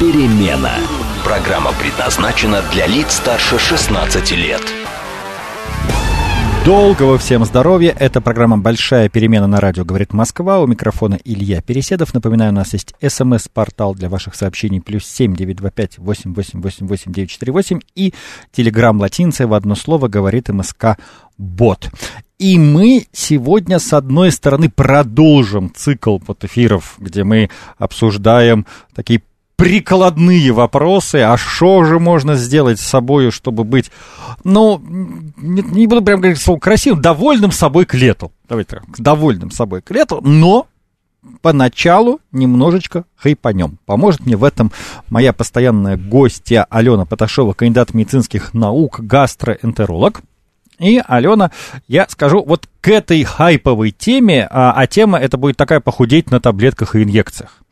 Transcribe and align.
перемена». 0.00 0.72
Программа 1.24 1.72
предназначена 1.72 2.62
для 2.72 2.86
лиц 2.86 3.14
старше 3.14 3.58
16 3.58 4.32
лет. 4.32 4.62
Долгого 6.66 7.16
всем 7.16 7.44
здоровья. 7.44 7.94
Это 7.96 8.20
программа 8.20 8.58
«Большая 8.58 9.08
перемена» 9.08 9.46
на 9.46 9.60
радио 9.60 9.84
«Говорит 9.84 10.12
Москва». 10.12 10.60
У 10.60 10.66
микрофона 10.66 11.16
Илья 11.24 11.62
Переседов. 11.62 12.12
Напоминаю, 12.12 12.50
у 12.50 12.54
нас 12.56 12.72
есть 12.72 12.92
смс-портал 13.00 13.94
для 13.94 14.08
ваших 14.08 14.34
сообщений 14.34 14.80
плюс 14.80 15.06
семь 15.06 15.36
девять 15.36 15.58
два 15.58 15.70
пять 15.70 15.96
восемь 15.98 16.34
восемь 16.34 16.60
восемь 16.60 16.88
восемь 16.88 17.12
девять 17.12 17.30
четыре 17.30 17.52
восемь 17.52 17.78
и 17.94 18.12
телеграмм 18.50 18.98
латинцы 18.98 19.46
в 19.46 19.54
одно 19.54 19.76
слово 19.76 20.08
«Говорит 20.08 20.48
МСК 20.48 20.98
Бот». 21.38 21.88
И 22.40 22.58
мы 22.58 23.06
сегодня, 23.12 23.78
с 23.78 23.92
одной 23.92 24.32
стороны, 24.32 24.68
продолжим 24.68 25.72
цикл 25.72 26.18
вот 26.26 26.42
эфиров, 26.42 26.96
где 26.98 27.22
мы 27.22 27.48
обсуждаем 27.78 28.66
такие 28.92 29.22
прикладные 29.56 30.52
вопросы, 30.52 31.16
а 31.16 31.36
что 31.36 31.84
же 31.84 31.98
можно 31.98 32.36
сделать 32.36 32.78
с 32.78 32.86
собой, 32.86 33.30
чтобы 33.30 33.64
быть, 33.64 33.90
ну, 34.44 34.80
не, 35.36 35.62
не 35.62 35.86
буду 35.86 36.02
прям 36.02 36.20
говорить 36.20 36.40
слово 36.40 36.58
красивым, 36.58 37.00
довольным 37.00 37.52
собой 37.52 37.86
к 37.86 37.94
лету. 37.94 38.32
Давайте 38.48 38.76
так, 38.76 38.84
довольным 38.98 39.50
собой 39.50 39.82
к 39.82 39.90
лету, 39.90 40.20
но 40.22 40.66
поначалу 41.40 42.20
немножечко 42.32 43.04
хайпанем. 43.16 43.78
Поможет 43.86 44.26
мне 44.26 44.36
в 44.36 44.44
этом 44.44 44.72
моя 45.08 45.32
постоянная 45.32 45.96
гостья 45.96 46.66
Алена 46.70 47.04
Поташова, 47.04 47.52
кандидат 47.54 47.94
медицинских 47.94 48.54
наук, 48.54 49.00
гастроэнтеролог. 49.00 50.22
И, 50.78 51.02
Алена, 51.06 51.50
я 51.88 52.06
скажу 52.08 52.44
вот 52.44 52.68
к 52.80 52.88
этой 52.88 53.24
хайповой 53.24 53.90
теме, 53.90 54.46
а, 54.50 54.72
а 54.72 54.86
тема 54.86 55.18
это 55.18 55.36
будет 55.38 55.56
такая 55.56 55.80
похудеть 55.80 56.30
на 56.30 56.40
таблетках 56.40 56.94
и 56.94 57.02
инъекциях. 57.02 57.62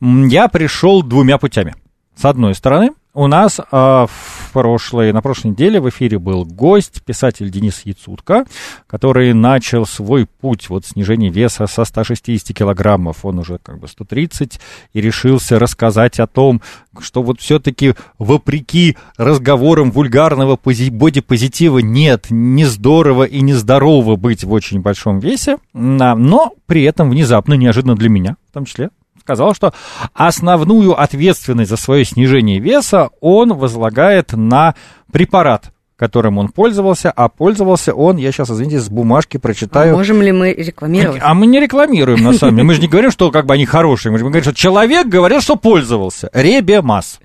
Я 0.00 0.48
пришел 0.48 1.02
двумя 1.02 1.38
путями. 1.38 1.74
С 2.16 2.24
одной 2.24 2.54
стороны, 2.54 2.90
у 3.18 3.26
нас 3.26 3.58
а, 3.72 4.06
в 4.06 4.52
прошлой, 4.52 5.12
на 5.12 5.20
прошлой 5.20 5.50
неделе 5.50 5.80
в 5.80 5.88
эфире 5.88 6.20
был 6.20 6.44
гость, 6.44 7.02
писатель 7.02 7.50
Денис 7.50 7.80
Яцутко, 7.84 8.46
который 8.86 9.32
начал 9.32 9.86
свой 9.86 10.26
путь 10.26 10.68
вот 10.68 10.86
снижения 10.86 11.28
веса 11.28 11.66
со 11.66 11.84
160 11.84 12.56
килограммов, 12.56 13.24
он 13.24 13.40
уже 13.40 13.58
как 13.58 13.80
бы 13.80 13.88
130, 13.88 14.60
и 14.92 15.00
решился 15.00 15.58
рассказать 15.58 16.20
о 16.20 16.28
том, 16.28 16.62
что 17.00 17.24
вот 17.24 17.40
все-таки 17.40 17.94
вопреки 18.20 18.96
разговорам 19.16 19.90
вульгарного 19.90 20.56
бодипозитива 20.56 21.80
нет, 21.80 22.26
не 22.30 22.66
здорово 22.66 23.24
и 23.24 23.40
не 23.40 23.54
здорово 23.54 24.14
быть 24.14 24.44
в 24.44 24.52
очень 24.52 24.80
большом 24.80 25.18
весе, 25.18 25.56
но 25.72 26.52
при 26.66 26.84
этом 26.84 27.10
внезапно, 27.10 27.54
неожиданно 27.54 27.96
для 27.96 28.10
меня 28.10 28.36
в 28.48 28.54
том 28.54 28.64
числе, 28.64 28.90
сказал, 29.28 29.54
что 29.54 29.74
основную 30.14 30.98
ответственность 30.98 31.68
за 31.68 31.76
свое 31.76 32.06
снижение 32.06 32.60
веса 32.60 33.10
он 33.20 33.52
возлагает 33.52 34.32
на 34.32 34.74
препарат, 35.12 35.70
которым 35.96 36.38
он 36.38 36.48
пользовался, 36.48 37.10
а 37.10 37.28
пользовался 37.28 37.92
он, 37.92 38.16
я 38.16 38.32
сейчас, 38.32 38.50
извините, 38.50 38.80
с 38.80 38.88
бумажки 38.88 39.36
прочитаю. 39.36 39.92
А 39.92 39.96
можем 39.96 40.22
ли 40.22 40.32
мы 40.32 40.54
рекламировать? 40.54 41.20
А 41.22 41.34
мы 41.34 41.46
не 41.46 41.60
рекламируем, 41.60 42.24
на 42.24 42.32
самом 42.32 42.54
деле. 42.54 42.66
Мы 42.68 42.74
же 42.74 42.80
не 42.80 42.88
говорим, 42.88 43.10
что 43.10 43.30
как 43.30 43.44
бы 43.44 43.52
они 43.52 43.66
хорошие. 43.66 44.10
Мы 44.10 44.18
же 44.18 44.24
говорим, 44.24 44.42
что 44.42 44.54
человек 44.54 45.08
говорил, 45.08 45.42
что 45.42 45.56
пользовался. 45.56 46.30
Ребемас. 46.32 47.20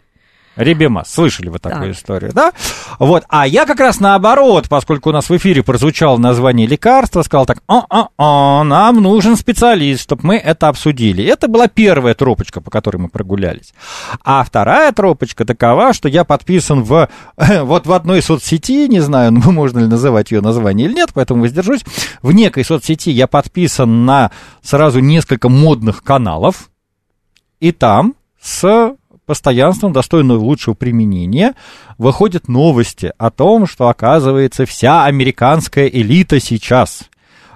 Ребема, 0.56 1.04
слышали 1.04 1.50
вы 1.50 1.58
такую 1.58 1.94
так. 1.94 1.98
историю, 1.98 2.32
да? 2.32 2.52
Вот, 3.00 3.24
а 3.28 3.48
я 3.48 3.66
как 3.66 3.80
раз 3.80 4.00
наоборот, 4.00 4.68
поскольку 4.70 5.10
у 5.10 5.12
нас 5.12 5.28
в 5.30 5.36
эфире 5.38 5.64
прозвучало 5.64 6.18
название 6.18 6.68
лекарства, 6.68 7.24
сказал 7.24 7.48
так, 7.48 7.64
о-о-о, 7.66 8.64
нам 8.64 9.02
нужен 9.02 9.36
специалист, 9.36 10.04
чтобы 10.04 10.28
мы 10.28 10.38
это 10.38 10.68
обсудили. 10.68 11.24
Это 11.24 11.48
была 11.48 11.68
первая 11.68 12.14
тропочка, 12.14 12.62
по 12.62 12.70
которой 12.70 12.98
мы 12.98 13.10
прогулялись. 13.10 13.74
А 14.24 14.44
вторая 14.44 14.92
тропочка 14.92 15.44
такова, 15.44 15.92
что 15.92 16.08
я 16.08 16.24
подписан 16.24 16.84
в, 16.84 17.10
вот 17.38 17.88
в 17.88 17.92
одной 17.92 18.22
соцсети, 18.22 18.88
не 18.88 19.00
знаю, 19.00 19.32
ну, 19.32 19.52
можно 19.52 19.80
ли 19.80 19.88
называть 19.88 20.32
ее 20.32 20.42
название 20.42 20.88
или 20.88 20.94
нет, 20.94 21.10
поэтому 21.16 21.42
воздержусь, 21.42 21.84
в 22.22 22.32
некой 22.32 22.64
соцсети 22.64 23.10
я 23.10 23.26
подписан 23.26 24.06
на 24.06 24.30
сразу 24.62 25.00
несколько 25.00 25.50
модных 25.50 26.04
каналов, 26.04 26.70
и 27.60 27.72
там 27.72 28.14
с 28.40 28.96
постоянством, 29.26 29.94
достойного 29.94 30.40
лучшего 30.40 30.74
применения, 30.74 31.54
выходят 31.98 32.48
новости 32.48 33.12
о 33.18 33.32
том, 33.32 33.68
что, 33.68 33.88
оказывается, 33.88 34.66
вся 34.66 35.06
американская 35.06 35.88
элита 35.88 36.40
сейчас 36.40 37.04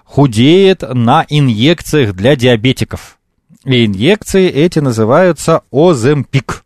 худеет 0.03 0.81
на 0.81 1.25
инъекциях 1.29 2.13
для 2.13 2.35
диабетиков. 2.35 3.17
И 3.65 3.85
инъекции 3.85 4.47
эти 4.47 4.79
называются 4.79 5.61
Оземпик. 5.71 6.63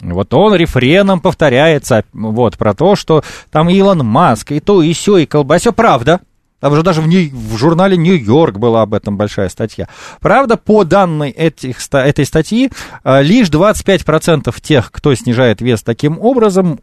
Вот 0.00 0.34
он 0.34 0.54
рефреном 0.54 1.20
повторяется 1.20 2.04
вот, 2.12 2.58
про 2.58 2.74
то, 2.74 2.96
что 2.96 3.22
там 3.50 3.68
Илон 3.68 4.04
Маск, 4.04 4.50
и 4.52 4.60
то, 4.60 4.82
и 4.82 4.92
все, 4.94 5.18
и 5.18 5.26
колбасё. 5.26 5.72
Правда, 5.72 6.20
там 6.62 6.74
уже 6.74 6.84
даже 6.84 7.02
в, 7.02 7.06
в 7.06 7.56
журнале 7.56 7.96
Нью-Йорк 7.96 8.56
была 8.56 8.82
об 8.82 8.94
этом 8.94 9.16
большая 9.16 9.48
статья. 9.48 9.88
Правда, 10.20 10.56
по 10.56 10.84
данной 10.84 11.30
этих, 11.30 11.78
этой 11.90 12.24
статьи, 12.24 12.70
а, 13.02 13.20
лишь 13.20 13.48
25% 13.48 14.54
тех, 14.60 14.92
кто 14.92 15.12
снижает 15.16 15.60
вес 15.60 15.82
таким 15.82 16.20
образом, 16.20 16.78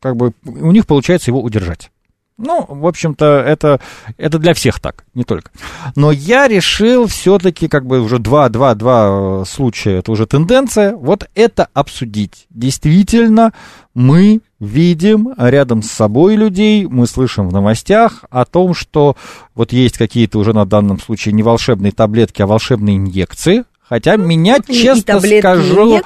как 0.00 0.14
бы 0.14 0.32
у 0.46 0.70
них 0.70 0.86
получается 0.86 1.32
его 1.32 1.42
удержать. 1.42 1.90
Ну, 2.36 2.66
в 2.68 2.86
общем-то, 2.86 3.42
это, 3.44 3.80
это 4.16 4.38
для 4.38 4.54
всех 4.54 4.78
так, 4.78 5.04
не 5.12 5.24
только. 5.24 5.50
Но 5.96 6.12
я 6.12 6.46
решил 6.46 7.08
все-таки, 7.08 7.66
как 7.66 7.84
бы 7.84 8.00
уже 8.00 8.20
два, 8.20 8.48
два, 8.48 8.76
два 8.76 9.44
случая, 9.44 9.98
это 9.98 10.12
уже 10.12 10.24
тенденция, 10.26 10.94
вот 10.94 11.28
это 11.34 11.68
обсудить. 11.74 12.46
Действительно, 12.48 13.52
мы 13.92 14.40
видим 14.60 15.32
рядом 15.36 15.82
с 15.82 15.90
собой 15.90 16.36
людей, 16.36 16.86
мы 16.86 17.06
слышим 17.06 17.48
в 17.48 17.52
новостях 17.52 18.24
о 18.30 18.44
том, 18.44 18.74
что 18.74 19.16
вот 19.54 19.72
есть 19.72 19.98
какие-то 19.98 20.38
уже 20.38 20.52
на 20.52 20.64
данном 20.64 21.00
случае 21.00 21.32
не 21.32 21.42
волшебные 21.42 21.92
таблетки, 21.92 22.42
а 22.42 22.46
волшебные 22.46 22.96
инъекции, 22.96 23.64
Хотя 23.88 24.16
меня, 24.16 24.58
и, 24.68 24.74
честно 24.74 25.16
и 25.16 25.38
скажу, 25.40 26.02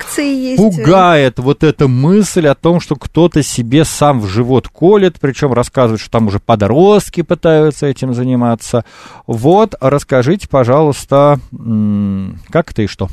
пугает 0.56 1.40
вот 1.40 1.64
эта 1.64 1.88
мысль 1.88 2.46
о 2.46 2.54
том, 2.54 2.78
что 2.78 2.94
кто-то 2.94 3.42
себе 3.42 3.84
сам 3.84 4.20
в 4.20 4.28
живот 4.28 4.68
колет, 4.68 5.16
причем 5.20 5.52
рассказывает, 5.52 6.00
что 6.00 6.08
там 6.12 6.28
уже 6.28 6.38
подростки 6.38 7.22
пытаются 7.22 7.86
этим 7.86 8.14
заниматься. 8.14 8.84
Вот, 9.26 9.74
расскажите, 9.80 10.46
пожалуйста, 10.48 11.40
как 12.50 12.70
это 12.70 12.82
и 12.82 12.86
что? 12.86 13.08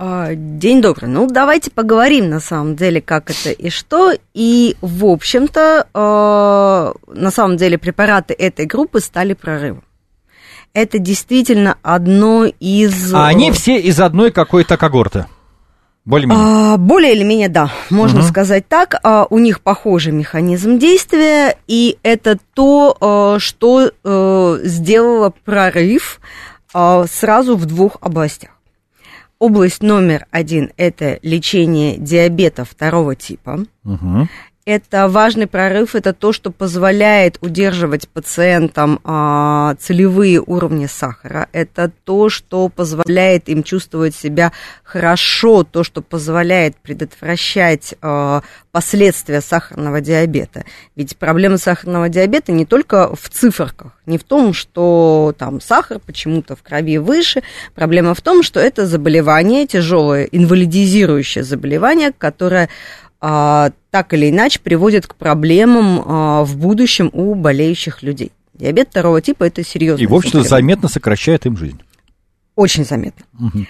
А, 0.00 0.34
день 0.34 0.80
добрый. 0.80 1.10
Ну, 1.10 1.26
давайте 1.26 1.72
поговорим 1.72 2.30
на 2.30 2.38
самом 2.38 2.76
деле, 2.76 3.00
как 3.00 3.30
это 3.30 3.50
и 3.50 3.68
что. 3.68 4.14
И, 4.32 4.76
в 4.80 5.04
общем-то, 5.04 5.88
а, 5.92 6.94
на 7.08 7.30
самом 7.32 7.56
деле 7.56 7.78
препараты 7.78 8.32
этой 8.32 8.64
группы 8.66 9.00
стали 9.00 9.34
прорывом 9.34 9.82
это 10.74 10.98
действительно 10.98 11.76
одно 11.82 12.44
из... 12.44 13.12
А 13.12 13.26
они 13.26 13.50
все 13.50 13.80
из 13.80 14.00
одной 14.00 14.30
какой-то 14.30 14.76
когорты? 14.76 15.26
Более-менее. 16.04 16.44
А, 16.46 16.76
более 16.78 17.14
или 17.14 17.22
менее, 17.22 17.48
да, 17.48 17.70
можно 17.90 18.20
угу. 18.20 18.28
сказать 18.28 18.66
так. 18.68 18.94
А, 19.02 19.26
у 19.28 19.38
них 19.38 19.60
похожий 19.60 20.12
механизм 20.12 20.78
действия, 20.78 21.56
и 21.66 21.98
это 22.02 22.38
то, 22.54 22.96
а, 23.00 23.38
что 23.38 23.90
а, 24.04 24.58
сделало 24.62 25.34
прорыв 25.44 26.20
а, 26.72 27.04
сразу 27.10 27.56
в 27.56 27.66
двух 27.66 27.96
областях. 28.00 28.52
Область 29.38 29.84
номер 29.84 30.26
один– 30.32 30.72
это 30.76 31.20
лечение 31.22 31.96
диабета 31.96 32.64
второго 32.64 33.14
типа. 33.14 33.66
Угу. 33.84 34.28
Это 34.68 35.08
важный 35.08 35.46
прорыв, 35.46 35.94
это 35.94 36.12
то, 36.12 36.30
что 36.34 36.50
позволяет 36.50 37.38
удерживать 37.40 38.06
пациентам 38.06 39.00
а, 39.02 39.74
целевые 39.80 40.42
уровни 40.42 40.84
сахара, 40.84 41.48
это 41.52 41.90
то, 42.04 42.28
что 42.28 42.68
позволяет 42.68 43.48
им 43.48 43.62
чувствовать 43.62 44.14
себя 44.14 44.52
хорошо, 44.84 45.64
то, 45.64 45.84
что 45.84 46.02
позволяет 46.02 46.76
предотвращать 46.76 47.94
а, 48.02 48.42
последствия 48.70 49.40
сахарного 49.40 50.02
диабета. 50.02 50.66
Ведь 50.96 51.16
проблема 51.16 51.56
сахарного 51.56 52.10
диабета 52.10 52.52
не 52.52 52.66
только 52.66 53.16
в 53.16 53.30
циферках, 53.30 53.92
не 54.04 54.18
в 54.18 54.24
том, 54.24 54.52
что 54.52 55.34
там 55.38 55.62
сахар 55.62 55.98
почему-то 55.98 56.56
в 56.56 56.62
крови 56.62 56.98
выше, 56.98 57.42
проблема 57.74 58.12
в 58.12 58.20
том, 58.20 58.42
что 58.42 58.60
это 58.60 58.84
заболевание, 58.86 59.66
тяжелое 59.66 60.24
инвалидизирующее 60.24 61.42
заболевание, 61.42 62.12
которое 62.12 62.68
так 63.20 64.14
или 64.14 64.30
иначе 64.30 64.60
приводит 64.60 65.06
к 65.06 65.14
проблемам 65.14 66.02
а, 66.04 66.44
в 66.44 66.56
будущем 66.56 67.10
у 67.12 67.34
болеющих 67.34 68.02
людей. 68.02 68.32
Диабет 68.54 68.88
второго 68.90 69.20
типа 69.20 69.44
это 69.44 69.64
серьезно. 69.64 70.02
И, 70.02 70.06
в 70.06 70.14
общем-то, 70.14 70.42
заметно 70.42 70.88
сокращает 70.88 71.46
им 71.46 71.56
жизнь. 71.56 71.80
Очень 72.54 72.84
заметно. 72.84 73.24
Угу. 73.38 73.66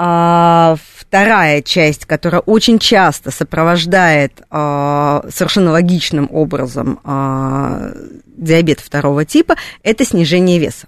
А, 0.00 0.76
вторая 0.94 1.60
часть, 1.60 2.04
которая 2.04 2.40
очень 2.42 2.78
часто 2.78 3.32
сопровождает 3.32 4.42
а, 4.48 5.24
совершенно 5.28 5.72
логичным 5.72 6.28
образом 6.30 7.00
а, 7.02 7.90
диабет 8.36 8.78
второго 8.78 9.24
типа, 9.24 9.56
это 9.82 10.04
снижение 10.04 10.60
веса. 10.60 10.86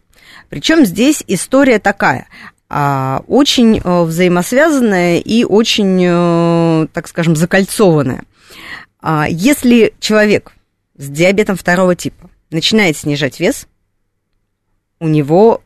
Причем 0.49 0.85
здесь 0.85 1.25
история 1.27 1.81
такая. 1.81 2.29
А, 2.73 3.25
очень 3.27 3.81
э, 3.83 4.03
взаимосвязанная 4.05 5.19
и 5.19 5.43
очень, 5.43 6.01
э, 6.07 6.87
так 6.93 7.09
скажем, 7.09 7.35
закольцованная. 7.35 8.23
А, 9.01 9.27
если 9.29 9.93
человек 9.99 10.53
с 10.97 11.09
диабетом 11.09 11.57
второго 11.57 11.97
типа 11.97 12.31
начинает 12.51 12.97
снижать 12.97 13.41
вес, 13.41 13.67
у 15.01 15.09
него 15.09 15.63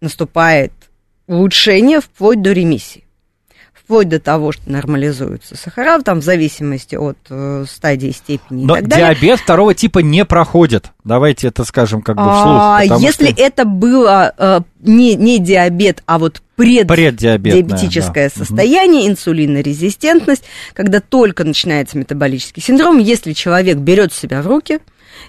наступает 0.00 0.72
улучшение 1.28 2.00
вплоть 2.00 2.42
до 2.42 2.50
ремиссии 2.52 3.04
вплоть 3.88 4.10
до 4.10 4.20
того, 4.20 4.52
что 4.52 4.70
нормализуются 4.70 5.56
сахара, 5.56 6.02
там 6.02 6.20
в 6.20 6.22
зависимости 6.22 6.94
от 6.94 7.16
э, 7.30 7.64
стадии, 7.66 8.10
степени 8.10 8.66
Но 8.66 8.76
и 8.76 8.80
так 8.80 8.88
далее. 8.90 9.14
диабет 9.14 9.40
второго 9.40 9.74
типа 9.74 10.00
не 10.00 10.26
проходит. 10.26 10.90
Давайте 11.04 11.48
это 11.48 11.64
скажем 11.64 12.02
как 12.02 12.16
бы 12.16 12.22
вслух. 12.22 12.36
А, 12.36 12.80
если 12.98 13.32
что... 13.32 13.42
это 13.42 13.64
было 13.64 14.34
э, 14.36 14.60
не, 14.80 15.14
не 15.14 15.38
диабет, 15.38 16.02
а 16.04 16.18
вот 16.18 16.42
преддиабетическое 16.56 18.28
да. 18.28 18.44
состояние, 18.44 19.04
угу. 19.04 19.12
инсулинорезистентность, 19.12 20.44
когда 20.74 21.00
только 21.00 21.44
начинается 21.44 21.96
метаболический 21.96 22.62
синдром, 22.62 22.98
если 22.98 23.32
человек 23.32 23.78
берет 23.78 24.12
себя 24.12 24.42
в 24.42 24.48
руки, 24.48 24.80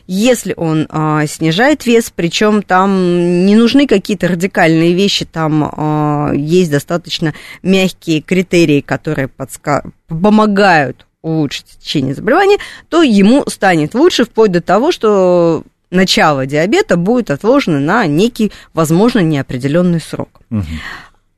если 0.07 0.53
он 0.55 0.87
а, 0.89 1.25
снижает 1.27 1.85
вес, 1.85 2.11
причем 2.15 2.61
там 2.61 3.45
не 3.45 3.55
нужны 3.55 3.87
какие-то 3.87 4.27
радикальные 4.27 4.93
вещи, 4.93 5.25
там 5.25 5.71
а, 5.71 6.31
есть 6.33 6.71
достаточно 6.71 7.33
мягкие 7.63 8.21
критерии, 8.21 8.81
которые 8.81 9.27
подска... 9.27 9.83
помогают 10.07 11.05
улучшить 11.21 11.65
течение 11.79 12.15
заболевания, 12.15 12.57
то 12.87 13.01
ему 13.01 13.43
станет 13.47 13.93
лучше 13.93 14.25
вплоть 14.25 14.51
до 14.51 14.61
того, 14.61 14.91
что 14.91 15.63
начало 15.91 16.45
диабета 16.45 16.97
будет 16.97 17.31
отложено 17.31 17.79
на 17.79 18.05
некий, 18.05 18.51
возможно, 18.73 19.19
неопределенный 19.19 19.99
срок. 19.99 20.41
Угу. 20.49 20.63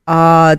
А, 0.06 0.58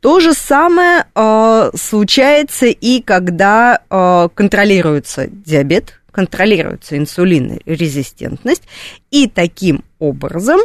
то 0.00 0.20
же 0.20 0.34
самое 0.34 1.06
а, 1.14 1.70
случается 1.74 2.66
и 2.66 3.00
когда 3.00 3.80
а, 3.90 4.28
контролируется 4.28 5.26
диабет, 5.28 6.00
контролируется 6.16 6.96
инсулинорезистентность, 6.96 8.62
и 9.10 9.28
таким 9.28 9.84
образом 9.98 10.60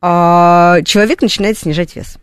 а, 0.00 0.82
человек 0.84 1.22
начинает 1.22 1.56
снижать 1.56 1.94
вес. 1.94 2.18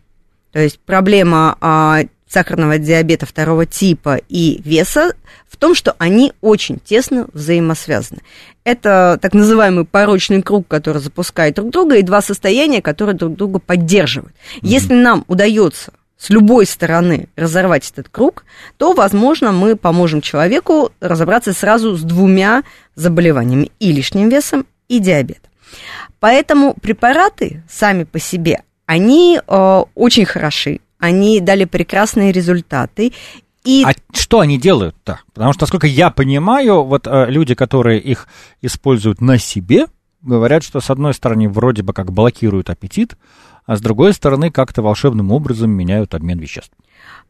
То 0.52 0.58
есть 0.58 0.78
проблема 0.78 1.56
а, 1.62 2.02
сахарного 2.28 2.76
диабета 2.76 3.24
второго 3.24 3.64
типа 3.64 4.20
и 4.28 4.60
веса 4.62 5.14
в 5.48 5.56
том, 5.56 5.74
что 5.74 5.94
они 5.96 6.34
очень 6.42 6.78
тесно 6.78 7.28
взаимосвязаны. 7.32 8.20
Это 8.62 9.18
так 9.22 9.32
называемый 9.32 9.86
порочный 9.86 10.42
круг, 10.42 10.68
который 10.68 11.00
запускает 11.00 11.54
друг 11.54 11.70
друга, 11.70 11.96
и 11.96 12.02
два 12.02 12.20
состояния, 12.20 12.82
которые 12.82 13.16
друг 13.16 13.36
друга 13.36 13.58
поддерживают. 13.58 14.34
Mm-hmm. 14.34 14.58
Если 14.68 14.92
нам 14.92 15.24
удается 15.28 15.94
с 16.24 16.30
любой 16.30 16.64
стороны 16.64 17.28
разорвать 17.36 17.90
этот 17.90 18.08
круг, 18.08 18.46
то, 18.78 18.94
возможно, 18.94 19.52
мы 19.52 19.76
поможем 19.76 20.22
человеку 20.22 20.90
разобраться 21.00 21.52
сразу 21.52 21.96
с 21.96 22.02
двумя 22.02 22.62
заболеваниями, 22.94 23.70
и 23.78 23.92
лишним 23.92 24.30
весом, 24.30 24.64
и 24.88 25.00
диабетом. 25.00 25.50
Поэтому 26.20 26.72
препараты 26.80 27.62
сами 27.68 28.04
по 28.04 28.18
себе, 28.18 28.62
они 28.86 29.38
э, 29.46 29.82
очень 29.94 30.24
хороши, 30.24 30.80
они 30.98 31.40
дали 31.40 31.66
прекрасные 31.66 32.32
результаты. 32.32 33.12
И... 33.64 33.84
А 33.84 33.92
что 34.14 34.40
они 34.40 34.58
делают-то? 34.58 35.20
Потому 35.34 35.52
что, 35.52 35.64
насколько 35.64 35.86
я 35.86 36.08
понимаю, 36.08 36.84
вот 36.84 37.06
э, 37.06 37.26
люди, 37.28 37.54
которые 37.54 38.00
их 38.00 38.28
используют 38.62 39.20
на 39.20 39.36
себе, 39.36 39.88
говорят, 40.22 40.64
что 40.64 40.80
с 40.80 40.88
одной 40.88 41.12
стороны 41.12 41.50
вроде 41.50 41.82
бы 41.82 41.92
как 41.92 42.12
блокируют 42.12 42.70
аппетит, 42.70 43.18
а 43.66 43.76
с 43.76 43.80
другой 43.80 44.12
стороны 44.12 44.50
как-то 44.50 44.82
волшебным 44.82 45.32
образом 45.32 45.70
меняют 45.70 46.14
обмен 46.14 46.38
веществ. 46.38 46.72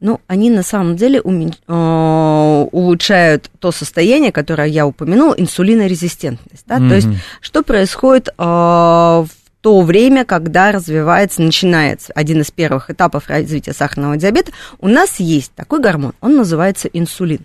Ну, 0.01 0.21
они 0.27 0.51
на 0.51 0.63
самом 0.63 0.97
деле 0.97 1.21
умен... 1.21 1.55
Э, 1.69 2.67
улучшают 2.73 3.51
то 3.61 3.73
состояние, 3.73 4.33
которое 4.33 4.69
я 4.69 4.87
упомянул, 4.87 5.35
инсулинорезистентность. 5.37 6.65
Да? 6.67 6.79
Mm-hmm. 6.79 6.89
То 6.89 6.95
есть, 6.95 7.09
что 7.41 7.63
происходит 7.63 8.29
э, 8.29 8.33
в 8.37 9.29
то 9.61 9.81
время, 9.81 10.25
когда 10.25 10.73
развивается, 10.73 11.43
начинается 11.43 12.13
один 12.15 12.43
из 12.43 12.51
первых 12.51 12.91
этапов 12.91 13.29
развития 13.29 13.73
сахарного 13.73 14.17
диабета, 14.17 14.53
у 14.79 14.89
нас 14.89 15.21
есть 15.21 15.53
такой 15.55 15.81
гормон, 15.81 16.13
он 16.21 16.37
называется 16.37 16.89
инсулин. 16.89 17.41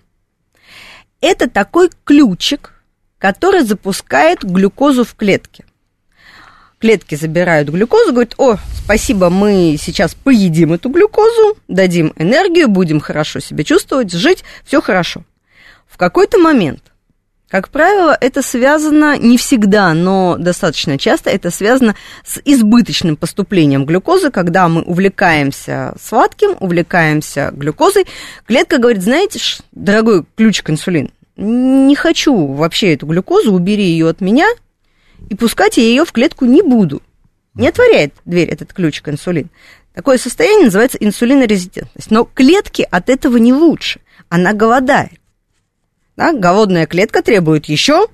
Это 1.21 1.50
такой 1.50 1.89
ключик, 2.03 2.74
который 3.19 3.62
запускает 3.62 4.44
глюкозу 4.44 5.06
в 5.06 5.15
клетке 5.15 5.65
клетки 6.79 7.15
забирают 7.15 7.69
глюкозу, 7.69 8.11
говорят, 8.11 8.35
о, 8.37 8.57
спасибо, 8.73 9.29
мы 9.29 9.77
сейчас 9.79 10.15
поедим 10.15 10.73
эту 10.73 10.89
глюкозу, 10.89 11.57
дадим 11.67 12.13
энергию, 12.17 12.67
будем 12.67 12.99
хорошо 12.99 13.39
себя 13.39 13.63
чувствовать, 13.63 14.11
жить, 14.11 14.43
все 14.63 14.81
хорошо. 14.81 15.23
В 15.87 15.97
какой-то 15.97 16.37
момент, 16.37 16.81
как 17.49 17.69
правило, 17.69 18.15
это 18.19 18.41
связано 18.41 19.17
не 19.17 19.37
всегда, 19.37 19.93
но 19.93 20.37
достаточно 20.37 20.97
часто 20.97 21.31
это 21.31 21.49
связано 21.49 21.95
с 22.23 22.39
избыточным 22.45 23.17
поступлением 23.17 23.85
глюкозы, 23.85 24.29
когда 24.29 24.69
мы 24.69 24.83
увлекаемся 24.83 25.95
сладким, 26.01 26.55
увлекаемся 26.59 27.49
глюкозой. 27.51 28.05
Клетка 28.45 28.77
говорит, 28.77 29.01
знаете, 29.01 29.39
дорогой 29.71 30.25
ключик 30.35 30.69
инсулин, 30.69 31.09
не 31.35 31.95
хочу 31.95 32.53
вообще 32.53 32.93
эту 32.93 33.07
глюкозу, 33.07 33.53
убери 33.53 33.83
ее 33.83 34.09
от 34.09 34.21
меня, 34.21 34.47
и 35.30 35.36
пускать 35.36 35.77
я 35.77 35.83
ее 35.83 36.06
в 36.06 36.12
клетку 36.12 36.45
не 36.45 36.62
буду. 36.62 37.01
Не 37.56 37.68
отворяет 37.68 38.13
дверь 38.25 38.50
этот 38.50 38.74
ключик 38.74 39.10
инсулин. 39.10 39.50
Такое 39.94 40.18
состояние 40.18 40.66
называется 40.66 40.98
инсулинорезистентность. 41.00 42.12
Но 42.12 42.24
клетки 42.24 42.88
от 42.89 43.10
этого 43.10 43.38
не 43.38 43.54
лучше. 43.54 44.00
Она 44.30 44.54
голодает. 44.54 45.19
Да? 46.15 46.34
Голодная 46.34 46.86
клетка 46.86 47.22
требует 47.22 47.65
еще, 47.65 48.08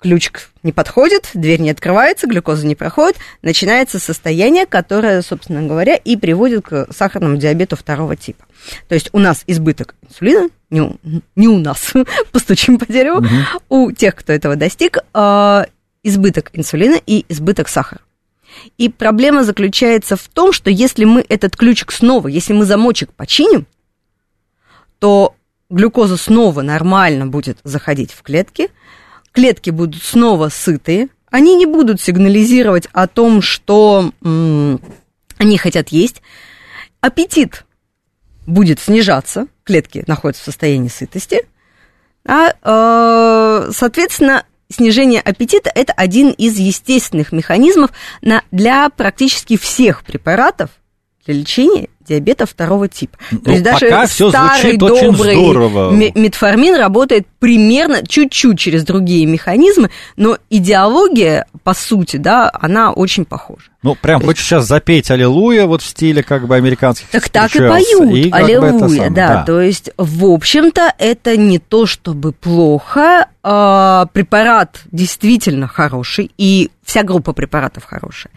ключик 0.00 0.50
не 0.62 0.72
подходит, 0.72 1.30
дверь 1.34 1.60
не 1.60 1.70
открывается, 1.70 2.26
глюкоза 2.26 2.66
не 2.66 2.74
проходит, 2.74 3.16
начинается 3.42 3.98
состояние, 3.98 4.66
которое, 4.66 5.22
собственно 5.22 5.62
говоря, 5.62 5.94
и 5.96 6.16
приводит 6.16 6.66
к 6.66 6.88
сахарному 6.92 7.36
диабету 7.36 7.76
второго 7.76 8.16
типа. 8.16 8.44
То 8.88 8.94
есть 8.94 9.10
у 9.12 9.18
нас 9.18 9.42
избыток 9.46 9.94
инсулина, 10.02 10.48
не 10.70 10.80
у, 10.82 10.96
не 11.34 11.48
у 11.48 11.58
нас, 11.58 11.92
постучим 12.32 12.78
по 12.78 12.86
дереву, 12.86 13.18
угу. 13.18 13.28
у 13.68 13.92
тех, 13.92 14.14
кто 14.14 14.32
этого 14.32 14.56
достиг, 14.56 14.98
а, 15.14 15.66
избыток 16.06 16.50
инсулина 16.52 17.00
и 17.06 17.24
избыток 17.28 17.68
сахара. 17.68 18.00
И 18.78 18.88
проблема 18.88 19.44
заключается 19.44 20.16
в 20.16 20.28
том, 20.28 20.52
что 20.52 20.70
если 20.70 21.04
мы 21.04 21.24
этот 21.28 21.56
ключик 21.56 21.92
снова, 21.92 22.28
если 22.28 22.52
мы 22.52 22.64
замочек 22.64 23.12
починим, 23.12 23.66
то 24.98 25.34
глюкоза 25.68 26.16
снова 26.16 26.62
нормально 26.62 27.26
будет 27.26 27.58
заходить 27.64 28.12
в 28.12 28.22
клетки, 28.22 28.70
клетки 29.32 29.70
будут 29.70 30.02
снова 30.02 30.48
сытые, 30.48 31.08
они 31.30 31.56
не 31.56 31.66
будут 31.66 32.00
сигнализировать 32.00 32.86
о 32.92 33.08
том, 33.08 33.42
что 33.42 34.12
м- 34.22 34.80
они 35.38 35.58
хотят 35.58 35.88
есть, 35.88 36.22
аппетит 37.00 37.64
будет 38.46 38.80
снижаться, 38.80 39.48
клетки 39.64 40.04
находятся 40.06 40.42
в 40.42 40.46
состоянии 40.46 40.88
сытости, 40.88 41.42
а, 42.24 42.52
э, 42.62 43.70
соответственно, 43.72 44.44
снижение 44.68 45.20
аппетита– 45.20 45.70
это 45.74 45.92
один 45.92 46.30
из 46.30 46.58
естественных 46.58 47.32
механизмов 47.32 47.90
на, 48.22 48.42
для 48.50 48.88
практически 48.90 49.56
всех 49.56 50.04
препаратов, 50.04 50.70
для 51.26 51.34
лечения 51.34 51.88
диабета 52.06 52.46
второго 52.46 52.88
типа. 52.88 53.18
Ну, 53.30 53.38
То 53.40 53.50
есть 53.50 53.62
даже 53.62 53.86
пока 53.86 54.06
старый 54.06 54.76
добрый 54.76 56.12
метформин 56.14 56.76
работает 56.76 57.26
примерно 57.38 58.06
чуть-чуть 58.06 58.58
через 58.58 58.84
другие 58.84 59.26
механизмы, 59.26 59.90
но 60.16 60.38
идеология, 60.50 61.46
по 61.64 61.74
сути, 61.74 62.16
да, 62.16 62.50
она 62.52 62.92
очень 62.92 63.24
похожа. 63.24 63.70
Ну, 63.82 63.94
прям 63.94 64.20
хочешь 64.20 64.44
сейчас 64.44 64.66
запеть 64.66 65.10
«Аллилуйя» 65.10 65.66
вот 65.66 65.82
в 65.82 65.86
стиле 65.86 66.22
как 66.22 66.46
бы 66.46 66.56
американских 66.56 67.08
Так 67.08 67.28
так 67.28 67.54
и 67.54 67.58
поют, 67.58 68.12
и 68.12 68.30
аллилуйя, 68.30 68.78
самое, 68.78 69.10
да. 69.10 69.44
То 69.44 69.60
есть, 69.60 69.90
в 69.96 70.24
общем-то, 70.26 70.92
это 70.98 71.36
не 71.36 71.58
то 71.58 71.86
чтобы 71.86 72.32
плохо. 72.32 73.26
а, 73.48 74.06
препарат 74.12 74.80
действительно 74.90 75.68
хороший, 75.68 76.32
и 76.36 76.70
вся 76.84 77.04
группа 77.04 77.32
препаратов 77.32 77.84
хорошая. 77.84 78.32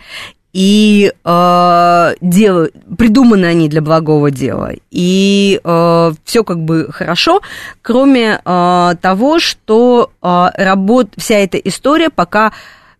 И 0.51 1.13
э, 1.23 2.13
дело, 2.21 2.69
придуманы 2.97 3.45
они 3.45 3.69
для 3.69 3.81
благого 3.81 4.31
дела. 4.31 4.71
И 4.89 5.59
все 5.61 6.43
как 6.43 6.59
бы 6.59 6.91
хорошо, 6.91 7.41
кроме 7.81 8.41
э, 8.43 8.95
того, 9.01 9.39
что 9.39 10.11
э, 10.21 10.45
работ, 10.55 11.09
вся 11.17 11.35
эта 11.35 11.57
история, 11.57 12.09
пока 12.09 12.47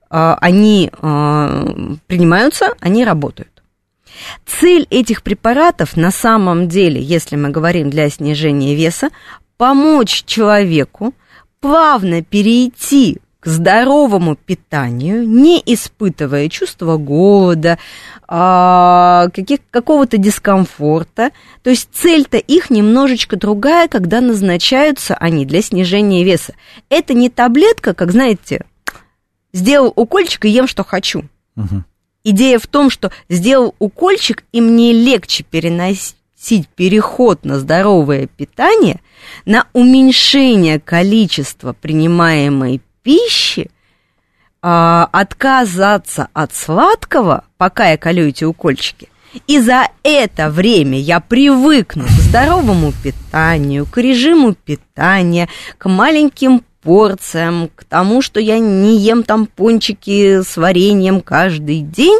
э, 0.10 0.36
они 0.42 0.92
э, 0.92 1.66
принимаются, 2.08 2.74
они 2.80 3.04
работают. 3.04 3.64
Цель 4.46 4.86
этих 4.90 5.24
препаратов 5.24 5.96
на 5.96 6.12
самом 6.12 6.68
деле, 6.68 7.02
если 7.02 7.36
мы 7.36 7.50
говорим 7.50 7.90
для 7.90 8.10
снижения 8.10 8.76
веса, 8.76 9.10
помочь 9.58 10.24
человеку 10.26 11.14
плавно 11.62 12.24
перейти 12.24 13.20
к 13.40 13.48
здоровому 13.48 14.36
питанию, 14.36 15.28
не 15.28 15.62
испытывая 15.66 16.50
чувства 16.50 16.98
голода, 16.98 17.80
а, 18.28 19.30
каких, 19.34 19.60
какого-то 19.72 20.18
дискомфорта. 20.18 21.32
То 21.64 21.70
есть 21.70 21.90
цель-то 21.94 22.38
их 22.38 22.70
немножечко 22.70 23.38
другая, 23.38 23.88
когда 23.88 24.20
назначаются 24.20 25.16
они 25.16 25.46
для 25.46 25.62
снижения 25.62 26.24
веса. 26.26 26.54
Это 26.90 27.14
не 27.14 27.30
таблетка, 27.30 27.94
как, 27.94 28.12
знаете, 28.12 28.66
сделал 29.54 29.94
укольчик 29.96 30.44
и 30.46 30.50
ем, 30.50 30.68
что 30.68 30.84
хочу. 30.84 31.24
Мгм. 31.56 31.86
Идея 32.26 32.60
в 32.60 32.68
том, 32.68 32.90
что 32.90 33.12
сделал 33.30 33.74
укольчик, 33.80 34.44
и 34.52 34.60
мне 34.60 34.92
легче 34.92 35.46
переносить 35.50 36.18
переход 36.76 37.46
на 37.46 37.58
здоровое 37.58 38.28
питание, 38.28 39.00
на 39.46 39.66
уменьшение 39.72 40.82
количества 40.82 41.72
принимаемой 41.72 42.82
пищи, 43.10 43.72
а, 44.62 45.10
отказаться 45.12 46.28
от 46.34 46.54
сладкого, 46.54 47.44
пока 47.58 47.90
я 47.90 47.98
колю 47.98 48.28
эти 48.28 48.44
укольчики, 48.44 49.10
и 49.48 49.60
за 49.60 49.88
это 50.04 50.52
время 50.52 51.00
я 51.00 51.20
привыкну 51.20 52.06
к 52.06 52.10
здоровому 52.10 52.94
питанию, 53.04 53.88
к 53.88 53.98
режиму 53.98 54.54
питания, 54.54 55.50
к 55.80 55.90
маленьким 55.90 56.62
порциям, 56.84 57.72
к 57.74 57.84
тому, 57.84 58.22
что 58.22 58.40
я 58.40 58.60
не 58.60 59.00
ем 59.00 59.24
там 59.24 59.48
пончики 59.48 60.44
с 60.44 60.56
вареньем 60.56 61.22
каждый 61.22 61.82
день, 61.82 62.20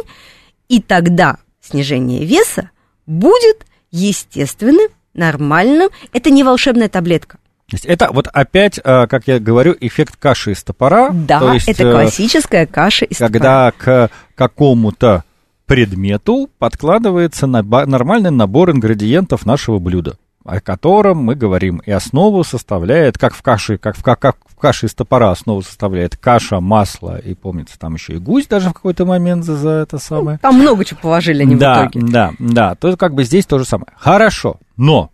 и 0.68 0.82
тогда 0.82 1.36
снижение 1.60 2.24
веса 2.24 2.70
будет 3.06 3.64
естественным, 3.92 4.88
нормальным. 5.14 5.90
Это 6.12 6.30
не 6.30 6.42
волшебная 6.42 6.88
таблетка. 6.88 7.38
То 7.70 7.76
есть 7.76 7.86
Это 7.86 8.10
вот 8.12 8.26
опять, 8.32 8.78
э, 8.82 9.06
как 9.06 9.28
я 9.28 9.38
говорю, 9.38 9.76
эффект 9.80 10.16
каши 10.16 10.52
из 10.52 10.62
топора. 10.62 11.10
Да, 11.12 11.38
То 11.38 11.52
есть, 11.52 11.68
это 11.68 11.84
э, 11.84 11.92
классическая 11.92 12.66
каша 12.66 13.04
из 13.04 13.18
топора. 13.18 13.32
когда 13.32 13.72
к 13.76 14.10
какому-то 14.34 15.24
предмету 15.66 16.50
подкладывается 16.58 17.46
нормальный 17.46 18.32
набор 18.32 18.72
ингредиентов 18.72 19.46
нашего 19.46 19.78
блюда, 19.78 20.16
о 20.44 20.60
котором 20.60 21.18
мы 21.18 21.36
говорим. 21.36 21.80
И 21.86 21.92
основу 21.92 22.42
составляет, 22.42 23.18
как 23.18 23.34
в 23.34 23.42
каше, 23.42 23.78
как 23.78 23.96
в, 23.96 24.02
как, 24.02 24.18
как 24.18 24.36
в 24.48 24.56
каше 24.56 24.86
из 24.86 24.94
топора 24.94 25.30
основу 25.30 25.62
составляет 25.62 26.16
каша, 26.16 26.58
масло 26.58 27.18
и, 27.18 27.34
помнится, 27.34 27.78
там 27.78 27.94
еще 27.94 28.14
и 28.14 28.18
гусь 28.18 28.48
даже 28.48 28.70
в 28.70 28.72
какой-то 28.72 29.04
момент 29.04 29.44
за, 29.44 29.56
за 29.56 29.70
это 29.70 29.98
самое. 29.98 30.38
Там 30.38 30.56
много 30.56 30.84
чего 30.84 30.98
положили 31.00 31.42
они 31.42 31.54
да, 31.54 31.84
в 31.84 31.88
итоге. 31.90 32.06
Да, 32.10 32.32
да, 32.40 32.74
то 32.74 32.88
есть 32.88 32.98
как 32.98 33.14
бы 33.14 33.22
здесь 33.22 33.46
то 33.46 33.58
же 33.58 33.64
самое. 33.64 33.92
Хорошо, 33.96 34.56
но, 34.76 35.10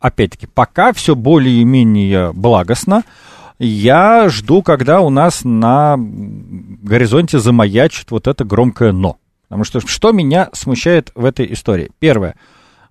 опять-таки, 0.00 0.46
пока 0.46 0.92
все 0.92 1.14
более-менее 1.14 2.32
благостно, 2.32 3.04
я 3.58 4.28
жду, 4.28 4.62
когда 4.62 5.00
у 5.00 5.10
нас 5.10 5.44
на 5.44 5.96
горизонте 5.98 7.38
замаячит 7.38 8.10
вот 8.10 8.28
это 8.28 8.44
громкое 8.44 8.92
«но». 8.92 9.18
Потому 9.48 9.64
что 9.64 9.80
что 9.80 10.12
меня 10.12 10.50
смущает 10.52 11.10
в 11.14 11.24
этой 11.24 11.52
истории? 11.52 11.90
Первое. 11.98 12.36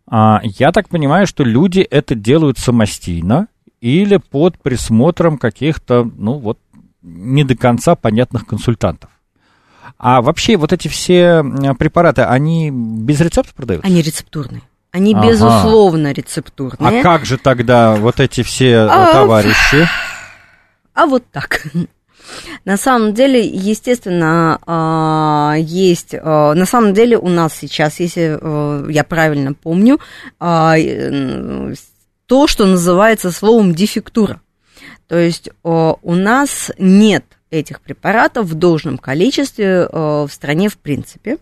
а, 0.08 0.42
Я 0.44 0.72
так 0.72 0.90
понимаю, 0.90 1.28
что 1.28 1.44
люди 1.44 1.80
это 1.82 2.16
делают 2.16 2.58
самостийно 2.58 3.48
или 3.80 4.18
под 4.18 4.58
присмотром 4.60 5.38
каких-то, 5.38 6.04
ну 6.04 6.40
вот, 6.40 6.60
не 7.02 7.44
до 7.44 7.56
конца 7.56 7.96
понятных 7.96 8.48
консультантов. 8.48 9.12
А 10.00 10.22
вообще 10.22 10.58
вот 10.58 10.74
эти 10.74 10.88
все 10.88 11.44
препараты, 11.78 12.24
они 12.24 12.72
без 12.72 13.22
рецепта 13.22 13.54
продаются? 13.56 13.88
Они 13.88 14.02
рецептурные. 14.02 14.64
Они, 14.98 15.14
Ага. 15.14 15.28
безусловно, 15.28 16.10
А 16.10 16.14
рецептурные. 16.14 17.04
как 17.04 17.24
же 17.26 17.38
тогда 17.38 17.96
вот 17.96 18.20
эти 18.20 18.42
все 18.42 18.72
э, 18.72 18.88
А, 18.90 19.14
товарищи? 19.14 19.88
А 20.96 21.06
вот 21.06 21.24
так. 21.32 21.62
На 22.66 22.78
самом 22.78 23.14
деле, 23.14 23.46
естественно, 23.46 24.60
а, 24.66 25.54
есть... 25.60 26.16
а, 26.20 26.54
На 26.56 26.66
самом 26.66 26.94
деле 26.96 27.16
у 27.18 27.30
нас 27.30 27.54
сейчас, 27.56 28.00
если 28.00 28.38
а, 28.42 28.86
я 28.90 29.04
правильно 29.04 29.54
помню, 29.54 30.00
а, 30.40 30.76
э, 30.78 31.74
то, 32.26 32.48
что 32.48 32.66
называется 32.66 33.32
словом 33.32 33.76
дефектура. 33.76 34.42
То 35.08 35.18
есть 35.18 35.50
а, 35.64 35.96
у 36.02 36.16
нас 36.16 36.72
нет 36.80 37.24
этих 37.52 37.82
препаратов 37.82 38.48
в 38.48 38.56
должном 38.56 38.98
количестве 38.98 39.88
а, 39.90 40.26
в 40.26 40.34
стране 40.34 40.70
в 40.70 40.78
принципе. 40.78 41.38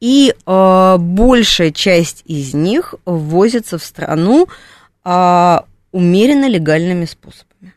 И 0.00 0.34
а, 0.44 0.98
большая 0.98 1.70
часть 1.70 2.22
из 2.26 2.54
них 2.54 2.94
ввозится 3.04 3.78
в 3.78 3.84
страну 3.84 4.48
а, 5.04 5.64
умеренно 5.92 6.48
легальными 6.48 7.06
способами. 7.06 7.74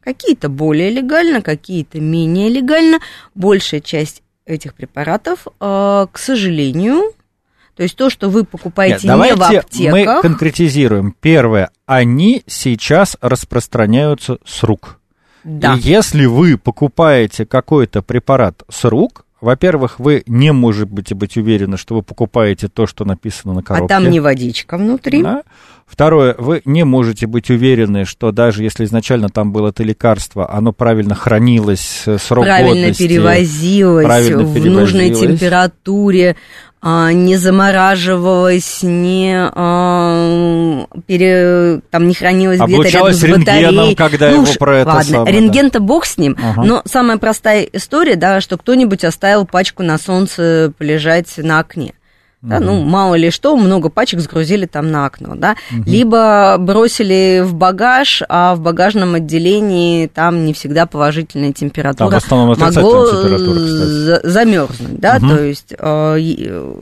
Какие-то 0.00 0.48
более 0.48 0.90
легально, 0.90 1.42
какие-то 1.42 2.00
менее 2.00 2.48
легально. 2.48 3.00
Большая 3.34 3.80
часть 3.80 4.22
этих 4.44 4.74
препаратов, 4.74 5.46
э, 5.60 6.06
к 6.12 6.18
сожалению, 6.18 7.12
то 7.76 7.82
есть 7.82 7.96
то, 7.96 8.08
что 8.08 8.30
вы 8.30 8.44
покупаете 8.44 8.94
Нет, 8.94 9.02
не 9.02 9.08
в 9.08 9.12
давайте 9.12 9.44
мы 9.50 9.58
аптеках, 9.58 10.22
конкретизируем. 10.22 11.14
Первое, 11.20 11.70
они 11.84 12.42
сейчас 12.46 13.18
распространяются 13.20 14.38
с 14.46 14.62
рук. 14.62 14.98
да, 15.44 15.74
И 15.74 15.80
если 15.80 16.24
вы 16.24 16.56
покупаете 16.56 17.44
какой-то 17.44 18.00
препарат 18.00 18.62
с 18.70 18.84
рук, 18.84 19.25
во-первых, 19.46 20.00
вы 20.00 20.24
не 20.26 20.52
можете 20.52 21.14
быть 21.14 21.36
уверены, 21.36 21.76
что 21.76 21.94
вы 21.94 22.02
покупаете 22.02 22.66
то, 22.66 22.88
что 22.88 23.04
написано 23.04 23.54
на 23.54 23.60
а 23.60 23.62
коробке. 23.62 23.94
там 23.94 24.10
не 24.10 24.18
водичка 24.18 24.76
внутри. 24.76 25.22
Да. 25.22 25.44
Второе, 25.86 26.34
вы 26.36 26.62
не 26.64 26.82
можете 26.82 27.28
быть 27.28 27.48
уверены, 27.48 28.06
что 28.06 28.32
даже 28.32 28.64
если 28.64 28.84
изначально 28.84 29.28
там 29.28 29.52
было 29.52 29.68
это 29.68 29.84
лекарство, 29.84 30.52
оно 30.52 30.72
правильно 30.72 31.14
хранилось, 31.14 32.02
э, 32.06 32.18
срок 32.18 32.44
правильно 32.44 32.74
годности, 32.74 33.06
перевозилось 33.06 34.04
правильно 34.04 34.42
в 34.42 34.66
нужной 34.66 35.10
температуре, 35.10 36.34
а, 36.75 36.75
не 37.12 37.36
замораживалось, 37.36 38.80
не 38.82 39.34
а, 39.36 40.86
пере, 41.06 41.80
там 41.90 42.06
не 42.06 42.14
хранилось 42.14 42.60
где-то 42.60 42.88
рядом 42.88 43.12
с 43.12 43.22
батареей. 43.22 43.94
когда 43.96 44.30
Ну 44.30 44.42
его 44.42 44.52
про 44.58 44.78
это 44.78 44.88
ладно, 44.88 45.04
самое, 45.04 45.24
да. 45.24 45.32
рентген-то 45.40 45.80
бог 45.80 46.06
с 46.06 46.16
ним, 46.16 46.36
Ага. 46.40 46.62
но 46.64 46.82
самая 46.84 47.16
простая 47.18 47.62
история, 47.72 48.16
да, 48.16 48.40
что 48.40 48.56
кто-нибудь 48.56 49.04
оставил 49.04 49.46
пачку 49.46 49.82
на 49.82 49.98
солнце 49.98 50.72
полежать 50.78 51.32
на 51.38 51.58
окне. 51.58 51.94
Да, 52.42 52.60
ну, 52.60 52.82
мало 52.84 53.14
ли 53.16 53.30
что, 53.30 53.56
много 53.56 53.88
пачек 53.88 54.20
сгрузили 54.20 54.66
там 54.66 54.90
на 54.90 55.06
окно, 55.06 55.34
да. 55.34 55.56
Либо 55.84 56.56
бросили 56.58 57.42
в 57.44 57.54
багаж, 57.54 58.22
а 58.28 58.54
в 58.54 58.60
багажном 58.60 59.14
отделении 59.14 60.06
там 60.06 60.44
не 60.44 60.52
всегда 60.52 60.86
положительная 60.86 61.52
температура. 61.52 62.10
Там 62.10 62.20
в 62.20 62.24
основном 62.24 62.56
могло 62.58 63.06
замерзнуть, 64.22 65.00
да, 65.00 65.18
Мгм. 65.18 65.28
то 65.28 65.42
есть 65.42 65.74
э, 65.76 66.16
э, 66.18 66.74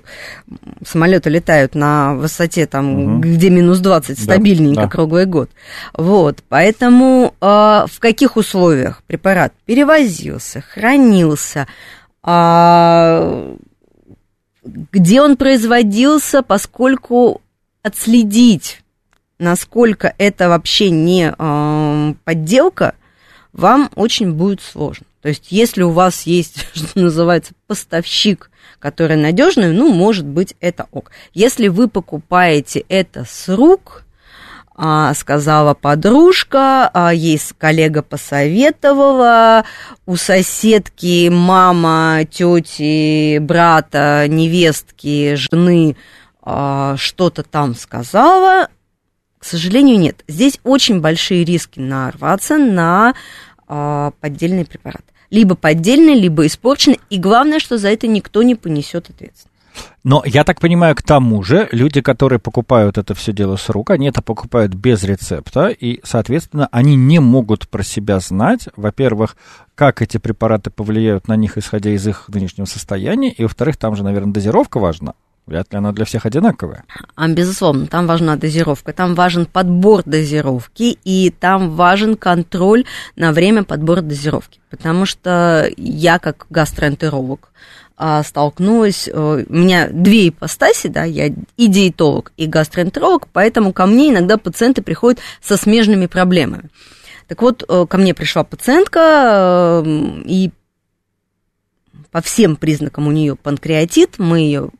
самолеты 0.86 1.30
летают 1.30 1.74
на 1.74 2.14
высоте 2.14 2.66
там, 2.66 2.86
Мгм. 2.92 3.20
где 3.20 3.48
минус 3.48 3.78
20, 3.78 4.16
Да, 4.18 4.22
стабильненько 4.22 4.82
да. 4.82 4.88
круглый 4.88 5.24
год. 5.26 5.50
Вот, 5.96 6.38
поэтому 6.48 7.34
э, 7.40 7.46
в 7.46 8.00
каких 8.00 8.36
условиях 8.36 9.02
препарат 9.06 9.52
перевозился, 9.66 10.62
хранился, 10.74 11.66
а, 12.22 13.54
где 14.64 15.20
он 15.20 15.36
производился, 15.36 16.42
поскольку 16.42 17.42
отследить, 17.82 18.82
насколько 19.38 20.14
это 20.18 20.48
вообще 20.48 20.90
не 20.90 21.34
э, 21.36 22.14
подделка, 22.24 22.94
вам 23.52 23.90
очень 23.94 24.32
будет 24.32 24.60
сложно. 24.60 25.06
То 25.20 25.28
есть, 25.28 25.46
если 25.50 25.82
у 25.82 25.90
вас 25.90 26.22
есть, 26.24 26.66
что 26.74 26.98
называется, 26.98 27.52
поставщик, 27.66 28.50
который 28.78 29.16
надежный, 29.16 29.72
ну, 29.72 29.92
может 29.92 30.26
быть, 30.26 30.54
это 30.60 30.86
ок. 30.90 31.10
Если 31.32 31.68
вы 31.68 31.88
покупаете 31.88 32.84
это 32.88 33.24
с 33.24 33.48
рук, 33.48 34.04
сказала 35.14 35.74
подружка, 35.74 36.90
а 36.92 37.14
ей 37.14 37.40
коллега 37.58 38.02
посоветовала, 38.02 39.64
у 40.04 40.16
соседки 40.16 41.28
мама, 41.28 42.24
тети, 42.28 43.38
брата, 43.38 44.26
невестки, 44.28 45.36
жены 45.36 45.96
а, 46.42 46.96
что-то 46.96 47.42
там 47.42 47.74
сказала. 47.74 48.68
К 49.38 49.44
сожалению, 49.44 49.98
нет. 49.98 50.24
Здесь 50.26 50.58
очень 50.64 51.00
большие 51.00 51.44
риски 51.44 51.78
нарваться 51.78 52.58
на 52.58 53.14
а, 53.68 54.12
поддельный 54.20 54.64
препарат. 54.64 55.04
Либо 55.30 55.54
поддельный, 55.54 56.14
либо 56.14 56.46
испорченный. 56.46 57.00
И 57.10 57.18
главное, 57.18 57.60
что 57.60 57.78
за 57.78 57.88
это 57.88 58.06
никто 58.06 58.42
не 58.42 58.54
понесет 58.54 59.10
ответственность. 59.10 59.53
Но 60.02 60.22
я 60.26 60.44
так 60.44 60.60
понимаю, 60.60 60.94
к 60.94 61.02
тому 61.02 61.42
же 61.42 61.68
люди, 61.72 62.00
которые 62.00 62.38
покупают 62.38 62.98
это 62.98 63.14
все 63.14 63.32
дело 63.32 63.56
с 63.56 63.68
рук, 63.68 63.90
они 63.90 64.08
это 64.08 64.22
покупают 64.22 64.74
без 64.74 65.02
рецепта, 65.02 65.68
и, 65.68 66.00
соответственно, 66.04 66.68
они 66.70 66.94
не 66.96 67.20
могут 67.20 67.68
про 67.68 67.82
себя 67.82 68.20
знать, 68.20 68.68
во-первых, 68.76 69.36
как 69.74 70.02
эти 70.02 70.18
препараты 70.18 70.70
повлияют 70.70 71.28
на 71.28 71.36
них, 71.36 71.58
исходя 71.58 71.90
из 71.90 72.06
их 72.06 72.28
нынешнего 72.28 72.66
состояния, 72.66 73.32
и, 73.32 73.42
во-вторых, 73.42 73.76
там 73.76 73.96
же, 73.96 74.04
наверное, 74.04 74.32
дозировка 74.32 74.78
важна. 74.78 75.14
Вряд 75.46 75.70
ли 75.72 75.78
она 75.78 75.92
для 75.92 76.06
всех 76.06 76.24
одинаковая. 76.24 76.84
А, 77.16 77.28
безусловно, 77.28 77.86
там 77.86 78.06
важна 78.06 78.36
дозировка, 78.36 78.94
там 78.94 79.14
важен 79.14 79.44
подбор 79.44 80.02
дозировки, 80.06 80.98
и 81.04 81.30
там 81.30 81.72
важен 81.72 82.16
контроль 82.16 82.86
на 83.14 83.30
время 83.30 83.64
подбора 83.64 84.00
дозировки. 84.00 84.60
Потому 84.70 85.04
что 85.04 85.68
я, 85.76 86.18
как 86.18 86.46
гастроэнтеролог, 86.48 87.50
столкнулась, 88.24 89.08
э, 89.08 89.44
у 89.48 89.52
меня 89.52 89.88
две 89.88 90.28
ипостаси, 90.28 90.88
да, 90.88 91.04
я 91.04 91.26
и 91.56 91.66
диетолог, 91.68 92.32
и 92.36 92.46
гастроэнтеролог, 92.46 93.28
поэтому 93.32 93.72
ко 93.72 93.86
мне 93.86 94.10
иногда 94.10 94.36
пациенты 94.36 94.82
приходят 94.82 95.20
со 95.40 95.56
смежными 95.56 96.06
проблемами. 96.06 96.70
Так 97.28 97.40
вот, 97.42 97.64
э, 97.68 97.86
ко 97.88 97.96
мне 97.96 98.12
пришла 98.12 98.44
пациентка, 98.44 99.82
э, 99.84 100.22
и 100.26 100.50
по 102.10 102.20
всем 102.20 102.56
признакам 102.56 103.06
у 103.06 103.12
нее 103.12 103.36
панкреатит, 103.36 104.18
мы 104.18 104.40
ее 104.40 104.70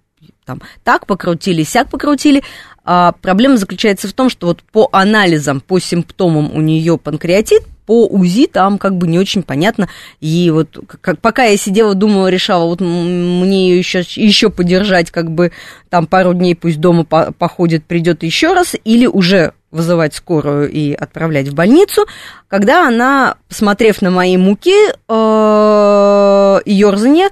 там 0.44 0.60
так 0.82 1.06
покрутили, 1.06 1.62
сяк 1.62 1.90
покрутили. 1.90 2.42
А 2.84 3.12
проблема 3.12 3.56
заключается 3.56 4.08
в 4.08 4.12
том, 4.12 4.28
что 4.28 4.48
вот 4.48 4.62
по 4.62 4.88
анализам, 4.92 5.60
по 5.60 5.78
симптомам 5.78 6.54
у 6.54 6.60
нее 6.60 6.98
панкреатит, 6.98 7.62
по 7.86 8.06
УЗИ 8.06 8.46
там 8.46 8.78
как 8.78 8.96
бы 8.96 9.06
не 9.06 9.18
очень 9.18 9.42
понятно. 9.42 9.88
И 10.20 10.50
вот 10.50 10.78
как, 11.00 11.20
пока 11.20 11.44
я 11.44 11.56
сидела, 11.56 11.94
думала, 11.94 12.28
решала, 12.28 12.66
вот 12.66 12.80
мне 12.80 13.70
ее 13.70 13.78
еще, 13.78 14.00
еще 14.00 14.50
подержать, 14.50 15.10
как 15.10 15.30
бы 15.30 15.52
там 15.90 16.06
пару 16.06 16.34
дней 16.34 16.54
пусть 16.54 16.80
дома 16.80 17.04
по, 17.04 17.32
походит, 17.32 17.84
придет 17.84 18.22
еще 18.22 18.52
раз, 18.52 18.74
или 18.84 19.06
уже 19.06 19.52
вызывать 19.70 20.14
скорую 20.14 20.70
и 20.70 20.92
отправлять 20.92 21.48
в 21.48 21.54
больницу, 21.54 22.06
когда 22.46 22.86
она, 22.86 23.36
посмотрев 23.48 24.02
на 24.02 24.10
мои 24.10 24.36
муки 24.36 24.72
э, 25.08 26.60
и 26.64 26.72
ерзание, 26.72 27.28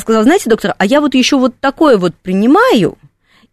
сказала, 0.00 0.24
знаете, 0.24 0.50
доктор, 0.50 0.74
а 0.76 0.86
я 0.86 1.00
вот 1.00 1.14
еще 1.14 1.38
вот 1.38 1.54
такое 1.60 1.96
вот 1.96 2.16
принимаю, 2.16 2.98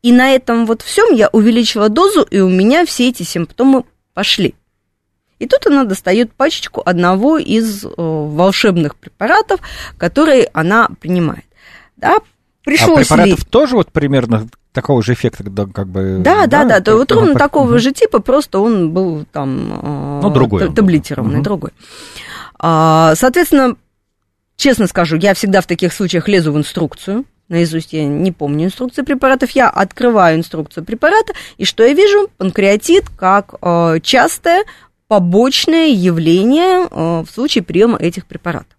и 0.02 0.12
на 0.12 0.32
этом 0.32 0.66
вот 0.66 0.82
всем 0.82 1.14
я 1.14 1.30
увеличила 1.32 1.90
дозу, 1.90 2.24
и 2.24 2.40
у 2.40 2.50
меня 2.50 2.84
все 2.86 3.10
эти 3.10 3.22
симптомы 3.22 3.84
пошли. 4.16 4.56
И 5.42 5.48
тут 5.48 5.66
она 5.66 5.86
достает 5.86 6.32
пачечку 6.32 6.84
одного 6.86 7.40
из 7.40 7.84
э, 7.84 7.90
волшебных 7.98 8.96
препаратов, 8.96 9.60
которые 9.98 10.48
она 10.54 10.88
принимает. 11.00 11.46
Да, 11.98 12.20
пришлось 12.64 13.08
а 13.10 13.16
препаратов 13.16 13.40
ли... 13.40 13.46
тоже 13.50 13.76
вот 13.76 13.92
примерно 13.92 14.48
такого 14.72 15.02
же 15.02 15.14
эффекта, 15.14 15.44
как 15.74 15.88
бы... 15.88 16.20
Да, 16.20 16.46
да, 16.46 16.64
да, 16.66 16.80
да 16.80 16.96
вот 16.96 17.12
ровно 17.12 17.34
такого 17.34 17.80
же 17.80 17.92
типа, 17.92 18.20
просто 18.20 18.60
он 18.60 18.92
был 18.92 19.26
там... 19.32 19.80
Э, 19.82 20.20
ну, 20.22 20.30
другой. 20.30 20.72
Таблетированный, 20.72 21.38
угу. 21.38 21.44
другой. 21.44 21.72
А, 22.60 23.16
соответственно, 23.16 23.78
честно 24.58 24.86
скажу, 24.86 25.18
я 25.18 25.34
всегда 25.34 25.62
в 25.62 25.66
таких 25.66 25.92
случаях 25.92 26.28
лезу 26.28 26.54
в 26.54 26.58
инструкцию, 26.58 27.26
наизусть 27.50 27.94
я 27.94 28.06
не 28.06 28.32
помню 28.32 28.66
инструкции 28.66 29.02
препаратов, 29.02 29.50
я 29.52 29.72
открываю 29.72 30.38
инструкцию 30.38 30.86
препарата, 30.86 31.34
и 31.58 31.66
что 31.66 31.84
я 31.84 31.94
вижу? 31.94 32.30
Панкреатит 32.38 33.10
как 33.10 33.56
э, 33.60 34.00
частое 34.04 34.66
побочное 35.12 35.88
явление 35.88 36.88
э, 36.90 37.24
в 37.24 37.28
случае 37.30 37.66
приема 37.66 37.98
этих 37.98 38.26
препаратов. 38.26 38.78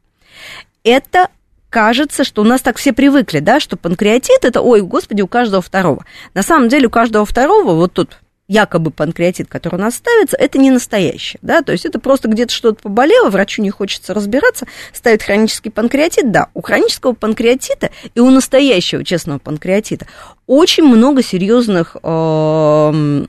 Это 0.82 1.28
кажется, 1.68 2.24
что 2.24 2.40
у 2.40 2.44
нас 2.46 2.62
так 2.62 2.78
все 2.78 2.94
привыкли, 2.94 3.40
да, 3.40 3.60
что 3.60 3.76
панкреатит 3.76 4.46
это, 4.46 4.62
ой, 4.62 4.80
господи, 4.80 5.20
у 5.20 5.26
каждого 5.26 5.60
второго. 5.60 6.06
На 6.32 6.42
самом 6.42 6.70
деле 6.70 6.86
у 6.86 6.90
каждого 6.90 7.26
второго, 7.26 7.74
вот 7.74 7.92
тут 7.92 8.16
якобы 8.48 8.90
панкреатит, 8.90 9.48
который 9.48 9.74
у 9.74 9.78
нас 9.78 9.96
ставится, 9.96 10.38
это 10.38 10.56
не 10.56 10.70
настоящий, 10.70 11.38
да, 11.42 11.60
то 11.60 11.72
есть 11.72 11.84
это 11.84 11.98
просто 11.98 12.28
где-то 12.28 12.50
что-то 12.50 12.82
поболело, 12.82 13.28
врачу 13.28 13.60
не 13.60 13.68
хочется 13.68 14.14
разбираться, 14.14 14.66
ставит 14.94 15.22
хронический 15.22 15.68
панкреатит, 15.68 16.32
да, 16.32 16.48
у 16.54 16.62
хронического 16.62 17.12
панкреатита 17.12 17.90
и 18.14 18.20
у 18.20 18.30
настоящего 18.30 19.04
честного 19.04 19.38
панкреатита 19.38 20.06
очень 20.46 20.84
много 20.84 21.22
серьезных 21.22 21.94
э, 22.02 23.24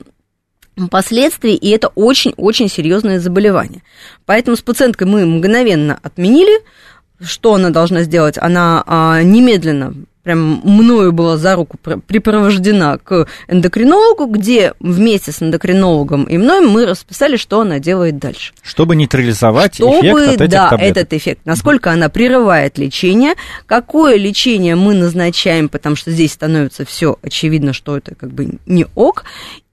последствий, 0.90 1.54
и 1.54 1.70
это 1.70 1.88
очень-очень 1.88 2.68
серьезное 2.68 3.20
заболевание. 3.20 3.82
Поэтому 4.26 4.56
с 4.56 4.62
пациенткой 4.62 5.06
мы 5.06 5.26
мгновенно 5.26 5.98
отменили. 6.02 6.62
Что 7.20 7.54
она 7.54 7.70
должна 7.70 8.02
сделать? 8.02 8.36
Она 8.38 8.82
а, 8.86 9.22
немедленно 9.22 9.94
прям 10.24 10.62
мною 10.64 11.12
была 11.12 11.36
за 11.36 11.54
руку 11.54 11.78
припровождена 11.78 12.98
к 12.98 13.28
эндокринологу, 13.46 14.26
где 14.26 14.72
вместе 14.80 15.30
с 15.30 15.42
эндокринологом 15.42 16.24
и 16.24 16.38
мной 16.38 16.66
мы 16.66 16.86
расписали, 16.86 17.36
что 17.36 17.60
она 17.60 17.78
делает 17.78 18.18
дальше. 18.18 18.52
Чтобы 18.62 18.96
нейтрализовать 18.96 19.74
Чтобы, 19.74 20.00
эффект 20.00 20.28
от 20.28 20.40
этих 20.40 20.50
да, 20.50 20.70
таблеток. 20.70 20.96
этот 20.96 21.12
эффект. 21.12 21.40
Насколько 21.44 21.92
она 21.92 22.08
прерывает 22.08 22.78
лечение, 22.78 23.34
какое 23.66 24.16
лечение 24.16 24.74
мы 24.74 24.94
назначаем, 24.94 25.68
потому 25.68 25.94
что 25.94 26.10
здесь 26.10 26.32
становится 26.32 26.84
все 26.84 27.18
очевидно, 27.22 27.72
что 27.72 27.96
это 27.96 28.14
как 28.14 28.32
бы 28.32 28.58
не 28.66 28.86
ок, 28.94 29.24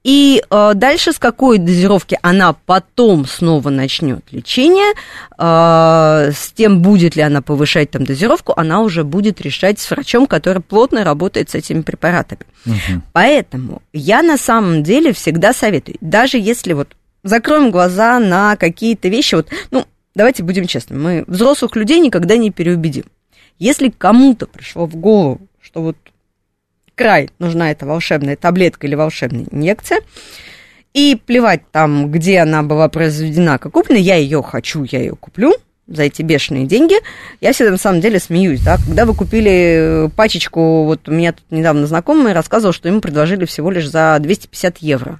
и 0.03 0.43
э, 0.49 0.71
дальше 0.73 1.13
с 1.13 1.19
какой 1.19 1.59
дозировки 1.59 2.17
она 2.23 2.53
потом 2.53 3.25
снова 3.27 3.69
начнет 3.69 4.23
лечение, 4.31 4.93
э, 5.37 6.31
с 6.31 6.51
тем, 6.53 6.81
будет 6.81 7.15
ли 7.15 7.21
она 7.21 7.41
повышать 7.41 7.91
там 7.91 8.03
дозировку, 8.03 8.53
она 8.55 8.81
уже 8.81 9.03
будет 9.03 9.41
решать 9.41 9.79
с 9.79 9.91
врачом, 9.91 10.25
который 10.25 10.61
плотно 10.61 11.03
работает 11.03 11.51
с 11.51 11.55
этими 11.55 11.81
препаратами. 11.81 12.41
Угу. 12.65 13.01
Поэтому 13.13 13.81
я 13.93 14.23
на 14.23 14.37
самом 14.37 14.81
деле 14.83 15.13
всегда 15.13 15.53
советую, 15.53 15.97
даже 16.01 16.37
если 16.37 16.73
вот 16.73 16.95
закроем 17.23 17.69
глаза 17.69 18.17
на 18.19 18.55
какие-то 18.55 19.07
вещи, 19.07 19.35
вот, 19.35 19.49
ну, 19.69 19.85
давайте 20.15 20.41
будем 20.41 20.65
честны, 20.65 20.97
мы 20.97 21.23
взрослых 21.27 21.75
людей 21.75 21.99
никогда 21.99 22.37
не 22.37 22.49
переубедим. 22.49 23.05
Если 23.59 23.89
кому-то 23.89 24.47
пришло 24.47 24.87
в 24.87 24.95
голову, 24.95 25.41
что 25.61 25.83
вот 25.83 25.97
край 27.01 27.31
нужна 27.39 27.71
эта 27.71 27.87
волшебная 27.87 28.35
таблетка 28.35 28.85
или 28.85 28.93
волшебная 28.93 29.47
инъекция. 29.49 30.01
И 30.93 31.19
плевать 31.25 31.61
там, 31.71 32.11
где 32.11 32.39
она 32.39 32.61
была 32.61 32.89
произведена, 32.89 33.57
как 33.57 33.71
куплена, 33.71 33.97
я 33.99 34.17
ее 34.17 34.43
хочу, 34.43 34.83
я 34.83 34.99
ее 34.99 35.15
куплю 35.15 35.55
за 35.87 36.03
эти 36.03 36.21
бешеные 36.21 36.67
деньги. 36.67 36.95
Я 37.39 37.53
всегда 37.53 37.71
на 37.71 37.77
самом 37.77 38.01
деле 38.01 38.19
смеюсь, 38.19 38.61
да, 38.61 38.77
когда 38.77 39.05
вы 39.05 39.15
купили 39.15 40.05
э, 40.05 40.09
пачечку, 40.15 40.83
вот 40.83 41.09
у 41.09 41.11
меня 41.11 41.31
тут 41.31 41.45
недавно 41.49 41.87
знакомый 41.87 42.33
рассказывал, 42.33 42.71
что 42.71 42.87
ему 42.87 43.01
предложили 43.01 43.45
всего 43.45 43.71
лишь 43.71 43.89
за 43.89 44.17
250 44.19 44.77
евро. 44.77 45.19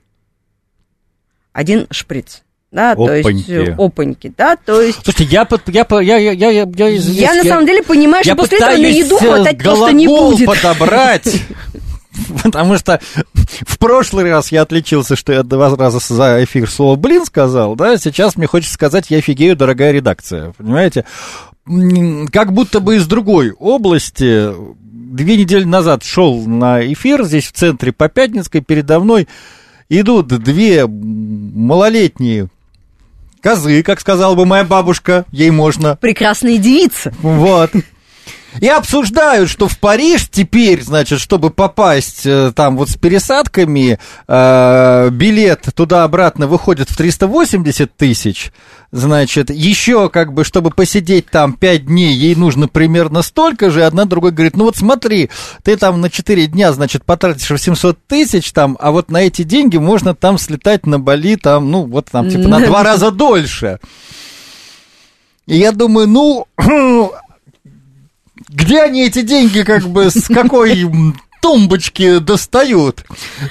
Один 1.52 1.88
шприц 1.90 2.44
да, 2.72 2.92
опаньки. 2.92 3.44
то 3.46 3.54
есть 3.54 3.70
опаньки, 3.78 4.34
да, 4.38 4.56
то 4.56 4.82
есть... 4.82 5.00
Слушайте, 5.04 5.26
я, 5.34 5.46
под, 5.46 5.68
я, 5.68 5.86
я, 5.90 6.18
я, 6.18 6.32
я, 6.32 6.50
я, 6.52 6.64
я 6.72 6.88
я 6.88 7.34
на 7.36 7.44
самом 7.44 7.66
деле 7.66 7.84
понимаю, 7.84 8.24
что 8.24 8.32
я 8.32 8.36
после 8.36 8.58
этого 8.58 8.72
на 8.72 8.86
еду 8.86 9.18
хватать 9.18 9.60
что 9.60 9.92
не 9.92 10.06
э, 10.06 10.08
будет. 10.08 10.48
подобрать 10.48 11.42
потому 12.44 12.78
что 12.78 13.00
в 13.22 13.78
прошлый 13.78 14.30
раз 14.30 14.52
я 14.52 14.62
отличился, 14.62 15.16
что 15.16 15.34
я 15.34 15.44
два 15.44 15.76
раза 15.76 16.00
за 16.00 16.44
эфир 16.44 16.70
слово 16.70 16.96
«блин» 16.96 17.26
сказал, 17.26 17.76
да, 17.76 17.98
сейчас 17.98 18.36
мне 18.36 18.48
хочется 18.48 18.74
сказать 18.74 19.10
«я 19.10 19.18
офигею, 19.18 19.56
дорогая 19.56 19.92
редакция», 19.92 20.54
понимаете? 20.58 21.06
Как 22.32 22.54
будто 22.54 22.80
бы 22.80 22.96
из 22.96 23.08
другой 23.08 23.52
области 23.52 24.50
две 24.82 25.38
недели 25.38 25.64
назад 25.64 26.04
шел 26.04 26.46
на 26.46 26.82
эфир 26.94 27.24
здесь 27.24 27.48
в 27.48 27.52
центре 27.52 27.92
по 27.92 28.10
Пятницкой 28.10 28.62
передо 28.62 29.00
мной 29.00 29.28
идут 29.90 30.28
две 30.28 30.88
малолетние 30.88 32.50
козы, 33.42 33.84
как 33.84 34.00
сказала 34.00 34.36
бы 34.36 34.46
моя 34.46 34.64
бабушка, 34.64 35.26
ей 35.32 35.50
можно. 35.50 35.98
Прекрасные 35.98 36.58
девицы. 36.58 37.14
Вот. 37.22 37.72
И 38.60 38.68
обсуждают, 38.68 39.50
что 39.50 39.68
в 39.68 39.80
Париж 39.80 40.28
теперь, 40.30 40.82
значит, 40.84 41.20
чтобы 41.20 41.52
попасть 41.52 42.26
э, 42.26 42.52
там 42.54 42.76
вот 42.76 42.90
с 42.90 42.96
пересадками, 42.96 43.98
э, 44.28 45.10
билет 45.10 45.68
туда-обратно 45.74 46.48
выходит 46.48 46.90
в 46.90 46.98
380 46.98 47.96
тысяч. 47.96 48.52
Значит, 48.92 49.50
еще 49.50 50.10
как 50.10 50.34
бы, 50.34 50.44
чтобы 50.44 50.70
посидеть 50.70 51.30
там 51.30 51.54
5 51.54 51.86
дней, 51.86 52.14
ей 52.14 52.36
нужно 52.36 52.68
примерно 52.68 53.22
столько 53.22 53.70
же. 53.70 53.86
Одна 53.86 54.04
другой 54.04 54.32
говорит, 54.32 54.58
ну 54.58 54.66
вот 54.66 54.76
смотри, 54.76 55.30
ты 55.64 55.78
там 55.78 56.02
на 56.02 56.10
4 56.10 56.48
дня, 56.48 56.74
значит, 56.74 57.06
потратишь 57.06 57.50
800 57.50 57.98
тысяч 58.06 58.52
там, 58.52 58.78
а 58.82 58.92
вот 58.92 59.10
на 59.10 59.22
эти 59.22 59.44
деньги 59.44 59.78
можно 59.78 60.14
там 60.14 60.38
слетать 60.38 60.86
на 60.86 61.00
Бали, 61.00 61.38
там, 61.38 61.72
ну 61.72 61.86
вот 61.86 62.08
там 62.12 62.30
типа 62.30 62.50
на 62.50 62.60
два 62.60 62.84
раза 62.84 63.12
дольше. 63.12 63.80
И 65.48 65.58
я 65.58 65.72
думаю, 65.72 66.08
ну, 66.08 66.48
где 68.52 68.82
они 68.82 69.06
эти 69.06 69.22
деньги, 69.22 69.62
как 69.62 69.84
бы, 69.84 70.10
с 70.10 70.28
какой 70.28 70.86
тумбочки 71.42 72.20
достают? 72.20 73.04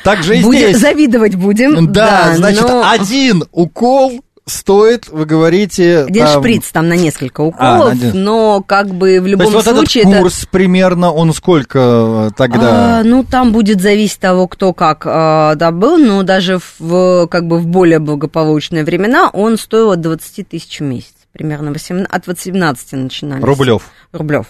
Так 0.04 0.22
же 0.22 0.38
и 0.38 0.42
Будем, 0.42 0.68
здесь. 0.68 0.78
Завидовать 0.78 1.34
будем. 1.34 1.92
Да, 1.92 2.28
да 2.30 2.36
значит, 2.36 2.62
но... 2.62 2.88
один 2.88 3.44
укол 3.52 4.22
стоит, 4.46 5.08
вы 5.08 5.26
говорите... 5.26 6.04
Один 6.04 6.26
там... 6.26 6.40
шприц 6.40 6.70
там 6.70 6.88
на 6.88 6.94
несколько 6.94 7.40
уколов, 7.40 7.88
а, 7.88 7.90
один. 7.92 8.24
но 8.24 8.62
как 8.66 8.88
бы 8.88 9.20
в 9.20 9.26
любом 9.26 9.46
То 9.46 9.58
есть 9.58 9.68
случае... 9.68 10.04
Вот 10.04 10.10
этот 10.10 10.22
курс 10.22 10.38
это... 10.42 10.48
примерно, 10.50 11.12
он 11.12 11.32
сколько 11.32 12.32
тогда? 12.36 13.00
А, 13.00 13.02
ну, 13.04 13.22
там 13.22 13.52
будет 13.52 13.80
зависеть 13.80 14.18
того, 14.18 14.48
кто 14.48 14.72
как 14.72 15.02
а, 15.06 15.54
добыл, 15.54 15.98
но 15.98 16.22
даже 16.24 16.58
в, 16.78 17.26
как 17.28 17.46
бы 17.46 17.58
в 17.58 17.66
более 17.66 18.00
благополучные 18.00 18.84
времена 18.84 19.30
он 19.32 19.56
стоил 19.56 19.92
от 19.92 20.00
20 20.00 20.48
тысяч 20.48 20.80
в 20.80 20.82
месяц 20.82 21.14
примерно 21.32 21.72
18, 21.72 22.12
от 22.12 22.26
18 22.26 22.92
начинались. 22.92 23.44
Рублев. 23.44 23.82
Рублев. 24.12 24.46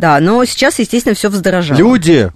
Да, 0.00 0.18
но 0.18 0.42
сейчас, 0.46 0.78
естественно, 0.78 1.14
все 1.14 1.28
вздорожало. 1.28 1.76
Люди, 1.76 2.30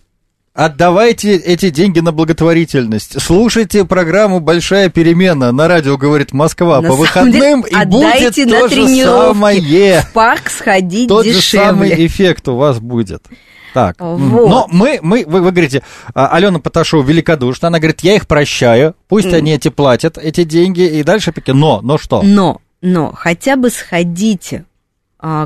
Отдавайте 0.53 1.35
эти 1.35 1.71
деньги 1.71 1.99
на 1.99 2.13
благотворительность. 2.13 3.21
Слушайте 3.21 3.85
программу 3.85 4.39
«Большая 4.39 4.89
перемена» 4.89 5.51
на 5.51 5.67
радио 5.67 5.97
«Говорит 5.97 6.33
Москва» 6.33 6.81
на 6.81 6.91
по 6.91 6.95
выходным, 6.95 7.63
деле, 7.63 7.83
и 7.83 7.87
будет 7.87 8.35
то 8.37 8.69
же 8.69 8.87
самое. 8.87 10.03
В 10.03 10.13
парк 10.13 10.49
сходить 10.51 11.09
Тот 11.09 11.25
дешевле. 11.25 11.41
же 11.41 11.67
самый 11.67 12.07
эффект 12.07 12.47
у 12.47 12.55
вас 12.55 12.79
будет. 12.79 13.25
Так, 13.73 13.97
вот. 13.99 14.49
но 14.49 14.69
мы, 14.71 15.01
мы 15.03 15.25
вы, 15.27 15.41
вы 15.41 15.51
говорите, 15.51 15.83
а, 16.15 16.29
Алена 16.29 16.61
Поташова 16.61 17.03
великодушна, 17.03 17.67
она 17.67 17.81
говорит, 17.81 18.03
я 18.03 18.15
их 18.15 18.29
прощаю, 18.29 18.95
пусть 19.09 19.27
mm. 19.27 19.35
они 19.35 19.53
эти 19.55 19.71
платят, 19.71 20.19
эти 20.19 20.45
деньги, 20.45 20.83
и 20.83 21.03
дальше, 21.03 21.35
но, 21.49 21.81
но 21.81 21.99
что? 21.99 22.23
Но, 22.23 22.61
но, 22.81 23.13
хотя 23.13 23.57
бы 23.57 23.71
сходите 23.71 24.67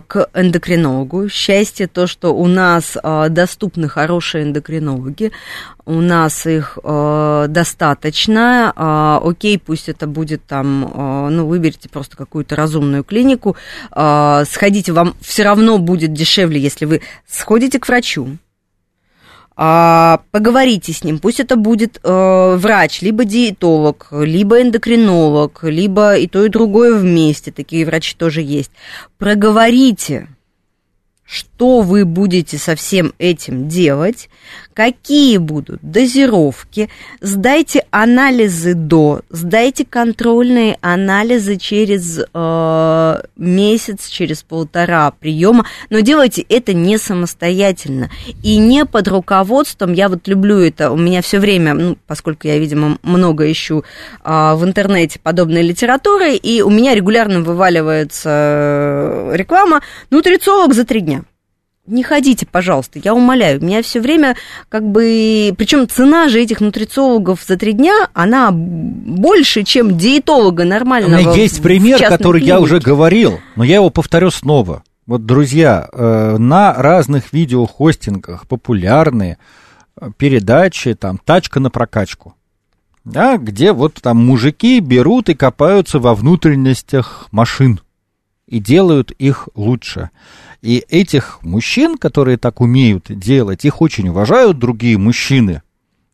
к 0.09 0.29
эндокринологу. 0.35 1.29
Счастье 1.29 1.87
то, 1.87 2.09
что 2.09 2.35
у 2.35 2.47
нас 2.47 2.97
а, 3.01 3.29
доступны 3.29 3.89
хорошие 3.89 4.43
эндокринологи, 4.43 5.31
у 5.87 6.01
нас 6.01 6.47
их 6.47 6.79
а, 6.83 7.47
достаточно. 7.47 8.73
Окей, 9.23 9.59
пусть 9.59 9.89
это 9.89 10.07
будет 10.07 10.45
там, 10.47 11.31
ну, 11.31 11.47
выберите 11.47 11.89
просто 11.89 12.17
какую-то 12.17 12.57
разумную 12.57 13.05
клинику, 13.05 13.57
сходите, 13.91 14.93
вам 14.93 15.15
все 15.21 15.45
равно 15.45 15.79
будет 15.79 16.13
дешевле, 16.13 16.61
если 16.61 16.85
вы 16.85 17.03
сходите 17.27 17.79
к 17.79 17.89
врачу, 17.89 18.37
а, 19.61 20.21
поговорите 20.31 20.93
с 20.93 21.03
ним, 21.03 21.19
пусть 21.19 21.41
это 21.41 21.57
будет 21.57 21.99
э, 22.05 22.57
врач, 22.57 23.03
либо 23.03 23.25
диетолог, 23.25 24.07
либо 24.13 24.63
эндокринолог, 24.63 25.65
либо 25.65 26.17
и 26.17 26.29
то, 26.29 26.45
и 26.45 26.49
другое 26.49 26.95
вместе, 26.95 27.51
такие 27.51 27.85
врачи 27.85 28.15
тоже 28.17 28.41
есть. 28.41 28.71
Проговорите, 29.19 30.29
что 31.25 31.81
вы 31.81 32.05
будете 32.05 32.57
со 32.57 32.77
всем 32.77 33.13
этим 33.19 33.67
делать, 33.67 34.31
какие 34.79 35.39
будут 35.39 35.81
дозировки, 35.83 36.89
сдайте 37.21 37.85
анализы 37.91 38.75
до, 38.75 39.23
сдайте 39.29 39.85
контрольные 39.85 40.79
анализы 40.81 41.57
через 41.57 42.21
э, 42.33 43.23
месяц, 43.37 44.07
через 44.07 44.45
полтора 44.45 45.11
приема, 45.11 45.67
но 45.91 45.99
делайте 45.99 46.43
это 46.49 46.75
не 46.75 46.97
самостоятельно 46.97 48.09
и 48.45 48.57
не 48.57 48.85
под 48.85 49.09
руководством, 49.09 49.95
я 49.95 50.09
вот 50.09 50.29
люблю 50.29 50.59
это, 50.59 50.93
у 50.93 50.97
меня 50.97 51.23
все 51.23 51.41
время, 51.41 51.75
ну, 51.75 51.99
поскольку 52.07 52.47
я, 52.47 52.57
видимо, 52.57 52.99
много 53.03 53.51
ищу 53.51 53.83
э, 54.23 54.55
в 54.55 54.65
интернете 54.65 55.19
подобной 55.19 55.63
литературы, 55.63 56.37
и 56.37 56.63
у 56.63 56.71
меня 56.71 56.95
регулярно 56.95 57.41
вываливается 57.41 58.31
э, 58.31 59.33
реклама 59.35 59.83
«Нутрициолог 60.11 60.73
за 60.73 60.85
три 60.85 61.01
дня» 61.01 61.25
не 61.89 62.03
ходите, 62.03 62.47
пожалуйста, 62.47 63.01
я 63.03 63.15
умоляю. 63.15 63.63
Меня 63.63 63.83
все 63.83 64.01
время 64.01 64.37
как 64.69 64.85
бы... 64.89 65.55
Причем 65.57 65.89
цена 65.89 66.29
же 66.29 66.41
этих 66.41 66.61
нутрициологов 66.61 67.45
за 67.47 67.57
три 67.57 67.73
дня, 67.73 68.09
она 68.13 68.51
больше, 68.53 69.65
чем 69.65 69.97
диетолога 69.97 70.65
нормального. 70.65 71.21
У 71.21 71.25
меня 71.25 71.33
есть 71.33 71.63
пример, 71.63 71.99
который 71.99 72.41
клинике. 72.41 72.55
я 72.55 72.61
уже 72.61 72.79
говорил, 72.79 73.41
но 73.57 73.65
я 73.65 73.77
его 73.77 73.91
повторю 73.91 74.31
снова. 74.31 74.83
Вот, 75.07 75.25
друзья, 75.25 75.89
э, 75.91 76.37
на 76.39 76.75
разных 76.75 77.33
видеохостингах 77.33 78.47
популярные 78.47 79.39
э, 79.99 80.11
передачи, 80.19 80.95
там, 80.95 81.19
«Тачка 81.19 81.61
на 81.61 81.71
прокачку», 81.71 82.35
да, 83.05 83.39
где 83.39 83.73
вот 83.73 83.95
там 83.95 84.19
мужики 84.19 84.81
берут 84.81 85.31
и 85.31 85.35
копаются 85.35 85.99
во 85.99 86.15
внутренностях 86.15 87.29
машин 87.31 87.81
и 88.47 88.59
делают 88.59 89.11
их 89.13 89.49
лучше. 89.55 90.11
И 90.61 90.85
этих 90.89 91.39
мужчин, 91.43 91.97
которые 91.97 92.37
так 92.37 92.61
умеют 92.61 93.07
делать, 93.09 93.65
их 93.65 93.81
очень 93.81 94.09
уважают 94.09 94.59
другие 94.59 94.99
мужчины. 94.99 95.63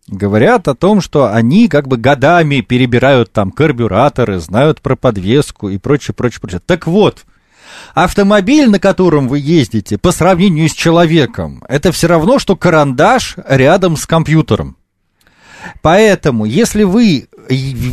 Говорят 0.06 0.68
о 0.68 0.74
том, 0.74 1.00
что 1.00 1.32
они 1.32 1.66
как 1.68 1.88
бы 1.88 1.96
годами 1.96 2.60
перебирают 2.60 3.32
там 3.32 3.50
карбюраторы, 3.50 4.38
знают 4.38 4.82
про 4.82 4.96
подвеску 4.96 5.70
и 5.70 5.78
прочее, 5.78 6.14
прочее, 6.14 6.40
прочее. 6.42 6.60
Так 6.64 6.86
вот, 6.86 7.24
автомобиль, 7.94 8.68
на 8.68 8.78
котором 8.78 9.28
вы 9.28 9.38
ездите, 9.38 9.96
по 9.96 10.12
сравнению 10.12 10.68
с 10.68 10.74
человеком, 10.74 11.64
это 11.68 11.90
все 11.90 12.06
равно, 12.06 12.38
что 12.38 12.54
карандаш 12.54 13.36
рядом 13.48 13.96
с 13.96 14.06
компьютером. 14.06 14.76
Поэтому, 15.80 16.44
если 16.44 16.82
вы 16.82 17.28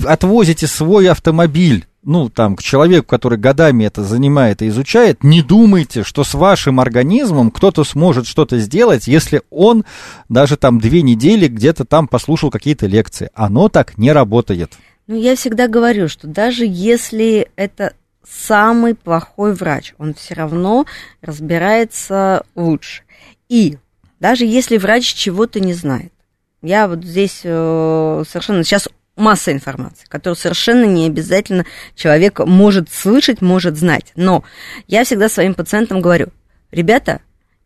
отвозите 0.06 0.68
свой 0.68 1.10
автомобиль 1.10 1.88
ну, 2.04 2.30
там, 2.30 2.56
к 2.56 2.64
человеку, 2.64 3.08
который 3.08 3.38
годами 3.38 3.84
это 3.86 4.04
занимает 4.04 4.62
и 4.62 4.70
изучает, 4.70 5.24
не 5.24 5.42
думайте, 5.42 6.04
что 6.04 6.24
с 6.24 6.34
вашим 6.34 6.80
организмом 6.80 7.52
кто-то 7.52 7.84
сможет 7.84 8.26
что-то 8.26 8.58
сделать, 8.60 9.08
если 9.08 9.42
он 9.50 9.86
даже 10.30 10.58
там 10.58 10.80
две 10.80 11.02
недели 11.04 11.48
где-то 11.48 11.86
там 11.86 12.08
послушал 12.08 12.50
какие-то 12.50 12.88
лекции. 12.88 13.30
Оно 13.34 13.70
так 13.70 13.98
не 13.98 14.12
работает. 14.12 14.74
Ну, 15.08 15.16
я 15.16 15.36
всегда 15.36 15.68
говорю, 15.68 16.08
что 16.08 16.28
даже 16.28 16.66
если 16.66 17.50
это 17.56 17.94
самый 18.28 18.96
плохой 18.96 19.54
врач, 19.54 19.94
он 19.98 20.14
все 20.14 20.34
равно 20.36 20.86
разбирается 21.22 22.44
лучше. 22.56 23.04
И 23.50 23.78
даже 24.20 24.46
если 24.46 24.78
врач 24.78 25.14
чего-то 25.14 25.60
не 25.60 25.74
знает, 25.74 26.14
я 26.62 26.88
вот 26.88 27.04
здесь 27.04 27.42
э, 27.44 28.24
совершенно 28.28 28.64
сейчас 28.64 28.88
масса 29.22 29.54
информации, 29.54 30.06
которую 30.10 30.36
совершенно 30.36 30.84
не 30.86 31.06
обязательно 31.06 31.66
человек 31.96 32.40
может 32.40 32.92
слышать, 32.92 33.42
может 33.42 33.78
знать. 33.78 34.12
Но 34.18 34.44
я 34.88 35.06
всегда 35.06 35.30
своим 35.30 35.54
пациентам 35.54 36.02
говорю, 36.02 36.28
ребята, 36.72 37.22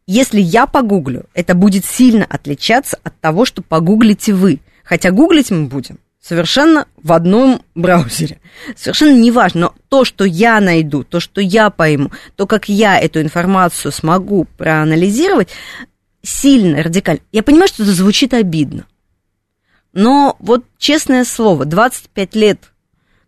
если 0.06 0.40
я 0.40 0.68
погуглю, 0.68 1.26
это 1.34 1.56
будет 1.56 1.86
сильно 1.86 2.26
отличаться 2.26 3.00
от 3.04 3.20
того, 3.20 3.46
что 3.46 3.64
погуглите 3.64 4.34
вы. 4.34 4.60
Хотя 4.84 5.10
гуглить 5.10 5.50
мы 5.50 5.66
будем 5.66 5.98
совершенно 6.22 6.88
в 7.02 7.14
одном 7.14 7.62
браузере. 7.76 8.40
Совершенно 8.76 9.18
неважно, 9.18 9.62
но 9.62 9.74
то, 9.90 10.06
что 10.06 10.26
я 10.26 10.60
найду, 10.60 11.04
то, 11.04 11.20
что 11.20 11.42
я 11.42 11.70
пойму, 11.70 12.12
то, 12.36 12.48
как 12.48 12.68
я 12.70 13.00
эту 13.00 13.22
информацию 13.22 13.92
смогу 13.92 14.46
проанализировать, 14.58 15.50
сильно, 16.22 16.82
радикально. 16.82 17.22
Я 17.32 17.44
понимаю, 17.44 17.68
что 17.68 17.84
это 17.84 17.94
звучит 17.94 18.34
обидно. 18.34 18.86
Но 19.96 20.36
вот 20.40 20.66
честное 20.78 21.24
слово, 21.24 21.66
25 21.66 22.36
лет 22.36 22.60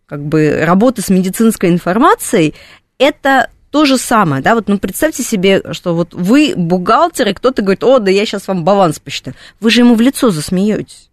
как 0.06 0.23
бы 0.23 0.60
работы 0.63 1.01
с 1.01 1.10
медицинской 1.10 1.69
информацией, 1.69 2.53
это 2.97 3.49
то 3.71 3.86
же 3.86 3.97
самое, 3.97 4.41
да, 4.41 4.56
вот, 4.56 4.67
ну, 4.67 4.77
представьте 4.77 5.23
себе, 5.23 5.62
что 5.71 5.93
вот 5.93 6.13
вы 6.13 6.53
бухгалтер, 6.56 7.30
и 7.30 7.34
кто-то 7.34 7.62
говорит, 7.62 7.84
о, 7.84 7.99
да 7.99 8.12
я 8.12 8.25
сейчас 8.25 8.47
вам 8.47 8.63
баланс 8.63 8.99
посчитаю. 8.99 9.36
Вы 9.60 9.69
же 9.69 9.82
ему 9.82 9.95
в 9.95 10.01
лицо 10.01 10.30
засмеетесь. 10.30 11.10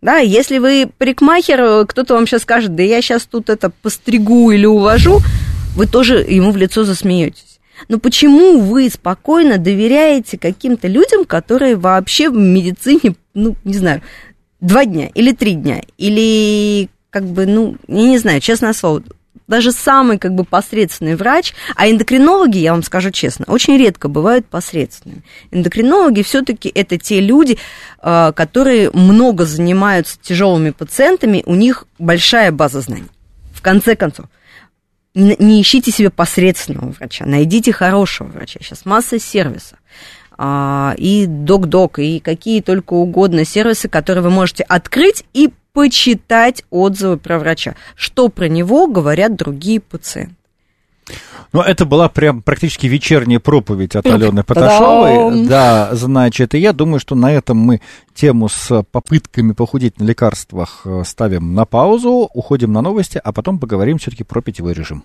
Да, 0.00 0.18
если 0.18 0.58
вы 0.58 0.90
парикмахер, 0.98 1.86
кто-то 1.86 2.14
вам 2.14 2.26
сейчас 2.26 2.42
скажет, 2.42 2.74
да 2.74 2.82
я 2.82 3.00
сейчас 3.00 3.24
тут 3.24 3.48
это 3.48 3.70
постригу 3.70 4.50
или 4.50 4.66
увожу, 4.66 5.20
вы 5.76 5.86
тоже 5.86 6.16
ему 6.16 6.50
в 6.50 6.56
лицо 6.56 6.84
засмеетесь. 6.84 7.60
Но 7.88 7.98
почему 7.98 8.60
вы 8.60 8.88
спокойно 8.90 9.58
доверяете 9.58 10.38
каким-то 10.38 10.88
людям, 10.88 11.24
которые 11.24 11.76
вообще 11.76 12.30
в 12.30 12.36
медицине, 12.36 13.16
ну, 13.34 13.56
не 13.64 13.74
знаю, 13.74 14.02
два 14.62 14.86
дня 14.86 15.10
или 15.12 15.32
три 15.32 15.54
дня, 15.54 15.82
или 15.98 16.88
как 17.10 17.24
бы, 17.26 17.44
ну, 17.44 17.76
я 17.88 18.08
не 18.08 18.16
знаю, 18.16 18.40
честное 18.40 18.72
слово, 18.72 19.02
даже 19.46 19.72
самый 19.72 20.18
как 20.18 20.34
бы 20.34 20.44
посредственный 20.44 21.16
врач, 21.16 21.52
а 21.76 21.90
эндокринологи, 21.90 22.58
я 22.58 22.72
вам 22.72 22.82
скажу 22.82 23.10
честно, 23.10 23.44
очень 23.48 23.76
редко 23.76 24.08
бывают 24.08 24.46
посредственными. 24.46 25.22
Эндокринологи 25.50 26.22
все-таки 26.22 26.70
это 26.74 26.96
те 26.96 27.20
люди, 27.20 27.58
э, 28.00 28.32
которые 28.34 28.90
много 28.92 29.44
занимаются 29.44 30.16
тяжелыми 30.22 30.70
пациентами, 30.70 31.42
у 31.44 31.54
них 31.54 31.84
большая 31.98 32.50
база 32.50 32.80
знаний. 32.80 33.10
В 33.52 33.60
конце 33.60 33.94
концов, 33.94 34.26
не 35.14 35.60
ищите 35.60 35.90
себе 35.90 36.08
посредственного 36.08 36.92
врача, 36.92 37.26
найдите 37.26 37.72
хорошего 37.72 38.28
врача. 38.28 38.60
Сейчас 38.62 38.86
масса 38.86 39.18
сервисов 39.18 39.78
а, 39.78 39.82
и 40.98 41.26
док-док, 41.26 41.98
и 41.98 42.20
какие 42.20 42.60
только 42.60 42.94
угодно 42.94 43.44
сервисы, 43.44 43.88
которые 43.88 44.22
вы 44.22 44.30
можете 44.30 44.64
открыть 44.64 45.24
и 45.34 45.50
почитать 45.72 46.64
отзывы 46.70 47.16
про 47.16 47.38
врача, 47.38 47.76
что 47.94 48.28
про 48.28 48.48
него 48.48 48.86
говорят 48.86 49.36
другие 49.36 49.80
пациенты. 49.80 50.34
Ну, 51.52 51.60
это 51.60 51.84
была 51.84 52.08
прям 52.08 52.40
практически 52.40 52.86
вечерняя 52.86 53.38
проповедь 53.38 53.94
от 53.94 54.06
Алены 54.06 54.42
Поташовой. 54.42 55.46
Да, 55.46 55.90
значит, 55.92 56.54
и 56.54 56.58
я 56.58 56.72
думаю, 56.72 56.98
что 56.98 57.14
на 57.14 57.30
этом 57.30 57.58
мы 57.58 57.80
тему 58.14 58.48
с 58.48 58.82
попытками 58.90 59.52
похудеть 59.52 60.00
на 60.00 60.04
лекарствах 60.04 60.82
э, 60.84 61.02
ставим 61.04 61.54
на 61.54 61.66
паузу, 61.66 62.30
уходим 62.32 62.72
на 62.72 62.80
новости, 62.80 63.20
а 63.22 63.32
потом 63.32 63.58
поговорим 63.58 63.98
все-таки 63.98 64.24
про 64.24 64.40
питьевой 64.40 64.72
режим. 64.72 65.04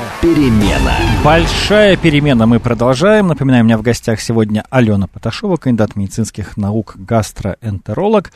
перемена». 0.21 0.93
Большая 1.23 1.97
перемена. 1.97 2.45
Мы 2.45 2.59
продолжаем. 2.59 3.27
Напоминаю, 3.27 3.63
у 3.63 3.65
меня 3.65 3.77
в 3.77 3.81
гостях 3.81 4.21
сегодня 4.21 4.63
Алена 4.69 5.07
Поташова, 5.07 5.57
кандидат 5.57 5.95
медицинских 5.95 6.57
наук, 6.57 6.95
гастроэнтеролог. 6.95 8.31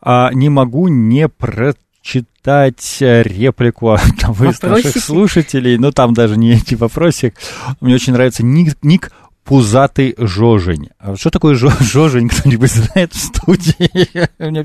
А, 0.00 0.30
не 0.32 0.48
могу 0.48 0.88
не 0.88 1.28
прочитать 1.28 2.98
реплику 3.00 3.90
одного 3.92 4.50
из 4.50 4.62
наших 4.62 4.96
слушателей. 5.02 5.78
Ну, 5.78 5.92
там 5.92 6.14
даже 6.14 6.36
не 6.36 6.52
эти 6.52 6.74
вопросик. 6.74 7.34
Мне 7.80 7.94
очень 7.94 8.12
нравится 8.12 8.44
ник, 8.44 8.76
ник 8.82 9.10
пузатый 9.44 10.14
жожень. 10.18 10.90
А 10.98 11.16
что 11.16 11.30
такое 11.30 11.54
жожень, 11.80 12.28
кто-нибудь 12.28 12.70
знает 12.70 13.12
в 13.12 13.18
студии? 13.18 14.28
Мне 14.38 14.64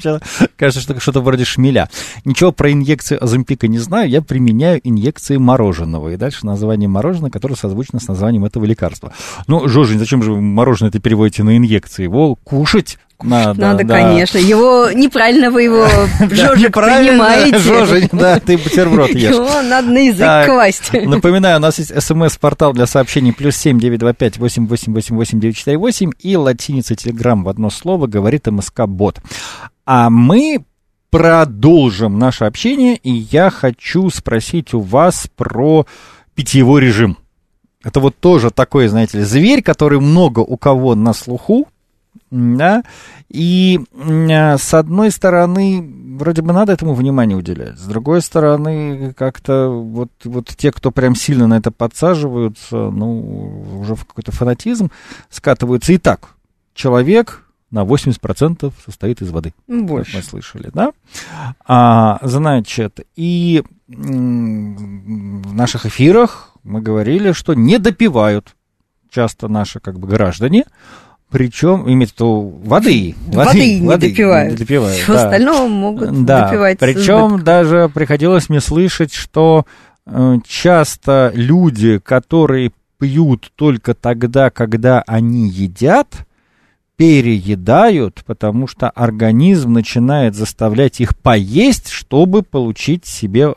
кажется, 0.56 0.82
что 0.82 1.00
что-то 1.00 1.22
вроде 1.22 1.46
шмеля. 1.46 1.90
Ничего 2.26 2.52
про 2.52 2.72
инъекции 2.72 3.18
Оземпика 3.18 3.68
не 3.68 3.80
знаю, 3.80 4.10
я 4.10 4.22
применяю 4.22 4.80
инъекции 4.84 5.38
мороженого. 5.38 6.10
И 6.10 6.18
дальше 6.18 6.46
название 6.46 6.88
мороженого, 6.88 7.32
которое 7.32 7.56
созвучно 7.56 8.00
с 8.00 8.08
названием 8.08 8.46
этого 8.46 8.66
лекарства. 8.66 9.14
Ну, 9.48 9.68
жожень, 9.68 10.00
зачем 10.00 10.24
же 10.24 10.32
вы 10.32 10.42
мороженое 10.42 10.90
это 10.90 11.00
переводите 11.00 11.44
на 11.44 11.58
инъекции? 11.58 12.04
Его 12.04 12.36
кушать 12.36 12.98
надо, 13.24 13.60
Надо 13.60 13.84
да. 13.84 13.96
конечно. 13.96 14.38
Его 14.38 14.92
неправильно 14.92 15.50
вы 15.50 15.64
его 15.64 15.86
Жожик 16.30 16.74
принимаете. 16.74 17.58
Жожик, 17.58 18.10
да, 18.12 18.40
ты 18.40 18.58
бутерброд 18.58 19.10
ешь. 19.10 19.34
Его 19.34 19.62
надо 19.64 19.88
на 19.88 19.98
язык 19.98 20.46
класть. 20.46 20.94
Напоминаю, 20.94 21.58
у 21.58 21.62
нас 21.62 21.80
есть 21.80 21.92
смс-портал 22.02 22.74
для 22.74 22.86
сообщений 22.86 23.34
плюс 23.34 23.56
семь 23.56 23.80
девять 23.80 24.00
два 24.00 24.14
пять 24.14 24.38
восемь 24.38 24.68
восемь 24.68 24.94
восемь 24.94 25.16
восемь 25.16 25.40
девять 25.40 25.58
четыре 25.58 25.78
восемь 25.78 26.12
и 26.20 26.36
латиница 26.38 26.96
телеграмм 26.96 27.44
в 27.44 27.50
одно 27.50 27.70
слово 27.70 28.08
говорит 28.08 28.46
МСК 28.48 28.82
Бот. 28.86 29.20
А 29.86 30.10
мы 30.10 30.64
продолжим 31.10 32.20
наше 32.20 32.46
общение, 32.46 32.96
и 32.98 33.12
я 33.12 33.50
хочу 33.50 34.10
спросить 34.10 34.74
у 34.74 34.80
вас 34.80 35.28
про 35.36 35.88
питьевой 36.36 36.82
режим. 36.82 37.18
Это 37.84 38.00
вот 38.00 38.16
тоже 38.18 38.52
такой, 38.52 38.88
знаете 38.88 39.20
ли, 39.20 39.24
зверь, 39.24 39.64
который 39.64 40.00
много 40.00 40.42
у 40.42 40.58
кого 40.58 40.94
на 40.94 41.14
слуху, 41.14 41.68
да, 42.32 42.84
и 43.30 43.80
а, 43.94 44.58
с 44.58 44.74
одной 44.74 45.12
стороны, 45.12 46.18
вроде 46.18 46.42
бы 46.42 46.54
надо 46.54 46.74
этому 46.74 46.94
внимание 46.94 47.38
уделять, 47.38 47.78
с 47.78 47.86
другой 47.86 48.22
стороны, 48.22 49.14
как-то 49.18 49.70
вот, 49.70 50.12
вот 50.24 50.48
те, 50.48 50.72
кто 50.72 50.92
прям 50.92 51.16
сильно 51.16 51.48
на 51.48 51.58
это 51.58 51.72
подсаживаются, 51.72 52.76
ну, 52.76 53.80
уже 53.80 53.96
в 53.96 54.06
какой-то 54.06 54.32
фанатизм 54.32 54.92
скатываются. 55.30 55.94
И 55.94 55.98
так, 55.98 56.36
человек 56.74 57.44
на 57.72 57.84
80% 57.84 58.72
состоит 58.86 59.22
из 59.22 59.30
воды. 59.30 59.54
Больше. 59.68 60.12
Как 60.12 60.24
мы 60.24 60.30
слышали, 60.30 60.70
да? 60.74 60.92
А, 61.66 62.20
значит, 62.22 63.06
и 63.16 63.64
в 63.88 65.54
наших 65.54 65.86
эфирах 65.86 66.54
мы 66.64 66.82
говорили, 66.82 67.32
что 67.32 67.54
не 67.54 67.78
допивают 67.78 68.56
часто 69.10 69.48
наши 69.48 69.80
как 69.80 70.00
бы 70.00 70.08
граждане, 70.08 70.66
причем 71.30 71.84
имеет 71.92 72.12
в 72.12 72.14
виду 72.16 72.60
воды. 72.64 73.16
Воды, 73.28 73.46
воды, 73.46 73.80
не 73.80 73.88
воды 73.88 74.10
допивают. 74.10 74.52
Не 74.52 74.58
допивают 74.58 74.98
Все 74.98 75.14
да. 75.14 75.24
остальное 75.26 75.68
могут 75.68 76.26
да. 76.26 76.46
допивать. 76.46 76.80
Причем 76.80 77.44
даже 77.44 77.90
приходилось 77.94 78.50
мне 78.50 78.62
слышать, 78.62 79.14
что 79.14 79.66
э, 80.06 80.38
часто 80.48 81.32
люди, 81.36 82.00
которые 82.00 82.72
пьют 82.98 83.52
только 83.56 83.94
тогда, 83.94 84.50
когда 84.50 85.04
они 85.06 85.50
едят, 85.50 86.26
переедают, 86.96 88.24
потому 88.26 88.68
что 88.68 88.90
организм 88.90 89.74
начинает 89.74 90.34
заставлять 90.34 91.00
их 91.00 91.16
поесть, 91.18 91.90
чтобы 91.90 92.42
получить 92.42 93.06
себе 93.06 93.54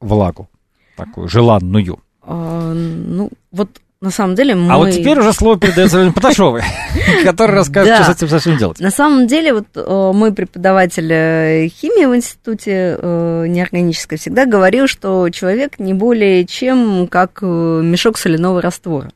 влагу, 0.00 0.48
такую 0.96 1.28
желанную. 1.28 2.00
А, 2.22 2.74
ну, 2.74 3.30
вот 3.50 3.80
на 4.00 4.10
самом 4.10 4.34
деле 4.34 4.54
мы... 4.54 4.72
А 4.72 4.78
вот 4.78 4.92
теперь 4.92 5.18
уже 5.18 5.34
слово 5.34 5.58
передается 5.58 5.98
Елене 5.98 6.14
Поташовой, 6.14 6.62
который 7.24 7.54
расскажет, 7.54 7.96
что 7.96 8.04
с 8.04 8.16
этим 8.16 8.28
совсем 8.28 8.56
делать. 8.56 8.80
На 8.80 8.90
самом 8.90 9.26
деле, 9.26 9.52
вот 9.52 9.66
э, 9.74 10.12
мой 10.14 10.32
преподаватель 10.32 11.12
э, 11.12 11.68
химии 11.68 12.06
в 12.06 12.16
институте 12.16 12.96
э, 12.98 13.44
неорганической 13.46 14.16
всегда 14.16 14.46
говорил, 14.46 14.86
что 14.86 15.28
человек 15.28 15.78
не 15.78 15.92
более 15.92 16.46
чем 16.46 17.08
как 17.08 17.42
мешок 17.42 18.16
соляного 18.16 18.62
раствора. 18.62 19.10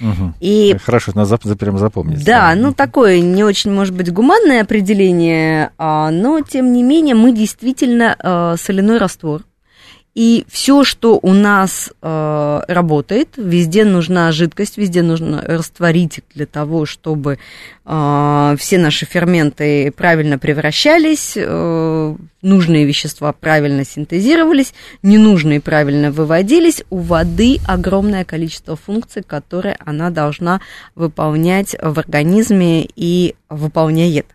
Угу. 0.00 0.34
И... 0.38 0.76
Хорошо, 0.84 1.10
надо 1.16 1.34
зап- 1.34 1.56
прям 1.56 1.76
запомнить. 1.76 2.24
Да, 2.24 2.54
ну 2.54 2.72
такое 2.72 3.18
не 3.20 3.42
очень, 3.42 3.72
может 3.72 3.92
быть, 3.92 4.12
гуманное 4.12 4.62
определение, 4.62 5.72
а, 5.78 6.12
но 6.12 6.40
тем 6.42 6.72
не 6.72 6.84
менее 6.84 7.16
мы 7.16 7.32
действительно 7.32 8.56
соляной 8.56 8.98
раствор. 8.98 9.42
И 10.14 10.44
все, 10.48 10.82
что 10.82 11.18
у 11.22 11.32
нас 11.32 11.92
э, 12.02 12.60
работает, 12.66 13.34
везде 13.36 13.84
нужна 13.84 14.32
жидкость, 14.32 14.76
везде 14.76 15.02
нужно 15.02 15.42
растворитель 15.42 16.24
для 16.34 16.46
того, 16.46 16.86
чтобы 16.86 17.38
э, 17.84 18.56
все 18.58 18.78
наши 18.78 19.06
ферменты 19.06 19.92
правильно 19.92 20.38
превращались, 20.38 21.34
э, 21.36 22.16
нужные 22.42 22.84
вещества 22.84 23.32
правильно 23.32 23.84
синтезировались, 23.84 24.74
ненужные 25.02 25.60
правильно 25.60 26.10
выводились. 26.10 26.82
У 26.90 26.98
воды 26.98 27.58
огромное 27.66 28.24
количество 28.24 28.74
функций, 28.76 29.22
которые 29.22 29.76
она 29.84 30.10
должна 30.10 30.60
выполнять 30.96 31.76
в 31.80 31.98
организме 31.98 32.88
и 32.96 33.36
выполняет. 33.48 34.26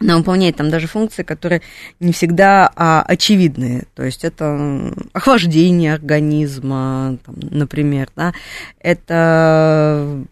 Она 0.00 0.16
выполняет 0.16 0.56
там 0.56 0.70
даже 0.70 0.86
функции, 0.86 1.22
которые 1.22 1.62
не 2.00 2.12
всегда 2.12 2.70
а, 2.74 3.02
очевидные. 3.02 3.84
То 3.94 4.02
есть 4.02 4.24
это 4.24 4.92
охлаждение 5.12 5.94
организма, 5.94 7.18
там, 7.24 7.34
например, 7.40 8.08
да, 8.16 8.34
это 8.80 10.24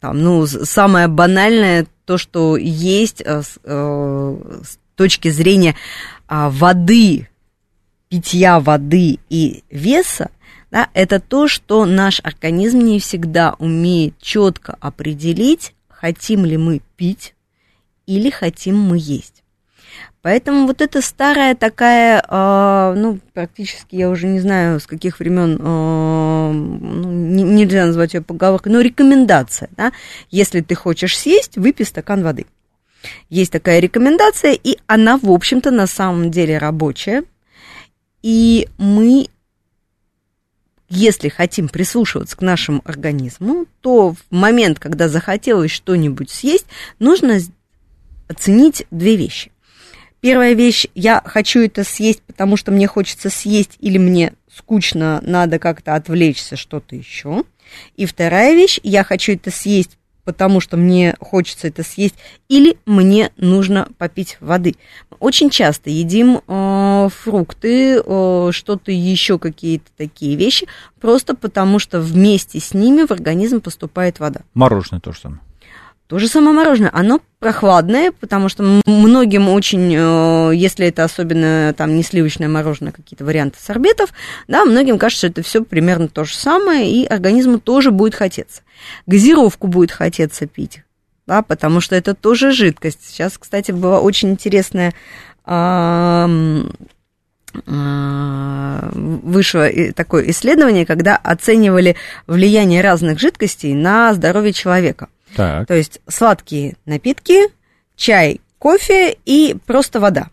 там, 0.00 0.22
ну, 0.22 0.46
самое 0.46 1.08
банальное, 1.08 1.86
то, 2.04 2.18
что 2.18 2.56
есть 2.56 3.20
э, 3.20 3.42
с, 3.42 3.58
э, 3.64 4.36
точки 4.94 5.28
зрения 5.28 5.74
а, 6.26 6.50
воды, 6.50 7.28
питья 8.08 8.60
воды 8.60 9.18
и 9.28 9.64
веса, 9.70 10.30
да, 10.70 10.88
это 10.92 11.20
то, 11.20 11.48
что 11.48 11.84
наш 11.86 12.20
организм 12.22 12.80
не 12.80 13.00
всегда 13.00 13.54
умеет 13.58 14.14
четко 14.20 14.76
определить, 14.80 15.74
хотим 15.88 16.44
ли 16.44 16.56
мы 16.56 16.80
пить 16.96 17.34
или 18.08 18.30
хотим 18.30 18.80
мы 18.80 18.96
есть. 18.98 19.44
Поэтому 20.22 20.66
вот 20.66 20.80
эта 20.80 21.00
старая 21.00 21.54
такая, 21.54 22.24
э, 22.26 22.94
ну, 22.96 23.20
практически, 23.34 23.94
я 23.94 24.08
уже 24.08 24.26
не 24.26 24.40
знаю, 24.40 24.80
с 24.80 24.86
каких 24.86 25.20
времен, 25.20 25.58
э, 25.60 26.52
нельзя 26.54 27.86
назвать 27.86 28.14
ее 28.14 28.22
поговоркой, 28.22 28.72
но 28.72 28.80
рекомендация, 28.80 29.68
да, 29.76 29.92
если 30.30 30.60
ты 30.60 30.74
хочешь 30.74 31.16
съесть, 31.16 31.56
выпей 31.56 31.86
стакан 31.86 32.22
воды. 32.22 32.46
Есть 33.28 33.52
такая 33.52 33.78
рекомендация, 33.78 34.52
и 34.52 34.78
она, 34.86 35.18
в 35.18 35.30
общем-то, 35.30 35.70
на 35.70 35.86
самом 35.86 36.30
деле 36.30 36.58
рабочая, 36.58 37.24
и 38.22 38.68
мы 38.78 39.28
если 40.88 41.28
хотим 41.28 41.68
прислушиваться 41.68 42.36
к 42.36 42.40
нашему 42.40 42.80
организму, 42.84 43.66
то 43.82 44.12
в 44.14 44.16
момент, 44.30 44.78
когда 44.78 45.08
захотелось 45.08 45.70
что-нибудь 45.70 46.30
съесть, 46.30 46.66
нужно 46.98 47.40
оценить 48.28 48.86
две 48.90 49.16
вещи. 49.16 49.50
Первая 50.20 50.54
вещь, 50.54 50.86
я 50.94 51.22
хочу 51.24 51.60
это 51.60 51.84
съесть, 51.84 52.22
потому 52.22 52.56
что 52.56 52.72
мне 52.72 52.86
хочется 52.86 53.30
съесть, 53.30 53.76
или 53.78 53.98
мне 53.98 54.32
скучно, 54.52 55.20
надо 55.22 55.58
как-то 55.58 55.94
отвлечься, 55.94 56.56
что-то 56.56 56.96
еще. 56.96 57.44
И 57.96 58.06
вторая 58.06 58.54
вещь, 58.54 58.80
я 58.82 59.04
хочу 59.04 59.32
это 59.32 59.52
съесть, 59.52 59.96
потому 60.24 60.60
что 60.60 60.76
мне 60.76 61.14
хочется 61.20 61.68
это 61.68 61.82
съесть, 61.82 62.16
или 62.48 62.76
мне 62.84 63.30
нужно 63.36 63.88
попить 63.96 64.36
воды. 64.40 64.74
Очень 65.20 65.50
часто 65.50 65.88
едим 65.88 66.42
э, 66.46 67.08
фрукты, 67.10 68.02
э, 68.04 68.48
что-то 68.52 68.90
еще, 68.90 69.38
какие-то 69.38 69.90
такие 69.96 70.36
вещи, 70.36 70.66
просто 71.00 71.34
потому 71.34 71.78
что 71.78 72.00
вместе 72.00 72.60
с 72.60 72.74
ними 72.74 73.06
в 73.06 73.10
организм 73.10 73.60
поступает 73.60 74.20
вода. 74.20 74.40
Мороженое 74.52 75.00
то 75.00 75.12
же 75.12 75.20
самое. 75.20 75.40
То 76.08 76.18
же 76.18 76.26
самое 76.26 76.56
мороженое, 76.56 76.90
оно 76.94 77.20
прохладное, 77.38 78.12
потому 78.12 78.48
что 78.48 78.62
многим 78.86 79.50
очень, 79.50 79.94
э, 79.94 80.52
если 80.54 80.86
это 80.86 81.04
особенно 81.04 81.74
там 81.76 81.94
не 81.94 82.02
сливочное 82.02 82.48
мороженое, 82.48 82.92
какие-то 82.92 83.26
варианты 83.26 83.58
сорбетов, 83.60 84.14
да, 84.48 84.64
многим 84.64 84.98
кажется, 84.98 85.26
что 85.26 85.40
это 85.40 85.46
все 85.46 85.62
примерно 85.62 86.08
то 86.08 86.24
же 86.24 86.34
самое, 86.34 86.90
и 86.90 87.04
организму 87.04 87.58
тоже 87.58 87.90
будет 87.90 88.14
хотеться. 88.14 88.62
Газировку 89.06 89.66
будет 89.66 89.92
хотеться 89.92 90.46
пить, 90.46 90.82
да, 91.26 91.42
потому 91.42 91.82
что 91.82 91.94
это 91.94 92.14
тоже 92.14 92.52
жидкость. 92.52 93.06
Сейчас, 93.06 93.36
кстати, 93.36 93.72
было 93.72 93.98
очень 93.98 94.30
интересное 94.30 94.94
а, 95.44 96.26
а, 97.66 98.90
вышло 98.92 99.68
такое 99.94 100.30
исследование, 100.30 100.86
когда 100.86 101.16
оценивали 101.16 101.96
влияние 102.26 102.80
разных 102.80 103.18
жидкостей 103.18 103.74
на 103.74 104.14
здоровье 104.14 104.54
человека. 104.54 105.08
Так. 105.38 105.68
То 105.68 105.74
есть 105.74 106.00
сладкие 106.08 106.74
напитки, 106.84 107.42
чай, 107.94 108.40
кофе 108.58 109.16
и 109.24 109.56
просто 109.66 110.00
вода. 110.00 110.30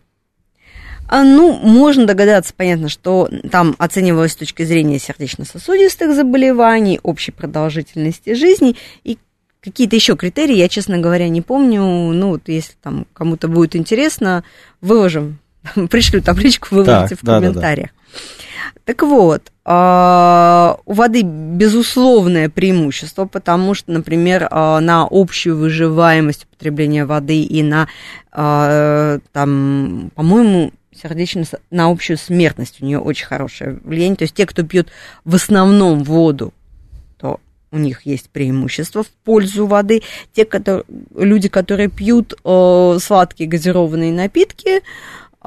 А, 1.08 1.22
ну, 1.22 1.52
можно 1.52 2.06
догадаться, 2.06 2.52
понятно, 2.56 2.88
что 2.88 3.30
там 3.52 3.76
оценивалось 3.78 4.32
с 4.32 4.36
точки 4.36 4.64
зрения 4.64 4.98
сердечно-сосудистых 4.98 6.12
заболеваний, 6.12 6.98
общей 7.04 7.30
продолжительности 7.30 8.34
жизни 8.34 8.74
и 9.04 9.16
какие-то 9.60 9.94
еще 9.94 10.16
критерии, 10.16 10.56
я, 10.56 10.68
честно 10.68 10.98
говоря, 10.98 11.28
не 11.28 11.40
помню. 11.40 11.82
Ну, 11.82 12.30
вот 12.30 12.48
если 12.48 12.72
там 12.82 13.06
кому-то 13.12 13.46
будет 13.46 13.76
интересно, 13.76 14.42
выложим, 14.80 15.38
пришлю 15.88 16.20
табличку, 16.20 16.74
выложите 16.74 17.14
так, 17.14 17.18
в 17.20 17.24
комментариях. 17.24 17.90
Да, 17.90 17.94
да, 17.94 18.16
да. 18.16 18.45
Так 18.84 19.02
вот, 19.02 19.50
а, 19.64 20.78
у 20.86 20.92
воды 20.92 21.22
безусловное 21.22 22.48
преимущество, 22.48 23.24
потому 23.24 23.74
что, 23.74 23.90
например, 23.90 24.46
а, 24.50 24.80
на 24.80 25.08
общую 25.10 25.56
выживаемость 25.56 26.44
употребления 26.44 27.04
воды 27.04 27.42
и 27.42 27.64
на, 27.64 27.88
а, 28.30 29.18
там, 29.32 30.12
по-моему, 30.14 30.72
сердечно 30.94 31.44
на 31.70 31.90
общую 31.90 32.16
смертность 32.16 32.80
у 32.80 32.86
нее 32.86 33.00
очень 33.00 33.26
хорошее 33.26 33.80
влияние. 33.82 34.16
То 34.16 34.22
есть 34.22 34.34
те, 34.34 34.46
кто 34.46 34.62
пьет 34.62 34.88
в 35.24 35.34
основном 35.34 36.04
воду, 36.04 36.54
то 37.18 37.40
у 37.72 37.78
них 37.78 38.06
есть 38.06 38.30
преимущество 38.30 39.02
в 39.02 39.08
пользу 39.24 39.66
воды. 39.66 40.02
Те, 40.32 40.44
которые, 40.44 40.84
люди, 41.14 41.48
которые 41.48 41.88
пьют 41.88 42.34
сладкие 43.02 43.48
газированные 43.48 44.12
напитки, 44.12 44.82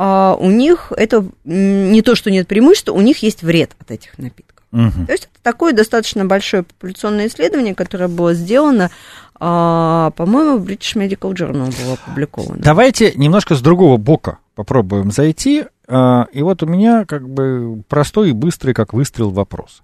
у 0.02 0.50
них 0.50 0.94
это 0.96 1.26
не 1.44 2.02
то, 2.02 2.16
что 2.16 2.32
нет 2.32 2.48
преимущества, 2.48 2.94
у 2.94 3.02
них 3.02 3.22
есть 3.22 3.44
вред 3.44 3.72
от 3.80 3.92
этих 3.92 4.18
напитков. 4.18 4.64
Угу. 4.72 5.06
То 5.08 5.12
есть 5.12 5.26
это 5.26 5.44
такое 5.44 5.74
достаточно 5.74 6.26
большое 6.26 6.64
популяционное 6.64 7.28
исследование, 7.28 7.76
которое 7.76 8.08
было 8.08 8.34
сделано, 8.34 8.92
а, 9.40 10.12
по-моему, 10.12 10.58
в 10.58 10.66
British 10.66 10.96
Medical 10.96 11.34
Journal 11.34 11.74
было 11.82 11.94
опубликовано. 11.94 12.62
Давайте 12.62 13.14
немножко 13.16 13.56
с 13.56 13.62
другого 13.62 13.98
бока 13.98 14.40
попробуем 14.54 15.12
зайти. 15.12 15.66
А, 15.88 16.28
и 16.34 16.42
вот 16.42 16.62
у 16.62 16.66
меня 16.66 17.06
как 17.06 17.28
бы 17.28 17.82
простой 17.88 18.30
и 18.30 18.34
быстрый, 18.34 18.74
как 18.74 18.94
выстрел, 18.94 19.32
вопрос. 19.32 19.82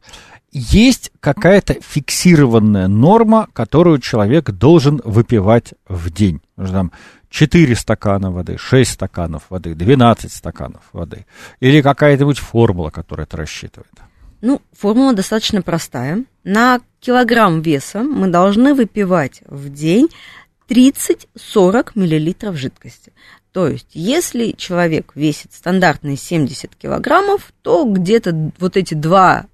Есть 0.51 1.11
какая-то 1.19 1.75
фиксированная 1.81 2.87
норма, 2.87 3.47
которую 3.53 3.99
человек 3.99 4.51
должен 4.51 5.01
выпивать 5.03 5.73
в 5.87 6.09
день? 6.11 6.41
Там 6.57 6.91
4 7.35 7.75
стакана 7.75 8.31
воды, 8.31 8.57
6 8.57 8.91
стаканов 8.91 9.43
воды, 9.49 9.75
12 9.75 10.31
стаканов 10.31 10.83
воды? 10.93 11.25
Или 11.59 11.81
какая-нибудь 11.81 12.39
формула, 12.39 12.91
которая 12.91 13.27
это 13.27 13.35
рассчитывает? 13.35 13.91
Ну, 14.39 14.61
формула 14.71 15.13
достаточно 15.13 15.61
простая. 15.61 16.23
На 16.45 16.79
килограмм 17.01 17.61
веса 17.61 18.03
мы 18.03 18.29
должны 18.29 18.73
выпивать 18.73 19.41
в 19.47 19.67
день 19.67 20.07
30-40 20.69 21.91
миллилитров 21.95 22.55
жидкости. 22.55 23.11
То 23.51 23.67
есть, 23.67 23.89
если 23.91 24.51
человек 24.51 25.11
весит 25.13 25.51
стандартные 25.51 26.15
70 26.15 26.73
килограммов, 26.75 27.51
то 27.61 27.83
где-то 27.83 28.51
вот 28.59 28.77
эти 28.77 28.93
два 28.93 29.47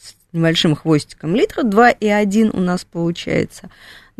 с 0.00 0.14
небольшим 0.32 0.74
хвостиком 0.74 1.34
литра, 1.34 1.62
2,1 1.62 2.56
у 2.56 2.60
нас 2.60 2.86
получается, 2.86 3.68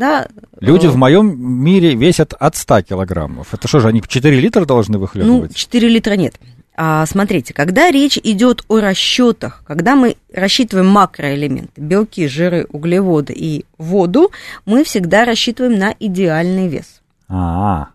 да. 0.03 0.27
Люди 0.61 0.89
в 0.89 0.97
моем 0.97 1.41
мире 1.41 1.95
весят 1.95 2.35
от 2.35 2.57
100 2.57 2.83
килограммов. 2.83 3.55
Это 3.55 3.69
что 3.69 3.79
же, 3.79 3.87
они 3.87 4.03
4 4.03 4.41
литра 4.41 4.65
должны 4.65 4.99
выхлебывать? 4.99 5.51
Ну, 5.51 5.55
4 5.55 5.89
литра 5.89 6.15
нет. 6.15 6.35
А, 6.75 7.07
смотрите, 7.07 7.55
когда 7.55 7.91
речь 7.91 8.19
идет 8.19 8.65
о 8.67 8.81
расчетах, 8.81 9.63
когда 9.65 9.95
мы 9.95 10.17
рассчитываем 10.33 10.89
макроэлементы, 10.89 11.81
белки, 11.81 12.27
жиры, 12.27 12.67
углеводы 12.71 13.33
и 13.33 13.65
воду, 13.79 14.33
мы 14.65 14.83
всегда 14.83 15.25
рассчитываем 15.25 15.79
на 15.79 15.95
идеальный 16.01 16.67
вес. 16.67 17.01
А, 17.29 17.35
-а. 17.35 17.87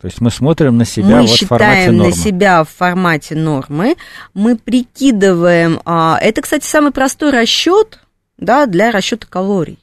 То 0.00 0.06
есть 0.06 0.20
мы 0.20 0.30
смотрим 0.30 0.76
на 0.78 0.84
себя 0.84 1.16
мы 1.16 1.26
вот 1.26 1.30
в 1.30 1.46
формате 1.46 1.90
нормы. 1.90 2.04
Мы 2.04 2.10
считаем 2.10 2.10
на 2.10 2.12
себя 2.12 2.64
в 2.64 2.68
формате 2.68 3.34
нормы, 3.34 3.96
мы 4.34 4.56
прикидываем. 4.56 5.80
А, 5.84 6.16
это, 6.20 6.42
кстати, 6.42 6.64
самый 6.64 6.92
простой 6.92 7.32
расчет 7.32 7.98
да, 8.38 8.66
для 8.66 8.92
расчета 8.92 9.26
калорий. 9.28 9.78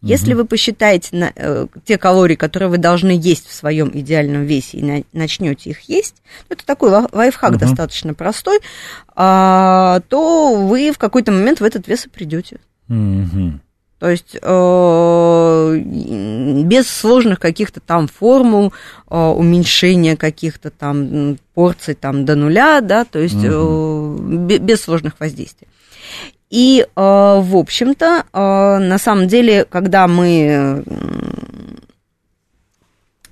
Если 0.00 0.34
вы 0.34 0.44
посчитаете 0.44 1.16
на, 1.16 1.32
э, 1.34 1.66
те 1.84 1.98
калории, 1.98 2.36
которые 2.36 2.68
вы 2.68 2.78
должны 2.78 3.10
есть 3.10 3.48
в 3.48 3.52
своем 3.52 3.90
идеальном 3.92 4.44
весе, 4.44 4.78
и 4.78 4.82
на, 4.82 5.02
начнете 5.12 5.70
их 5.70 5.80
есть, 5.82 6.22
ну, 6.48 6.54
это 6.54 6.64
такой 6.64 6.90
лайфхак 7.10 7.52
угу. 7.52 7.58
достаточно 7.58 8.14
простой, 8.14 8.60
а, 9.16 10.00
то 10.08 10.54
вы 10.54 10.92
в 10.92 10.98
какой-то 10.98 11.32
момент 11.32 11.60
в 11.60 11.64
этот 11.64 11.88
вес 11.88 12.06
и 12.06 12.08
придете. 12.08 12.60
Угу. 12.88 13.58
То 13.98 14.08
есть 14.08 14.36
э, 14.40 15.78
без 16.64 16.88
сложных 16.88 17.40
каких-то 17.40 17.80
там 17.80 18.06
формул, 18.06 18.72
э, 19.10 19.16
уменьшения 19.18 20.16
каких-то 20.16 20.70
там 20.70 21.36
порций 21.54 21.94
там 21.94 22.24
до 22.24 22.36
нуля, 22.36 22.80
да, 22.80 23.04
то 23.04 23.18
есть 23.18 23.44
угу. 23.44 24.20
э, 24.48 24.58
без 24.58 24.82
сложных 24.82 25.18
воздействий. 25.18 25.66
И, 26.50 26.80
э, 26.80 26.86
в 26.94 27.56
общем-то, 27.56 28.24
э, 28.32 28.78
на 28.78 28.98
самом 28.98 29.28
деле, 29.28 29.64
когда 29.64 30.06
мы 30.08 30.82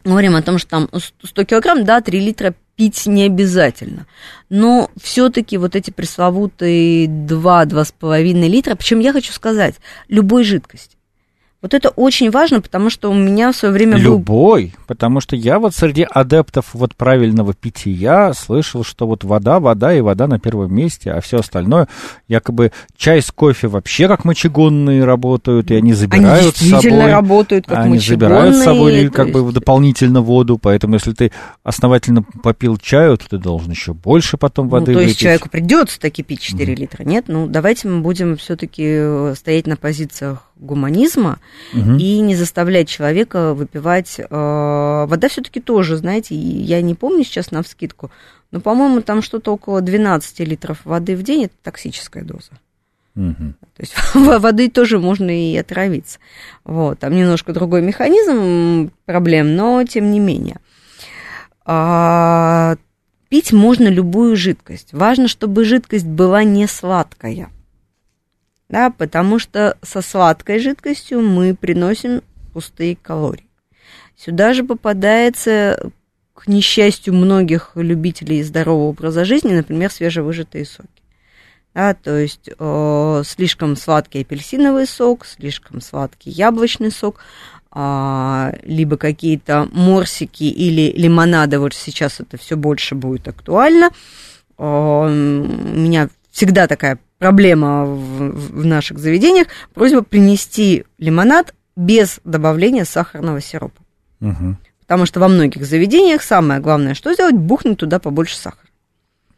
говорим 0.04 0.36
о 0.36 0.42
том, 0.42 0.58
что 0.58 0.70
там 0.70 0.88
100 0.92 1.44
килограмм, 1.44 1.84
да, 1.84 2.00
3 2.00 2.20
литра 2.20 2.54
пить 2.76 3.06
не 3.06 3.24
обязательно. 3.24 4.06
Но 4.48 4.90
все-таки 5.02 5.58
вот 5.58 5.74
эти 5.74 5.90
пресловутые 5.90 7.06
2-2,5 7.06 8.48
литра, 8.48 8.74
причем 8.76 9.00
я 9.00 9.12
хочу 9.12 9.32
сказать, 9.32 9.76
любой 10.08 10.44
жидкости. 10.44 10.95
Вот 11.66 11.74
это 11.74 11.88
очень 11.88 12.30
важно, 12.30 12.60
потому 12.60 12.90
что 12.90 13.10
у 13.10 13.14
меня 13.14 13.50
в 13.50 13.56
свое 13.56 13.74
время 13.74 13.96
Любой, 13.96 14.66
был... 14.66 14.84
Потому 14.86 15.18
что 15.18 15.34
я 15.34 15.58
вот 15.58 15.74
среди 15.74 16.06
адептов 16.08 16.66
вот 16.74 16.94
правильного 16.94 17.54
питья 17.54 18.32
слышал, 18.34 18.84
что 18.84 19.08
вот 19.08 19.24
вода, 19.24 19.58
вода 19.58 19.92
и 19.92 20.00
вода 20.00 20.28
на 20.28 20.38
первом 20.38 20.72
месте, 20.72 21.10
а 21.10 21.20
все 21.20 21.38
остальное, 21.38 21.88
якобы 22.28 22.70
чай 22.96 23.20
с 23.20 23.32
кофе 23.32 23.66
вообще 23.66 24.06
как 24.06 24.24
мочегонные 24.24 25.04
работают, 25.04 25.72
и 25.72 25.74
они 25.74 25.92
забирают 25.92 26.40
они 26.40 26.50
действительно 26.52 26.80
с 26.80 26.84
собой... 26.84 27.10
работают 27.10 27.66
как 27.66 27.78
они 27.78 27.98
забирают 27.98 28.54
с 28.54 28.62
собой 28.62 29.08
как 29.08 29.26
есть... 29.26 29.38
бы 29.40 29.52
дополнительно 29.52 30.20
воду, 30.20 30.58
поэтому 30.58 30.94
если 30.94 31.14
ты 31.14 31.32
основательно 31.64 32.22
попил 32.44 32.76
чаю, 32.76 33.18
то 33.18 33.28
ты 33.28 33.38
должен 33.38 33.72
еще 33.72 33.92
больше 33.92 34.36
потом 34.36 34.68
воды 34.68 34.92
ну, 34.92 34.98
то 34.98 35.00
есть 35.00 35.14
выпить. 35.14 35.20
человеку 35.20 35.48
придется 35.48 35.98
таки 35.98 36.22
пить 36.22 36.42
4 36.42 36.72
mm. 36.72 36.76
литра, 36.76 37.02
нет? 37.02 37.24
Ну, 37.26 37.48
давайте 37.48 37.88
мы 37.88 38.02
будем 38.02 38.36
все-таки 38.36 38.84
э, 38.86 39.34
стоять 39.36 39.66
на 39.66 39.76
позициях 39.76 40.44
гуманизма 40.56 41.38
угу. 41.72 41.96
и 41.96 42.18
не 42.20 42.34
заставлять 42.34 42.88
человека 42.88 43.54
выпивать. 43.54 44.18
Э, 44.18 45.06
вода 45.06 45.28
все-таки 45.28 45.60
тоже, 45.60 45.96
знаете, 45.96 46.34
я 46.34 46.80
не 46.82 46.94
помню 46.94 47.24
сейчас 47.24 47.50
на 47.50 47.62
вскидку, 47.62 48.10
но, 48.50 48.60
по-моему, 48.60 49.02
там 49.02 49.22
что-то 49.22 49.52
около 49.52 49.80
12 49.80 50.40
литров 50.40 50.80
воды 50.84 51.16
в 51.16 51.22
день 51.22 51.44
это 51.44 51.54
токсическая 51.62 52.24
доза. 52.24 52.52
Угу. 53.16 53.54
То 53.76 53.80
есть 53.80 53.94
воды 54.14 54.70
тоже 54.70 54.98
можно 54.98 55.30
и 55.30 55.56
отравиться. 55.56 56.18
Вот, 56.64 56.98
там 56.98 57.14
немножко 57.14 57.52
другой 57.52 57.82
механизм 57.82 58.90
проблем, 59.04 59.56
но 59.56 59.82
тем 59.84 60.10
не 60.10 60.20
менее. 60.20 60.56
А, 61.64 62.76
пить 63.28 63.52
можно 63.52 63.88
любую 63.88 64.36
жидкость. 64.36 64.92
Важно, 64.92 65.28
чтобы 65.28 65.64
жидкость 65.64 66.06
была 66.06 66.44
не 66.44 66.66
сладкая. 66.66 67.50
Да, 68.68 68.90
потому 68.90 69.38
что 69.38 69.76
со 69.82 70.02
сладкой 70.02 70.58
жидкостью 70.58 71.20
мы 71.20 71.54
приносим 71.54 72.22
пустые 72.52 72.96
калории. 72.96 73.46
Сюда 74.16 74.54
же 74.54 74.64
попадается, 74.64 75.90
к 76.36 76.48
несчастью 76.48 77.14
многих 77.14 77.72
любителей 77.74 78.42
здорового 78.42 78.90
образа 78.90 79.24
жизни, 79.24 79.54
например, 79.54 79.90
свежевыжатые 79.90 80.66
соки. 80.66 80.88
Да, 81.74 81.94
то 81.94 82.16
есть 82.16 82.48
э, 82.58 83.22
слишком 83.26 83.76
сладкий 83.76 84.20
апельсиновый 84.20 84.86
сок, 84.86 85.26
слишком 85.26 85.80
сладкий 85.80 86.30
яблочный 86.30 86.90
сок, 86.90 87.20
э, 87.74 88.52
либо 88.62 88.96
какие-то 88.96 89.68
морсики 89.72 90.44
или 90.44 90.92
лимонады, 90.96 91.58
вот 91.58 91.74
сейчас 91.74 92.20
это 92.20 92.38
все 92.38 92.56
больше 92.56 92.94
будет 92.94 93.28
актуально. 93.28 93.90
Э, 94.56 95.06
у 95.06 95.08
меня 95.10 96.08
всегда 96.30 96.66
такая 96.66 96.98
проблема 97.18 97.84
в, 97.84 98.60
в 98.60 98.66
наших 98.66 98.98
заведениях, 98.98 99.48
просьба 99.74 100.02
принести 100.02 100.84
лимонад 100.98 101.54
без 101.76 102.20
добавления 102.24 102.84
сахарного 102.84 103.40
сиропа. 103.40 103.80
Угу. 104.20 104.56
Потому 104.80 105.06
что 105.06 105.20
во 105.20 105.28
многих 105.28 105.64
заведениях 105.64 106.22
самое 106.22 106.60
главное, 106.60 106.94
что 106.94 107.12
сделать, 107.12 107.34
бухнуть 107.34 107.78
туда 107.78 107.98
побольше 107.98 108.36
сахара. 108.36 108.62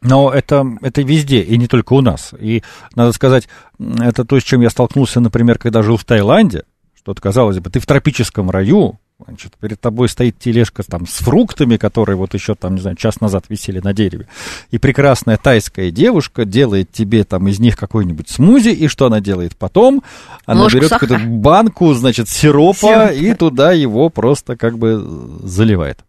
Но 0.01 0.31
это, 0.31 0.65
это 0.81 1.01
везде, 1.01 1.41
и 1.41 1.57
не 1.57 1.67
только 1.67 1.93
у 1.93 2.01
нас. 2.01 2.33
И, 2.39 2.63
надо 2.95 3.11
сказать, 3.11 3.49
это 3.79 4.23
то, 4.23 4.39
с 4.39 4.43
чем 4.43 4.61
я 4.61 4.69
столкнулся, 4.69 5.19
например, 5.19 5.57
когда 5.57 5.81
жил 5.81 5.97
в 5.97 6.05
Таиланде, 6.05 6.63
что, 6.95 7.13
казалось 7.15 7.59
бы, 7.59 7.69
ты 7.69 7.79
в 7.79 7.85
тропическом 7.85 8.49
раю, 8.49 8.99
Значит, 9.25 9.53
перед 9.59 9.81
тобой 9.81 10.07
стоит 10.07 10.39
тележка 10.39 10.81
там 10.83 11.05
с 11.05 11.15
фруктами, 11.15 11.75
которые 11.75 12.15
вот 12.15 12.33
еще 12.33 12.55
там, 12.55 12.75
не 12.75 12.81
знаю, 12.81 12.95
час 12.95 13.19
назад 13.19 13.45
висели 13.49 13.79
на 13.81 13.93
дереве. 13.93 14.27
И 14.71 14.77
прекрасная 14.77 15.35
тайская 15.35 15.91
девушка 15.91 16.45
делает 16.45 16.91
тебе 16.93 17.25
там 17.25 17.47
из 17.49 17.59
них 17.59 17.75
какой-нибудь 17.75 18.29
смузи. 18.29 18.69
И 18.69 18.87
что 18.87 19.07
она 19.07 19.19
делает 19.19 19.57
потом? 19.57 20.03
Она 20.45 20.63
Ложку 20.63 20.77
берет 20.77 20.91
какую-то 20.91 21.19
банку, 21.19 21.93
значит, 21.93 22.29
сиропа, 22.29 22.77
сиропа 22.77 23.13
и 23.13 23.33
туда 23.33 23.73
его 23.73 24.09
просто 24.09 24.55
как 24.55 24.77
бы 24.77 25.05
заливает. 25.43 25.99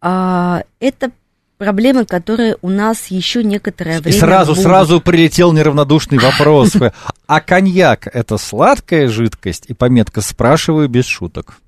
А, 0.00 0.62
это 0.80 1.10
проблемы, 1.58 2.06
которые 2.06 2.56
у 2.62 2.70
нас 2.70 3.08
еще 3.08 3.44
некоторое 3.44 4.00
время. 4.00 4.16
И 4.16 4.18
сразу, 4.18 4.52
будут. 4.52 4.64
сразу 4.64 5.00
прилетел 5.00 5.52
неравнодушный 5.52 6.18
вопрос. 6.18 6.72
А 7.28 7.40
коньяк 7.40 8.08
это 8.12 8.36
сладкая 8.36 9.08
жидкость? 9.08 9.64
И 9.68 9.72
пометка 9.72 10.20
спрашиваю 10.20 10.88
без 10.88 11.06
шуток. 11.06 11.62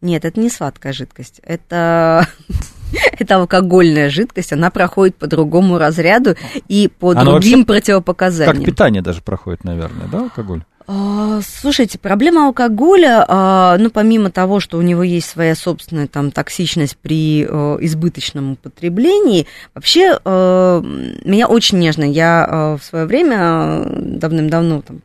Нет, 0.00 0.24
это 0.24 0.38
не 0.38 0.50
сладкая 0.50 0.92
жидкость. 0.92 1.40
Это 1.42 2.28
это 3.18 3.36
алкогольная 3.36 4.10
жидкость, 4.10 4.52
она 4.52 4.70
проходит 4.70 5.16
по 5.16 5.26
другому 5.26 5.78
разряду 5.78 6.36
и 6.68 6.88
по 6.88 7.12
Оно 7.12 7.32
другим 7.32 7.64
противопоказаниям. 7.64 8.56
Как 8.56 8.64
питание 8.64 9.02
даже 9.02 9.22
проходит, 9.22 9.64
наверное, 9.64 10.08
да, 10.08 10.20
алкоголь? 10.20 10.62
А, 10.90 11.40
слушайте, 11.42 11.98
проблема 11.98 12.46
алкоголя, 12.46 13.22
а, 13.28 13.76
ну, 13.78 13.90
помимо 13.90 14.30
того, 14.30 14.58
что 14.58 14.78
у 14.78 14.82
него 14.82 15.02
есть 15.02 15.28
своя 15.28 15.54
собственная 15.54 16.06
там 16.06 16.30
токсичность 16.30 16.96
при 16.96 17.44
э, 17.46 17.76
избыточном 17.80 18.52
употреблении, 18.52 19.46
вообще 19.74 20.18
э, 20.24 20.82
меня 21.24 21.46
очень 21.46 21.78
нежно, 21.78 22.04
я 22.04 22.48
э, 22.48 22.78
в 22.80 22.84
свое 22.84 23.04
время 23.04 23.84
давным-давно, 23.86 24.80
там, 24.80 25.02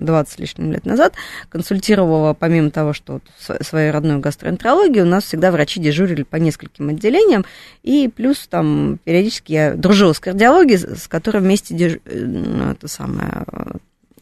20 0.00 0.32
с 0.32 0.38
лишним 0.38 0.72
лет 0.72 0.84
назад, 0.86 1.14
консультировала, 1.48 2.34
помимо 2.34 2.70
того, 2.70 2.92
что 2.92 3.14
вот 3.14 3.22
свою 3.66 3.92
родную 3.92 4.20
гастроэнтерологию, 4.20 5.04
у 5.04 5.08
нас 5.08 5.24
всегда 5.24 5.50
врачи 5.50 5.80
дежурили 5.80 6.22
по 6.22 6.36
нескольким 6.36 6.88
отделениям, 6.88 7.44
и 7.82 8.08
плюс 8.08 8.46
там 8.48 8.98
периодически 9.04 9.52
я 9.52 9.74
дружила 9.74 10.12
с 10.12 10.20
кардиологией, 10.20 10.78
с 10.78 11.08
которой 11.08 11.38
вместе 11.38 11.74
деж... 11.74 11.98
ну, 12.04 12.70
это 12.70 12.88
самое, 12.88 13.46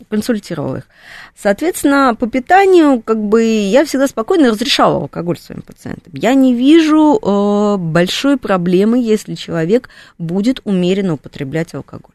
консультировал 0.09 0.77
их. 0.77 0.85
Соответственно, 1.37 2.15
по 2.19 2.27
питанию, 2.27 3.03
как 3.03 3.19
бы, 3.19 3.45
я 3.45 3.85
всегда 3.85 4.07
спокойно 4.07 4.51
разрешала 4.51 4.97
алкоголь 4.97 5.39
своим 5.39 5.63
пациентам. 5.63 6.13
Я 6.15 6.35
не 6.35 6.55
вижу 6.55 7.19
э, 7.21 7.77
большой 7.79 8.39
проблемы, 8.39 8.99
если 8.99 9.35
человек 9.35 9.89
будет 10.19 10.61
умеренно 10.65 11.15
употреблять 11.15 11.75
алкоголь. 11.75 12.13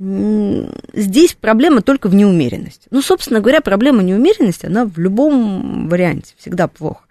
Здесь 0.00 1.34
проблема 1.34 1.82
только 1.82 2.08
в 2.08 2.14
неумеренности. 2.14 2.88
Ну, 2.90 3.02
собственно 3.02 3.40
говоря, 3.40 3.60
проблема 3.60 4.02
неумеренности, 4.02 4.64
она 4.64 4.86
в 4.86 4.98
любом 4.98 5.90
варианте 5.90 6.32
всегда 6.38 6.68
плохо. 6.68 7.04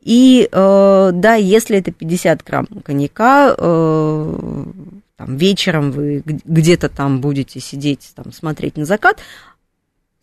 И 0.00 0.48
э, 0.50 1.10
да, 1.12 1.34
если 1.34 1.76
это 1.76 1.92
50 1.92 2.42
грамм 2.42 2.66
коньяка, 2.82 3.54
э, 3.58 4.64
там, 5.18 5.36
вечером 5.36 5.90
вы 5.90 6.22
где-то 6.24 6.88
там 6.88 7.20
будете 7.20 7.60
сидеть, 7.60 8.10
там, 8.14 8.32
смотреть 8.32 8.78
на 8.78 8.86
закат, 8.86 9.18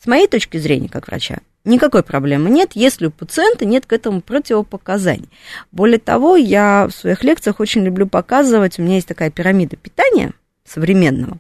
с 0.02 0.08
моей 0.08 0.28
точки 0.28 0.58
зрения, 0.58 0.90
как 0.90 1.08
врача, 1.08 1.38
никакой 1.66 2.02
проблемы 2.02 2.50
нет, 2.50 2.72
если 2.74 3.06
у 3.06 3.12
пациента 3.12 3.64
нет 3.66 3.86
к 3.86 3.94
этому 3.94 4.22
противопоказаний. 4.22 5.30
Более 5.72 6.00
того, 6.00 6.36
я 6.36 6.88
в 6.88 6.96
своих 6.96 7.24
лекциях 7.24 7.60
очень 7.60 7.84
люблю 7.84 8.08
показывать, 8.08 8.80
у 8.80 8.82
меня 8.82 8.96
есть 8.96 9.08
такая 9.08 9.30
пирамида 9.30 9.76
питания 9.76 10.34
современного, 10.66 11.38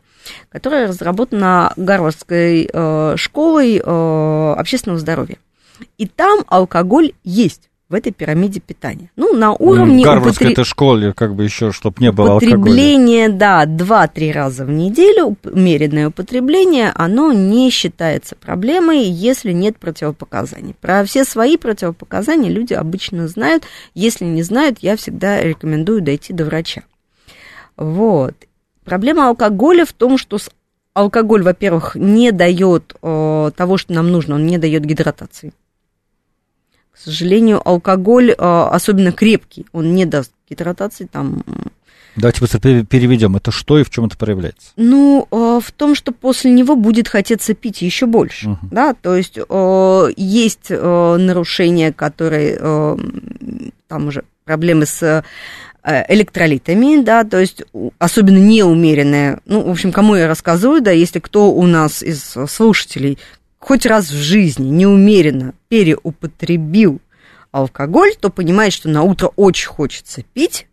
которая 0.49 0.87
разработана 0.87 1.73
Гарвардской 1.75 2.69
э, 2.71 3.13
школой 3.17 3.81
э, 3.83 4.53
общественного 4.57 4.99
здоровья. 4.99 5.37
И 5.97 6.07
там 6.07 6.39
алкоголь 6.47 7.13
есть 7.23 7.69
в 7.89 7.93
этой 7.93 8.11
пирамиде 8.11 8.59
питания. 8.59 9.09
Ну, 9.15 9.33
на 9.33 9.53
уровне... 9.53 10.03
Гарвардской 10.03 10.47
употреб... 10.47 10.65
школе, 10.65 11.13
как 11.13 11.35
бы 11.35 11.45
еще, 11.45 11.71
чтобы 11.71 11.95
не 11.99 12.11
было 12.11 12.35
Употребление, 12.35 13.29
да, 13.29 13.65
2-3 13.65 14.31
раза 14.33 14.65
в 14.65 14.69
неделю, 14.69 15.37
умеренное 15.43 16.09
употребление, 16.09 16.91
оно 16.95 17.31
не 17.31 17.69
считается 17.69 18.35
проблемой, 18.35 19.03
если 19.05 19.53
нет 19.53 19.77
противопоказаний. 19.77 20.75
Про 20.81 21.05
все 21.05 21.23
свои 21.23 21.55
противопоказания 21.55 22.51
люди 22.51 22.73
обычно 22.73 23.27
знают. 23.29 23.63
Если 23.93 24.25
не 24.25 24.43
знают, 24.43 24.79
я 24.81 24.97
всегда 24.97 25.41
рекомендую 25.41 26.01
дойти 26.01 26.33
до 26.33 26.43
врача. 26.43 26.83
Вот. 27.77 28.35
Проблема 28.87 29.27
алкоголя 29.27 29.85
в 29.85 29.91
том, 29.91 30.17
что 30.17 30.37
алкоголь, 30.93 31.43
во-первых, 31.43 31.95
не 31.95 32.31
дает 32.31 32.95
э, 33.01 33.51
того, 33.53 33.77
что 33.77 33.91
нам 33.91 34.13
нужно, 34.13 34.35
он 34.35 34.47
не 34.47 34.57
дает 34.57 34.85
гидратации. 34.85 35.51
К 36.93 36.97
сожалению, 36.97 37.61
алкоголь, 37.67 38.33
а, 38.37 38.69
особенно 38.69 39.11
крепкий, 39.11 39.65
он 39.73 39.93
не 39.93 40.05
даст 40.05 40.31
гидратации 40.49 41.05
там. 41.05 41.43
Давайте 42.15 42.39
быстро 42.39 42.59
переведем. 42.59 43.35
Это 43.35 43.51
что 43.51 43.77
и 43.77 43.83
в 43.83 43.89
чем 43.89 44.05
это 44.05 44.17
проявляется? 44.17 44.71
Ну, 44.77 45.27
а, 45.29 45.59
в 45.59 45.69
том, 45.73 45.93
что 45.93 46.13
после 46.13 46.49
него 46.49 46.77
будет 46.77 47.09
хотеться 47.09 47.53
пить 47.55 47.81
еще 47.81 48.05
больше. 48.05 48.51
Угу. 48.51 48.59
Да, 48.71 48.93
то 48.93 49.17
есть 49.17 49.37
а, 49.49 50.07
есть 50.15 50.69
нарушения, 50.69 51.91
которые 51.91 52.57
там 53.89 54.07
уже 54.07 54.23
проблемы 54.45 54.85
с 54.85 55.23
электролитами, 55.83 57.01
да, 57.01 57.23
то 57.23 57.39
есть 57.39 57.63
особенно 57.97 58.37
неумеренные. 58.37 59.39
Ну, 59.45 59.61
в 59.63 59.69
общем, 59.69 59.91
кому 59.91 60.15
я 60.15 60.27
рассказываю, 60.27 60.81
да, 60.81 60.91
если 60.91 61.19
кто 61.19 61.51
у 61.51 61.65
нас 61.65 62.03
из 62.03 62.35
слушателей 62.49 63.17
хоть 63.59 63.85
раз 63.85 64.09
в 64.09 64.15
жизни 64.15 64.69
неумеренно 64.69 65.53
переупотребил 65.67 67.01
алкоголь, 67.51 68.15
то 68.19 68.29
понимает, 68.29 68.73
что 68.73 68.89
на 68.89 69.03
утро 69.03 69.31
очень 69.35 69.67
хочется 69.67 70.23
пить, 70.33 70.67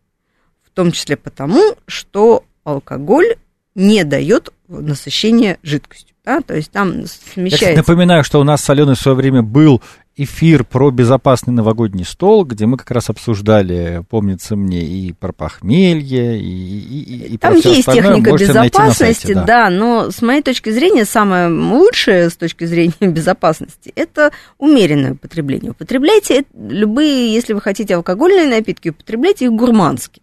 в 0.62 0.70
том 0.70 0.92
числе 0.92 1.16
потому, 1.16 1.76
что 1.86 2.44
алкоголь 2.64 3.36
не 3.74 4.04
дает 4.04 4.50
насыщения 4.68 5.58
жидкостью. 5.62 6.14
Да? 6.24 6.40
То 6.40 6.54
есть 6.54 6.70
там 6.70 7.06
смещается... 7.06 7.70
Я 7.70 7.76
напоминаю, 7.76 8.24
что 8.24 8.40
у 8.40 8.44
нас 8.44 8.62
с 8.62 8.70
Аленой 8.70 8.94
в 8.94 9.00
свое 9.00 9.16
время 9.16 9.42
был 9.42 9.82
эфир 10.16 10.64
про 10.64 10.90
безопасный 10.90 11.52
новогодний 11.52 12.04
стол, 12.04 12.44
где 12.44 12.66
мы 12.66 12.76
как 12.76 12.90
раз 12.90 13.10
обсуждали, 13.10 14.04
помнится 14.08 14.56
мне, 14.56 14.82
и 14.82 15.12
про 15.12 15.32
похмелье, 15.32 16.40
и, 16.40 16.44
и, 16.44 17.34
и 17.34 17.38
Там 17.38 17.60
про 17.60 17.70
есть 17.70 17.86
техника 17.86 18.30
Можете 18.30 18.52
безопасности, 18.52 19.26
сайте, 19.26 19.34
да. 19.34 19.44
да, 19.44 19.70
но 19.70 20.10
с 20.10 20.22
моей 20.22 20.42
точки 20.42 20.70
зрения 20.70 21.04
самое 21.04 21.48
лучшее 21.48 22.30
с 22.30 22.36
точки 22.36 22.64
зрения 22.64 22.94
безопасности 23.00 23.92
это 23.96 24.30
умеренное 24.58 25.12
употребление. 25.12 25.72
Употребляйте 25.72 26.44
любые, 26.54 27.32
если 27.32 27.52
вы 27.52 27.60
хотите 27.60 27.96
алкогольные 27.96 28.46
напитки, 28.46 28.90
употребляйте 28.90 29.46
их 29.46 29.52
гурмански. 29.52 30.22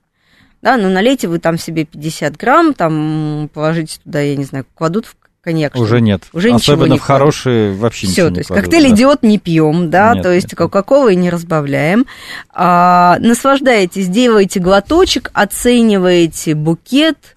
Да, 0.62 0.78
но 0.78 0.90
налейте 0.90 1.28
вы 1.28 1.40
там 1.40 1.58
себе 1.58 1.86
50 1.86 2.38
грамм, 2.38 2.74
там 2.76 3.50
положите 3.52 4.00
туда, 4.04 4.22
я 4.22 4.36
не 4.36 4.44
знаю, 4.44 4.66
кладут 4.76 5.08
в 5.08 5.16
коньяк. 5.42 5.76
Уже 5.76 6.02
нет. 6.02 6.24
Уже 6.34 6.52
Особенно 6.52 6.98
в 6.98 7.02
хорошие 7.02 7.74
вообще 7.74 8.08
Все, 8.08 8.30
то 8.30 8.38
есть 8.38 8.48
кладут, 8.48 8.66
коктейль 8.66 8.90
да. 8.90 8.96
идиот 8.96 9.24
не 9.24 9.40
пьем, 9.40 9.90
да, 9.90 10.14
нет, 10.14 10.24
то 10.24 10.32
есть 10.32 10.56
какого 10.56 11.10
и 11.10 11.16
не 11.16 11.30
разбавляем. 11.30 12.06
А, 12.50 13.18
наслаждаетесь, 13.20 14.08
делаете 14.08 14.60
глоточек, 14.60 15.32
оцениваете 15.34 16.56
букет, 16.56 17.36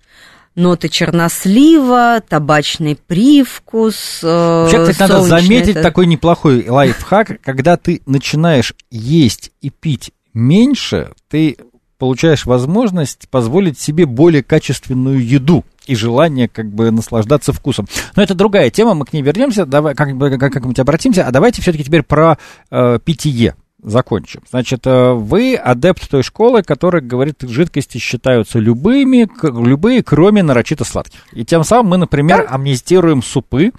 ноты 0.54 0.88
чернослива, 0.88 2.22
табачный 2.26 2.96
привкус. 2.96 4.20
Э, 4.22 4.62
Вообще, 4.62 4.92
кстати, 4.92 5.10
надо 5.10 5.22
заметить 5.22 5.76
это... 5.76 5.82
такой 5.82 6.06
неплохой 6.06 6.68
лайфхак, 6.68 7.40
когда 7.42 7.76
ты 7.76 8.02
начинаешь 8.06 8.74
есть 8.90 9.50
и 9.60 9.70
пить 9.70 10.12
меньше, 10.32 11.12
ты 11.28 11.56
получаешь 11.98 12.44
возможность 12.44 13.28
позволить 13.30 13.78
себе 13.78 14.06
более 14.06 14.42
качественную 14.42 15.24
еду. 15.24 15.64
И 15.86 15.94
желание 15.94 16.48
как 16.48 16.70
бы 16.70 16.90
наслаждаться 16.90 17.52
вкусом. 17.52 17.86
Но 18.16 18.22
это 18.22 18.34
другая 18.34 18.70
тема, 18.70 18.94
мы 18.94 19.04
к 19.04 19.12
ней 19.12 19.22
вернемся, 19.22 19.66
давай 19.66 19.94
как 19.94 20.16
бы 20.16 20.30
как, 20.30 20.52
как-нибудь 20.52 20.78
обратимся, 20.78 21.26
а 21.26 21.30
давайте 21.30 21.62
все-таки 21.62 21.84
теперь 21.84 22.02
про 22.02 22.38
э, 22.70 22.98
питье 23.04 23.54
закончим. 23.84 24.40
Значит, 24.50 24.86
э, 24.86 25.12
вы 25.12 25.54
адепт 25.54 26.08
той 26.08 26.22
школы, 26.22 26.62
которая 26.62 27.02
говорит, 27.02 27.42
жидкости 27.42 27.98
считаются 27.98 28.58
любыми, 28.58 29.28
любые, 29.42 30.02
кроме 30.02 30.42
нарочито 30.42 30.84
сладких. 30.84 31.20
И 31.32 31.44
тем 31.44 31.64
самым 31.64 31.90
мы, 31.90 31.96
например, 31.98 32.46
амнистируем 32.48 33.22
супы, 33.22 33.72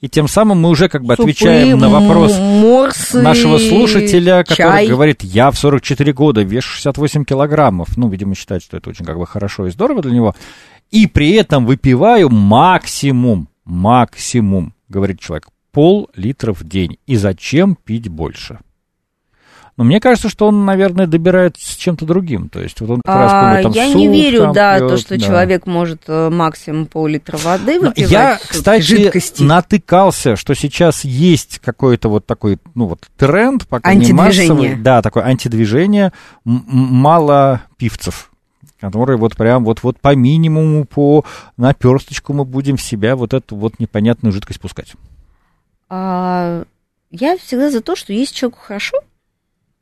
и 0.00 0.08
тем 0.08 0.28
самым 0.28 0.60
мы 0.62 0.70
уже 0.70 0.88
как 0.88 1.04
бы 1.04 1.14
супы, 1.14 1.30
отвечаем 1.30 1.78
на 1.78 1.90
вопрос 1.90 2.36
морсы, 2.38 3.20
нашего 3.20 3.58
слушателя, 3.58 4.44
который 4.44 4.56
чай. 4.56 4.88
говорит, 4.88 5.22
я 5.22 5.50
в 5.50 5.58
44 5.58 6.12
года 6.12 6.42
вешу 6.42 6.70
68 6.70 7.24
килограммов. 7.24 7.96
Ну, 7.96 8.08
видимо, 8.08 8.34
считает, 8.34 8.62
что 8.62 8.78
это 8.78 8.88
очень 8.90 9.04
как 9.04 9.18
бы 9.18 9.26
хорошо 9.26 9.66
и 9.66 9.70
здорово 9.70 10.02
для 10.02 10.12
него. 10.12 10.34
И 10.90 11.06
при 11.06 11.32
этом 11.32 11.66
выпиваю 11.66 12.30
максимум, 12.30 13.48
максимум, 13.64 14.74
говорит 14.88 15.20
человек, 15.20 15.46
пол-литра 15.72 16.52
в 16.52 16.64
день. 16.64 16.98
И 17.06 17.16
зачем 17.16 17.76
пить 17.76 18.08
больше? 18.08 18.58
Но 19.76 19.84
мне 19.84 19.98
кажется, 19.98 20.28
что 20.28 20.48
он, 20.48 20.66
наверное, 20.66 21.06
добирает 21.06 21.56
с 21.58 21.74
чем-то 21.74 22.04
другим. 22.04 22.50
То 22.50 22.60
есть 22.60 22.80
вот 22.82 22.90
он 22.90 23.00
как 23.02 23.14
раз 23.14 23.30
а, 23.32 23.62
там 23.62 23.72
Я 23.72 23.86
суп, 23.86 23.96
не 23.96 24.08
верю, 24.08 24.40
там, 24.40 24.52
да, 24.52 24.78
пьет, 24.78 24.88
то, 24.90 24.96
что 24.98 25.16
да. 25.16 25.24
человек 25.24 25.66
может 25.66 26.02
э, 26.06 26.28
максимум 26.28 26.84
пол-литра 26.84 27.38
воды 27.38 27.80
выпивать. 27.80 28.10
Я, 28.10 28.38
кстати, 28.46 28.82
жидкости. 28.82 29.42
натыкался, 29.42 30.36
что 30.36 30.54
сейчас 30.54 31.04
есть 31.04 31.60
какой-то 31.60 32.10
вот 32.10 32.26
такой, 32.26 32.58
ну 32.74 32.88
вот 32.88 33.06
тренд, 33.16 33.66
пока 33.68 33.94
не 33.94 34.12
массовый. 34.12 34.74
Да, 34.74 35.00
такое 35.00 35.24
антидвижение, 35.24 36.12
мало 36.44 37.62
пивцев 37.78 38.29
которые 38.80 39.18
вот 39.18 39.36
прям 39.36 39.64
вот, 39.64 39.82
вот 39.82 40.00
по 40.00 40.14
минимуму, 40.14 40.84
по 40.84 41.24
наперсточку 41.56 42.32
мы 42.32 42.44
будем 42.44 42.76
в 42.76 42.82
себя 42.82 43.16
вот 43.16 43.34
эту 43.34 43.56
вот 43.56 43.78
непонятную 43.78 44.32
жидкость 44.32 44.60
пускать. 44.60 44.94
А, 45.88 46.64
я 47.10 47.36
всегда 47.38 47.70
за 47.70 47.80
то, 47.80 47.96
что 47.96 48.12
есть 48.12 48.34
человеку 48.34 48.60
хорошо, 48.60 48.96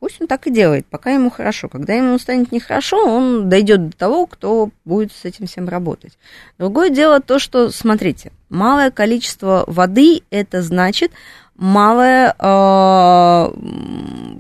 Пусть 0.01 0.21
он 0.21 0.29
так 0.29 0.47
и 0.47 0.53
делает, 0.53 0.87
пока 0.87 1.11
ему 1.11 1.29
хорошо. 1.29 1.69
Когда 1.69 1.93
ему 1.93 2.17
станет 2.21 2.53
нехорошо, 2.53 3.05
он 3.05 3.49
дойдет 3.49 3.89
до 3.91 3.97
того, 3.97 4.27
кто 4.27 4.71
будет 4.85 5.11
с 5.11 5.25
этим 5.25 5.47
всем 5.49 5.69
работать. 5.69 6.17
Другое 6.57 6.91
дело 6.91 7.21
то, 7.21 7.41
что, 7.41 7.71
смотрите, 7.71 8.31
малое 8.49 8.93
количество 8.93 9.65
воды 9.67 10.23
это 10.31 10.63
значит 10.63 11.11
малое 11.57 12.33
э, 12.39 13.51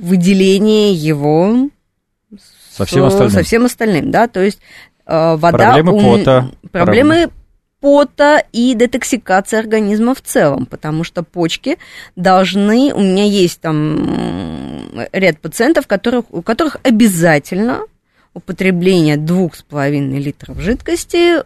выделение 0.00 0.92
его 0.94 1.68
со 2.78 2.84
всем 2.84 3.04
остальным. 3.04 3.30
Со 3.30 3.42
всем 3.42 3.64
остальным, 3.64 4.10
да, 4.10 4.28
то 4.28 4.40
есть 4.40 4.60
э, 5.06 5.36
вода... 5.36 5.72
Проблемы 5.72 5.92
у, 5.92 6.00
пота. 6.00 6.50
Проблемы 6.72 7.30
пота 7.80 8.42
и 8.52 8.74
детоксикации 8.74 9.58
организма 9.58 10.14
в 10.14 10.22
целом, 10.22 10.66
потому 10.66 11.04
что 11.04 11.22
почки 11.22 11.78
должны, 12.16 12.92
у 12.92 13.00
меня 13.00 13.24
есть 13.24 13.60
там 13.60 15.06
ряд 15.12 15.38
пациентов, 15.40 15.86
которых, 15.86 16.24
у 16.30 16.42
которых 16.42 16.78
обязательно 16.82 17.82
употребление 18.34 19.16
двух 19.16 19.56
с 19.56 19.62
половиной 19.62 20.20
литров 20.20 20.60
жидкости, 20.60 21.42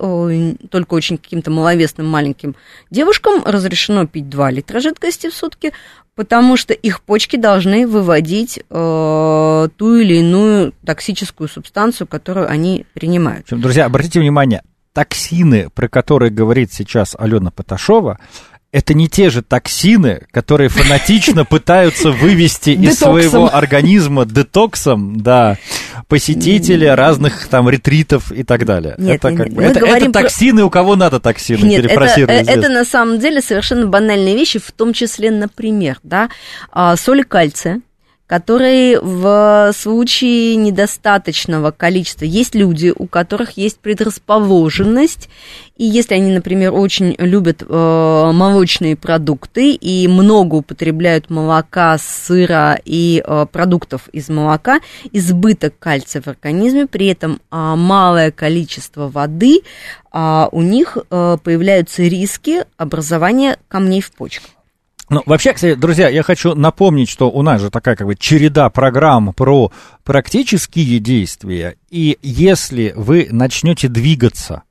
только 0.68 0.94
очень 0.94 1.18
каким-то 1.18 1.50
маловесным 1.50 2.08
маленьким 2.08 2.54
девушкам 2.90 3.42
разрешено 3.44 4.06
пить 4.06 4.28
2 4.28 4.50
литра 4.50 4.80
жидкости 4.80 5.30
в 5.30 5.34
сутки, 5.34 5.72
потому 6.14 6.56
что 6.56 6.74
их 6.74 7.00
почки 7.02 7.36
должны 7.36 7.86
выводить 7.86 8.58
э, 8.58 9.68
ту 9.76 9.94
или 9.96 10.14
иную 10.16 10.74
токсическую 10.84 11.48
субстанцию, 11.48 12.06
которую 12.06 12.50
они 12.50 12.86
принимают. 12.94 13.46
Друзья, 13.50 13.86
обратите 13.86 14.20
внимание, 14.20 14.62
токсины, 14.92 15.70
про 15.70 15.88
которые 15.88 16.30
говорит 16.30 16.72
сейчас 16.72 17.16
Алена 17.18 17.50
Поташова, 17.50 18.18
это 18.72 18.94
не 18.94 19.06
те 19.06 19.28
же 19.28 19.42
токсины, 19.42 20.22
которые 20.30 20.70
фанатично 20.70 21.44
пытаются 21.44 22.10
вывести 22.10 22.70
из 22.70 22.98
своего 22.98 23.54
организма 23.54 24.24
детоксом, 24.24 25.20
да, 25.20 25.58
посетители 26.08 26.86
разных 26.86 27.48
там 27.48 27.68
ретритов 27.68 28.32
и 28.32 28.42
так 28.42 28.64
далее. 28.64 28.94
Нет, 28.96 29.16
это, 29.16 29.36
как 29.36 29.50
бы, 29.50 29.62
это, 29.62 29.84
это 29.84 30.10
токсины, 30.10 30.64
у 30.64 30.70
кого 30.70 30.96
надо 30.96 31.20
токсины, 31.20 31.64
Нет, 31.64 31.84
это, 31.84 32.04
э, 32.16 32.44
это 32.46 32.70
на 32.70 32.86
самом 32.86 33.18
деле 33.18 33.42
совершенно 33.42 33.86
банальные 33.86 34.34
вещи, 34.34 34.58
в 34.58 34.72
том 34.72 34.94
числе, 34.94 35.30
например, 35.30 35.98
да, 36.02 36.30
а, 36.70 36.96
соли 36.96 37.22
кальция, 37.22 37.82
которые 38.32 38.98
в 38.98 39.72
случае 39.74 40.56
недостаточного 40.56 41.70
количества 41.70 42.24
есть 42.24 42.54
люди, 42.54 42.90
у 42.96 43.06
которых 43.06 43.58
есть 43.58 43.78
предрасположенность, 43.78 45.28
и 45.76 45.84
если 45.84 46.14
они, 46.14 46.32
например, 46.32 46.72
очень 46.72 47.14
любят 47.18 47.62
э, 47.62 48.30
молочные 48.32 48.96
продукты 48.96 49.72
и 49.72 50.08
много 50.08 50.54
употребляют 50.54 51.28
молока, 51.28 51.98
сыра 51.98 52.80
и 52.86 53.22
э, 53.22 53.46
продуктов 53.52 54.08
из 54.14 54.30
молока, 54.30 54.80
избыток 55.12 55.74
кальция 55.78 56.22
в 56.22 56.28
организме, 56.28 56.86
при 56.86 57.08
этом 57.08 57.34
э, 57.34 57.74
малое 57.76 58.30
количество 58.30 59.10
воды, 59.10 59.60
э, 60.10 60.48
у 60.50 60.62
них 60.62 60.96
э, 60.96 61.36
появляются 61.44 62.02
риски 62.04 62.64
образования 62.78 63.58
камней 63.68 64.00
в 64.00 64.10
почках. 64.10 64.61
Ну, 65.12 65.22
вообще, 65.26 65.52
кстати, 65.52 65.74
друзья, 65.74 66.08
я 66.08 66.22
хочу 66.22 66.54
напомнить, 66.54 67.10
что 67.10 67.30
у 67.30 67.42
нас 67.42 67.60
же 67.60 67.70
такая 67.70 67.96
как 67.96 68.06
бы 68.06 68.16
череда 68.16 68.70
программ 68.70 69.34
про 69.34 69.70
практические 70.04 71.00
действия. 71.00 71.76
И 71.90 72.18
если 72.22 72.94
вы 72.96 73.28
начнете 73.30 73.88
двигаться 73.88 74.62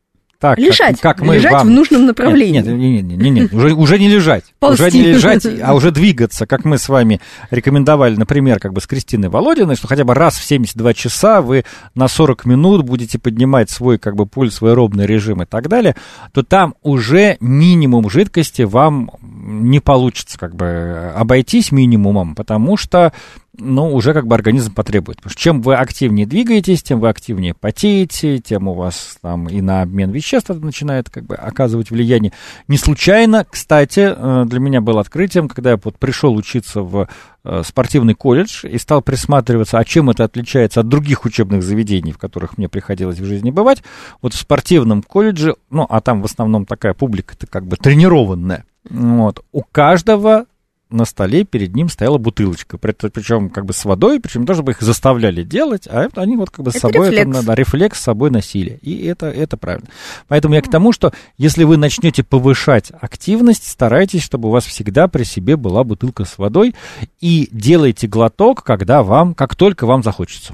так, 0.41 0.57
лежать, 0.57 0.99
как, 0.99 1.17
как 1.17 1.27
мы 1.27 1.35
лежать 1.35 1.53
вам... 1.53 1.67
в 1.67 1.69
нужном 1.69 2.07
направлении. 2.07 2.61
Нет, 2.61 2.65
нет, 2.65 3.03
нет, 3.03 3.17
нет, 3.19 3.33
нет, 3.33 3.53
уже, 3.53 3.75
уже 3.75 3.99
не 3.99 4.09
лежать. 4.09 4.43
Ползти. 4.57 4.83
Уже 4.83 4.91
не 4.91 5.03
лежать, 5.03 5.45
а 5.63 5.75
уже 5.75 5.91
двигаться, 5.91 6.47
как 6.47 6.65
мы 6.65 6.79
с 6.79 6.89
вами 6.89 7.21
рекомендовали, 7.51 8.15
например, 8.15 8.59
как 8.59 8.73
бы 8.73 8.81
с 8.81 8.87
Кристиной 8.87 9.29
Володиной, 9.29 9.75
что 9.75 9.87
хотя 9.87 10.03
бы 10.03 10.15
раз 10.15 10.37
в 10.37 10.43
72 10.43 10.95
часа 10.95 11.43
вы 11.43 11.63
на 11.93 12.07
40 12.07 12.45
минут 12.45 12.83
будете 12.83 13.19
поднимать 13.19 13.69
свой 13.69 13.99
как 13.99 14.15
бы 14.15 14.25
пульс, 14.25 14.55
свой 14.55 14.73
робный 14.73 15.05
режим 15.05 15.43
и 15.43 15.45
так 15.45 15.69
далее, 15.69 15.95
то 16.33 16.41
там 16.41 16.73
уже 16.81 17.37
минимум 17.39 18.09
жидкости 18.09 18.63
вам 18.63 19.11
не 19.21 19.79
получится 19.79 20.39
как 20.39 20.55
бы 20.55 21.13
обойтись 21.15 21.71
минимумом, 21.71 22.33
потому 22.33 22.77
что 22.77 23.13
ну, 23.61 23.93
уже 23.93 24.13
как 24.13 24.27
бы 24.27 24.35
организм 24.35 24.73
потребует. 24.73 25.17
Потому 25.17 25.31
что 25.31 25.41
чем 25.41 25.61
вы 25.61 25.75
активнее 25.75 26.25
двигаетесь, 26.25 26.81
тем 26.81 26.99
вы 26.99 27.09
активнее 27.09 27.53
потеете, 27.53 28.39
тем 28.39 28.67
у 28.67 28.73
вас 28.73 29.17
там 29.21 29.47
и 29.47 29.61
на 29.61 29.81
обмен 29.81 30.11
веществ 30.11 30.49
это 30.49 30.59
начинает 30.59 31.09
как 31.09 31.25
бы 31.25 31.35
оказывать 31.35 31.91
влияние. 31.91 32.33
Не 32.67 32.77
случайно, 32.77 33.45
кстати, 33.49 34.13
э, 34.15 34.45
для 34.45 34.59
меня 34.59 34.81
было 34.81 35.01
открытием, 35.01 35.47
когда 35.47 35.71
я 35.71 35.79
вот 35.81 35.97
пришел 35.97 36.35
учиться 36.35 36.81
в 36.81 37.07
э, 37.43 37.61
спортивный 37.63 38.15
колледж 38.15 38.65
и 38.65 38.77
стал 38.77 39.01
присматриваться, 39.01 39.77
а 39.77 39.85
чем 39.85 40.09
это 40.09 40.23
отличается 40.23 40.79
от 40.79 40.87
других 40.87 41.25
учебных 41.25 41.63
заведений, 41.63 42.11
в 42.11 42.17
которых 42.17 42.57
мне 42.57 42.67
приходилось 42.67 43.19
в 43.19 43.25
жизни 43.25 43.51
бывать. 43.51 43.83
Вот 44.21 44.33
в 44.33 44.37
спортивном 44.37 45.03
колледже, 45.03 45.55
ну, 45.69 45.85
а 45.87 46.01
там 46.01 46.21
в 46.21 46.25
основном 46.25 46.65
такая 46.65 46.93
публика-то 46.93 47.47
как 47.47 47.65
бы 47.65 47.77
тренированная, 47.77 48.65
вот, 48.89 49.43
у 49.51 49.61
каждого 49.61 50.45
на 50.91 51.05
столе 51.05 51.43
перед 51.43 51.75
ним 51.75 51.89
стояла 51.89 52.17
бутылочка, 52.17 52.77
причем 52.77 53.49
как 53.49 53.65
бы 53.65 53.73
с 53.73 53.85
водой, 53.85 54.19
причем 54.19 54.45
тоже 54.45 54.63
бы 54.63 54.71
их 54.71 54.81
заставляли 54.81 55.43
делать, 55.43 55.87
а 55.89 56.03
это 56.03 56.21
они 56.21 56.37
вот 56.37 56.49
как 56.49 56.65
бы 56.65 56.71
с 56.71 56.75
собой 56.75 57.09
рефлекс. 57.09 57.37
Это, 57.37 57.45
да, 57.45 57.55
рефлекс 57.55 57.99
с 57.99 58.03
собой 58.03 58.31
носили, 58.31 58.79
и 58.81 59.05
это, 59.05 59.27
это 59.27 59.57
правильно. 59.57 59.87
Поэтому 60.27 60.55
я 60.55 60.61
к 60.61 60.69
тому, 60.69 60.91
что 60.91 61.13
если 61.37 61.63
вы 61.63 61.77
начнете 61.77 62.23
повышать 62.23 62.91
активность, 62.99 63.67
старайтесь, 63.67 64.23
чтобы 64.23 64.49
у 64.49 64.51
вас 64.51 64.65
всегда 64.65 65.07
при 65.07 65.23
себе 65.23 65.55
была 65.57 65.83
бутылка 65.83 66.25
с 66.25 66.37
водой, 66.37 66.75
и 67.19 67.49
делайте 67.51 68.07
глоток, 68.07 68.63
когда 68.63 69.03
вам, 69.03 69.33
как 69.33 69.55
только 69.55 69.85
вам 69.85 70.03
захочется. 70.03 70.53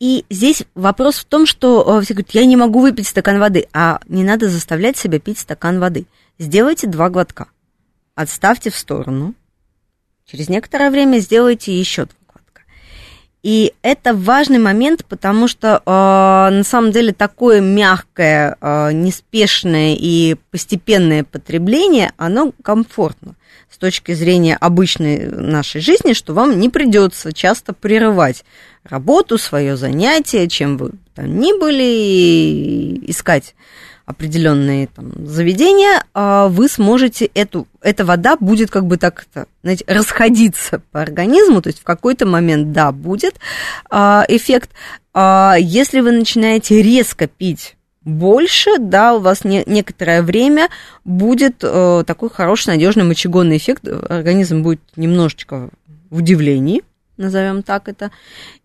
И 0.00 0.24
здесь 0.30 0.62
вопрос 0.74 1.18
в 1.18 1.24
том, 1.24 1.44
что 1.44 1.98
э, 1.98 2.04
все 2.04 2.14
говорят, 2.14 2.30
я 2.30 2.44
не 2.44 2.56
могу 2.56 2.80
выпить 2.80 3.08
стакан 3.08 3.40
воды, 3.40 3.66
а 3.72 3.98
не 4.08 4.22
надо 4.22 4.48
заставлять 4.48 4.96
себя 4.96 5.18
пить 5.18 5.40
стакан 5.40 5.80
воды. 5.80 6.06
Сделайте 6.38 6.86
два 6.86 7.10
глотка, 7.10 7.48
отставьте 8.14 8.70
в 8.70 8.76
сторону, 8.76 9.34
Через 10.30 10.50
некоторое 10.50 10.90
время 10.90 11.20
сделайте 11.20 11.72
еще 11.72 12.04
два 12.04 12.14
глотка. 12.28 12.62
И 13.42 13.72
это 13.80 14.12
важный 14.12 14.58
момент, 14.58 15.06
потому 15.06 15.48
что 15.48 15.82
э, 15.86 15.90
на 15.90 16.62
самом 16.64 16.92
деле 16.92 17.14
такое 17.14 17.62
мягкое, 17.62 18.58
э, 18.60 18.92
неспешное 18.92 19.96
и 19.98 20.36
постепенное 20.50 21.24
потребление, 21.24 22.12
оно 22.18 22.52
комфортно 22.62 23.36
с 23.70 23.78
точки 23.78 24.12
зрения 24.12 24.56
обычной 24.56 25.28
нашей 25.28 25.80
жизни, 25.80 26.12
что 26.12 26.34
вам 26.34 26.60
не 26.60 26.68
придется 26.68 27.32
часто 27.32 27.72
прерывать 27.72 28.44
работу, 28.84 29.38
свое 29.38 29.78
занятие, 29.78 30.48
чем 30.48 30.76
вы 30.76 30.90
там 31.14 31.40
ни 31.40 31.58
были, 31.58 33.10
искать 33.10 33.54
определенные 34.08 34.86
там, 34.86 35.12
заведения, 35.26 36.02
а 36.14 36.48
вы 36.48 36.68
сможете 36.68 37.26
эту, 37.34 37.68
эта 37.82 38.06
вода 38.06 38.38
будет 38.40 38.70
как 38.70 38.86
бы 38.86 38.96
так, 38.96 39.26
знаете, 39.62 39.84
расходиться 39.86 40.80
по 40.92 41.02
организму, 41.02 41.60
то 41.60 41.68
есть 41.68 41.80
в 41.80 41.84
какой-то 41.84 42.24
момент, 42.24 42.72
да, 42.72 42.90
будет 42.90 43.34
а, 43.90 44.24
эффект. 44.26 44.70
А, 45.12 45.56
если 45.60 46.00
вы 46.00 46.12
начинаете 46.12 46.80
резко 46.80 47.26
пить 47.26 47.76
больше, 48.02 48.78
да, 48.78 49.14
у 49.14 49.20
вас 49.20 49.44
не, 49.44 49.62
некоторое 49.66 50.22
время 50.22 50.70
будет 51.04 51.56
э, 51.60 52.04
такой 52.06 52.30
хороший, 52.30 52.68
надежный 52.68 53.04
мочегонный 53.04 53.58
эффект, 53.58 53.86
организм 53.86 54.62
будет 54.62 54.80
немножечко 54.96 55.68
в 56.08 56.16
удивлении, 56.16 56.82
назовем 57.18 57.62
так 57.62 57.88
это, 57.88 58.10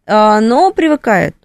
но 0.07 0.71
привыкает. 0.71 1.35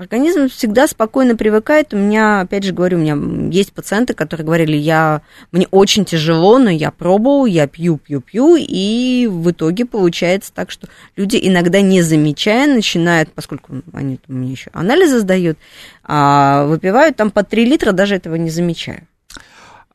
Организм 0.00 0.48
всегда 0.48 0.86
спокойно 0.86 1.36
привыкает. 1.36 1.92
У 1.92 1.98
меня, 1.98 2.40
опять 2.40 2.64
же 2.64 2.72
говорю, 2.72 2.96
у 2.96 3.00
меня 3.02 3.50
есть 3.50 3.74
пациенты, 3.74 4.14
которые 4.14 4.46
говорили, 4.46 4.74
я, 4.74 5.20
мне 5.52 5.66
очень 5.70 6.06
тяжело, 6.06 6.58
но 6.58 6.70
я 6.70 6.90
пробовал, 6.90 7.44
я 7.44 7.66
пью, 7.66 7.98
пью, 7.98 8.22
пью, 8.22 8.56
и 8.58 9.28
в 9.30 9.50
итоге 9.50 9.84
получается 9.84 10.54
так, 10.54 10.70
что 10.70 10.88
люди 11.16 11.38
иногда 11.42 11.82
не 11.82 12.00
замечая 12.00 12.66
начинают, 12.66 13.30
поскольку 13.34 13.82
они 13.92 14.18
мне 14.26 14.52
еще 14.52 14.70
анализы 14.72 15.20
сдают, 15.20 15.58
а 16.02 16.64
выпивают 16.64 17.16
там 17.16 17.30
по 17.30 17.42
3 17.42 17.66
литра, 17.66 17.92
даже 17.92 18.14
этого 18.14 18.36
не 18.36 18.48
замечая. 18.48 19.06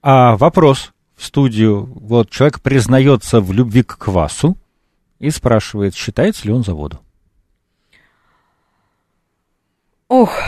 А, 0.03 0.38
вопрос 0.38 0.91
в 1.16 1.26
студию. 1.26 1.89
Вот 1.95 2.30
человек 2.30 2.62
признается 2.62 3.41
в 3.41 3.51
любви 3.51 3.82
к 3.82 3.97
квасу 3.97 4.56
и 5.18 5.32
спрашивает, 5.32 5.95
считается 5.95 6.45
ли 6.45 6.53
он 6.53 6.64
за 6.64 6.76
воду. 6.76 6.99
Ох, 10.08 10.39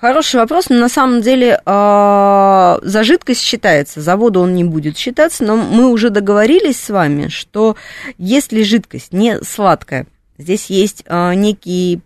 хороший 0.00 0.40
вопрос, 0.40 0.68
но 0.68 0.76
на 0.76 0.88
самом 0.88 1.20
деле 1.20 1.60
э, 1.64 2.78
за 2.82 3.04
жидкость 3.04 3.40
считается, 3.40 4.00
за 4.00 4.16
воду 4.16 4.40
он 4.40 4.54
не 4.54 4.64
будет 4.64 4.98
считаться, 4.98 5.44
но 5.44 5.54
мы 5.54 5.88
уже 5.88 6.10
договорились 6.10 6.80
с 6.80 6.90
вами, 6.90 7.28
что 7.28 7.76
если 8.18 8.64
жидкость 8.64 9.12
не 9.12 9.40
сладкая, 9.44 10.06
здесь 10.38 10.66
есть 10.70 11.04
э, 11.06 11.34
некий 11.34 12.00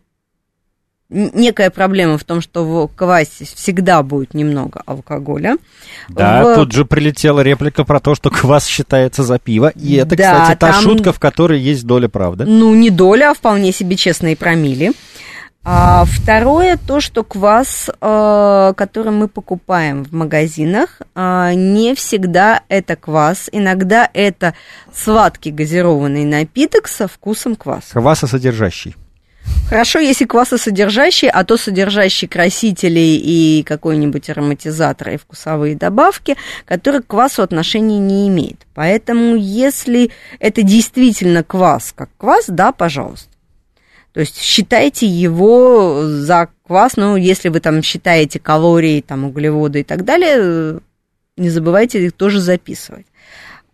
некая 1.11 1.71
проблема 1.71 2.19
в 2.19 2.25
том, 2.25 2.43
что 2.43 2.65
в 2.65 2.89
квасе 2.95 3.47
всегда 3.47 4.03
будет 4.03 4.35
немного 4.35 4.83
алкоголя. 4.85 5.57
Да, 6.11 6.45
в... 6.45 6.55
тут 6.55 6.73
же 6.73 6.85
прилетела 6.85 7.41
реплика 7.41 7.85
про 7.85 7.99
то, 7.99 8.15
что 8.15 8.29
квас 8.29 8.67
считается 8.67 9.23
за 9.23 9.39
пиво. 9.39 9.73
И 9.75 9.95
это, 9.95 10.17
да, 10.17 10.41
кстати, 10.41 10.59
та 10.59 10.73
там... 10.73 10.83
шутка, 10.83 11.13
в 11.15 11.19
которой 11.19 11.61
есть 11.61 11.85
доля 11.85 12.09
правды. 12.09 12.45
Ну, 12.45 12.75
не 12.75 12.91
доля, 12.91 13.31
а 13.31 13.35
вполне 13.35 13.73
себе 13.73 13.97
честные 13.97 14.37
промили. 14.37 14.93
А 15.71 16.07
второе, 16.07 16.79
то, 16.79 16.99
что 16.99 17.23
квас, 17.23 17.91
э, 17.91 18.73
который 18.75 19.13
мы 19.13 19.29
покупаем 19.29 20.03
в 20.03 20.13
магазинах, 20.15 21.03
э, 21.15 21.53
не 21.55 21.95
всегда 21.95 22.63
это 22.71 22.97
квас. 22.97 23.51
Иногда 23.53 24.09
это 24.15 24.55
сладкий 24.95 25.51
газированный 25.51 26.25
напиток 26.25 26.89
со 26.89 27.07
вкусом 27.07 27.55
кваса. 27.55 27.93
Квасосодержащий. 27.93 28.97
Хорошо, 29.69 29.99
если 29.99 30.25
квасосодержащий, 30.25 31.29
а 31.29 31.45
то 31.45 31.59
содержащий 31.59 32.29
красители 32.29 33.01
и 33.01 33.63
какой-нибудь 33.63 34.31
ароматизатор 34.31 35.11
и 35.11 35.17
вкусовые 35.19 35.77
добавки, 35.77 36.39
который 36.65 37.03
к 37.03 37.09
квасу 37.09 37.43
отношения 37.43 37.99
не 37.99 38.27
имеет. 38.29 38.67
Поэтому, 38.73 39.37
если 39.37 40.13
это 40.41 40.63
действительно 40.63 41.45
квас 41.45 41.93
как 41.95 42.09
квас, 42.17 42.47
да, 42.49 42.73
пожалуйста. 42.73 43.29
То 44.13 44.21
есть 44.21 44.41
считайте 44.41 45.07
его 45.07 46.03
за 46.07 46.49
квас, 46.67 46.97
ну, 46.97 47.17
если 47.17 47.49
вы 47.49 47.61
там 47.61 47.83
считаете 47.83 48.39
калории, 48.39 49.01
там, 49.01 49.25
углеводы 49.25 49.81
и 49.81 49.85
так 49.85 50.05
далее, 50.05 50.81
не 51.37 51.51
забывайте 51.51 52.05
их 52.05 52.13
тоже 52.13 52.41
записывать. 52.41 53.07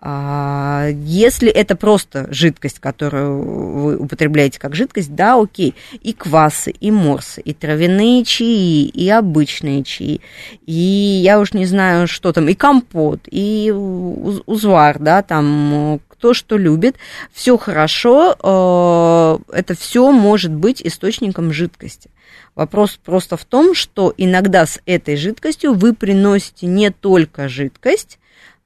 А, 0.06 0.88
если 0.90 1.48
это 1.48 1.76
просто 1.76 2.26
жидкость, 2.30 2.78
которую 2.78 3.40
вы 3.40 3.96
употребляете 3.96 4.60
как 4.60 4.74
жидкость, 4.74 5.14
да, 5.14 5.40
окей. 5.40 5.74
И 6.02 6.12
квасы, 6.12 6.72
и 6.72 6.90
морсы, 6.90 7.40
и 7.40 7.54
травяные 7.54 8.22
чаи, 8.22 8.84
и 8.84 9.08
обычные 9.08 9.82
чаи, 9.82 10.20
и 10.66 10.72
я 10.72 11.40
уж 11.40 11.54
не 11.54 11.64
знаю, 11.64 12.06
что 12.06 12.34
там, 12.34 12.50
и 12.50 12.54
компот, 12.54 13.20
и 13.30 13.72
узвар, 13.72 14.98
да, 14.98 15.22
там 15.22 16.00
кто 16.24 16.32
что 16.32 16.56
любит, 16.56 16.96
все 17.34 17.58
хорошо, 17.58 18.34
э, 18.42 19.54
это 19.58 19.74
все 19.74 20.10
может 20.10 20.52
быть 20.52 20.80
источником 20.80 21.52
жидкости. 21.52 22.10
Вопрос 22.54 22.98
просто 23.04 23.36
в 23.36 23.44
том, 23.44 23.74
что 23.74 24.14
иногда 24.16 24.64
с 24.64 24.80
этой 24.86 25.16
жидкостью 25.16 25.74
вы 25.74 25.92
приносите 25.92 26.66
не 26.66 26.90
только 26.90 27.50
жидкость, 27.50 28.18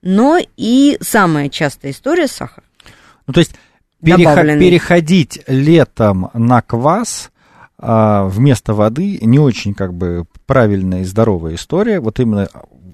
но 0.03 0.39
и 0.57 0.99
самая 1.01 1.49
частая 1.49 1.91
история 1.91 2.29
сахар. 2.29 2.63
Ну, 3.27 3.33
то 3.33 3.41
есть 3.41 3.57
переход, 4.05 4.37
переходить 4.37 5.43
летом 5.49 6.31
на 6.35 6.63
квас 6.63 7.33
а, 7.77 8.27
вместо 8.27 8.73
воды 8.73 9.19
не 9.21 9.41
очень 9.41 9.75
как 9.75 9.95
бы 9.95 10.27
правильная 10.47 11.01
и 11.01 11.05
здоровая 11.05 11.57
история. 11.57 11.99
Вот 11.99 12.21
именно 12.21 12.49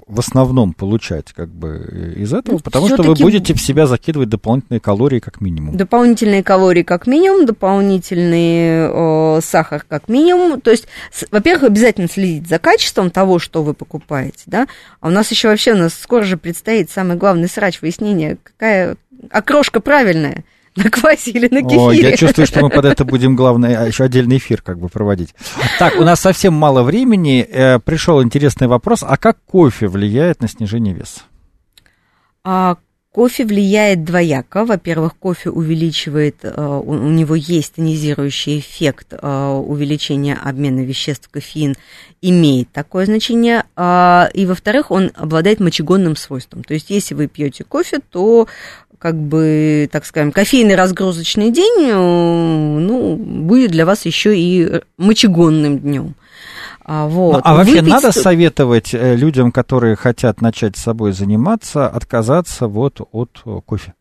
в 0.07 0.21
основном 0.21 0.75
получать 0.75 1.33
как 1.33 1.49
бы 1.49 2.15
из 2.17 2.33
этого, 2.33 2.57
ну, 2.57 2.61
потому 2.61 2.89
что 2.89 3.03
вы 3.03 3.15
будете 3.15 3.55
в 3.55 3.61
себя 3.61 3.87
закидывать 3.87 4.29
дополнительные 4.29 4.81
калории 4.81 5.19
как 5.19 5.41
минимум. 5.41 5.77
Дополнительные 5.77 6.43
калории 6.43 6.83
как 6.83 7.07
минимум, 7.07 7.47
дополнительный 7.47 9.39
э, 9.39 9.41
сахар 9.43 9.85
как 9.89 10.09
минимум. 10.09 10.61
То 10.61 10.71
есть, 10.71 10.87
во-первых, 11.31 11.65
обязательно 11.65 12.09
следить 12.09 12.49
за 12.49 12.59
качеством 12.59 13.11
того, 13.11 13.39
что 13.39 13.63
вы 13.63 13.75
покупаете, 13.75 14.43
да. 14.47 14.67
А 15.01 15.09
у 15.09 15.11
нас 15.11 15.31
еще 15.31 15.49
вообще 15.49 15.73
у 15.73 15.79
нас 15.79 15.95
скоро 15.95 16.25
же 16.25 16.37
предстоит 16.37 16.91
самый 16.91 17.17
главный 17.17 17.49
срач 17.49 17.81
выяснения, 17.81 18.37
какая 18.43 18.97
окрошка 19.31 19.81
правильная 19.81 20.45
на 20.77 20.91
квасе 20.91 21.31
или 21.31 21.49
на 21.49 21.63
кефире. 21.63 21.81
О, 21.81 21.93
я 21.93 22.17
чувствую, 22.17 22.47
что 22.47 22.61
мы 22.61 22.71
под 22.71 22.85
это 22.85 23.05
будем, 23.05 23.37
главное, 23.37 23.83
а, 23.83 23.87
еще 23.87 24.05
отдельный 24.05 24.39
эфир 24.39 24.61
как 24.61 24.79
бы 24.79 24.89
проводить. 24.89 25.35
Так, 25.79 25.97
у 25.97 26.03
нас 26.03 26.21
совсем 26.21 26.55
мало 26.55 26.83
времени. 26.83 27.47
Э, 27.49 27.79
пришел 27.79 28.23
интересный 28.23 28.67
вопрос. 28.67 29.03
А 29.03 29.17
как 29.17 29.39
кофе 29.45 29.87
влияет 29.87 30.41
на 30.41 30.49
снижение 30.49 30.95
веса? 30.95 31.21
А, 32.43 32.77
Кофе 33.15 33.45
влияет 33.45 34.03
двояко. 34.03 34.65
Во-первых, 34.65 35.17
кофе 35.17 35.49
увеличивает, 35.49 36.39
э, 36.43 36.81
у 36.85 36.95
него 37.11 37.37
есть 37.37 37.75
тонизирующий 37.75 38.59
эффект 38.59 39.13
э, 39.13 39.63
увеличения 39.65 40.35
обмена 40.35 40.81
веществ. 40.81 41.29
Кофеин 41.31 41.77
имеет 42.23 42.73
такое 42.73 43.07
значение. 43.07 43.67
А, 43.77 44.29
и, 44.35 44.47
во-вторых, 44.47 44.91
он 44.91 45.13
обладает 45.15 45.61
мочегонным 45.61 46.17
свойством. 46.17 46.65
То 46.65 46.75
есть, 46.75 46.91
если 46.91 47.15
вы 47.15 47.29
пьете 47.29 47.63
кофе, 47.63 48.01
то 48.01 48.49
как 49.05 49.17
бы, 49.17 49.87
так 49.93 50.07
скажем, 50.07 50.33
кофейный 50.33 50.77
разгрузочный 50.77 51.51
день, 51.51 51.91
э, 51.91 51.95
ну, 51.95 53.17
будет 53.17 53.71
для 53.71 53.85
вас 53.85 54.07
еще 54.07 54.35
и 54.35 54.81
мочегонным 54.97 55.79
днем. 55.79 56.15
А, 56.83 57.07
вот. 57.07 57.35
ну, 57.35 57.41
а 57.45 57.55
вообще 57.55 57.83
Выпить... 57.83 57.91
надо 57.91 58.13
советовать 58.13 58.95
э, 58.95 59.15
людям, 59.15 59.53
которые 59.53 59.95
хотят 59.95 60.41
начать 60.41 60.79
с 60.79 60.83
собой 60.83 61.13
заниматься, 61.13 61.87
отказаться 61.87 62.67
вот 62.67 63.07
от 63.13 63.43
кофе? 63.67 63.93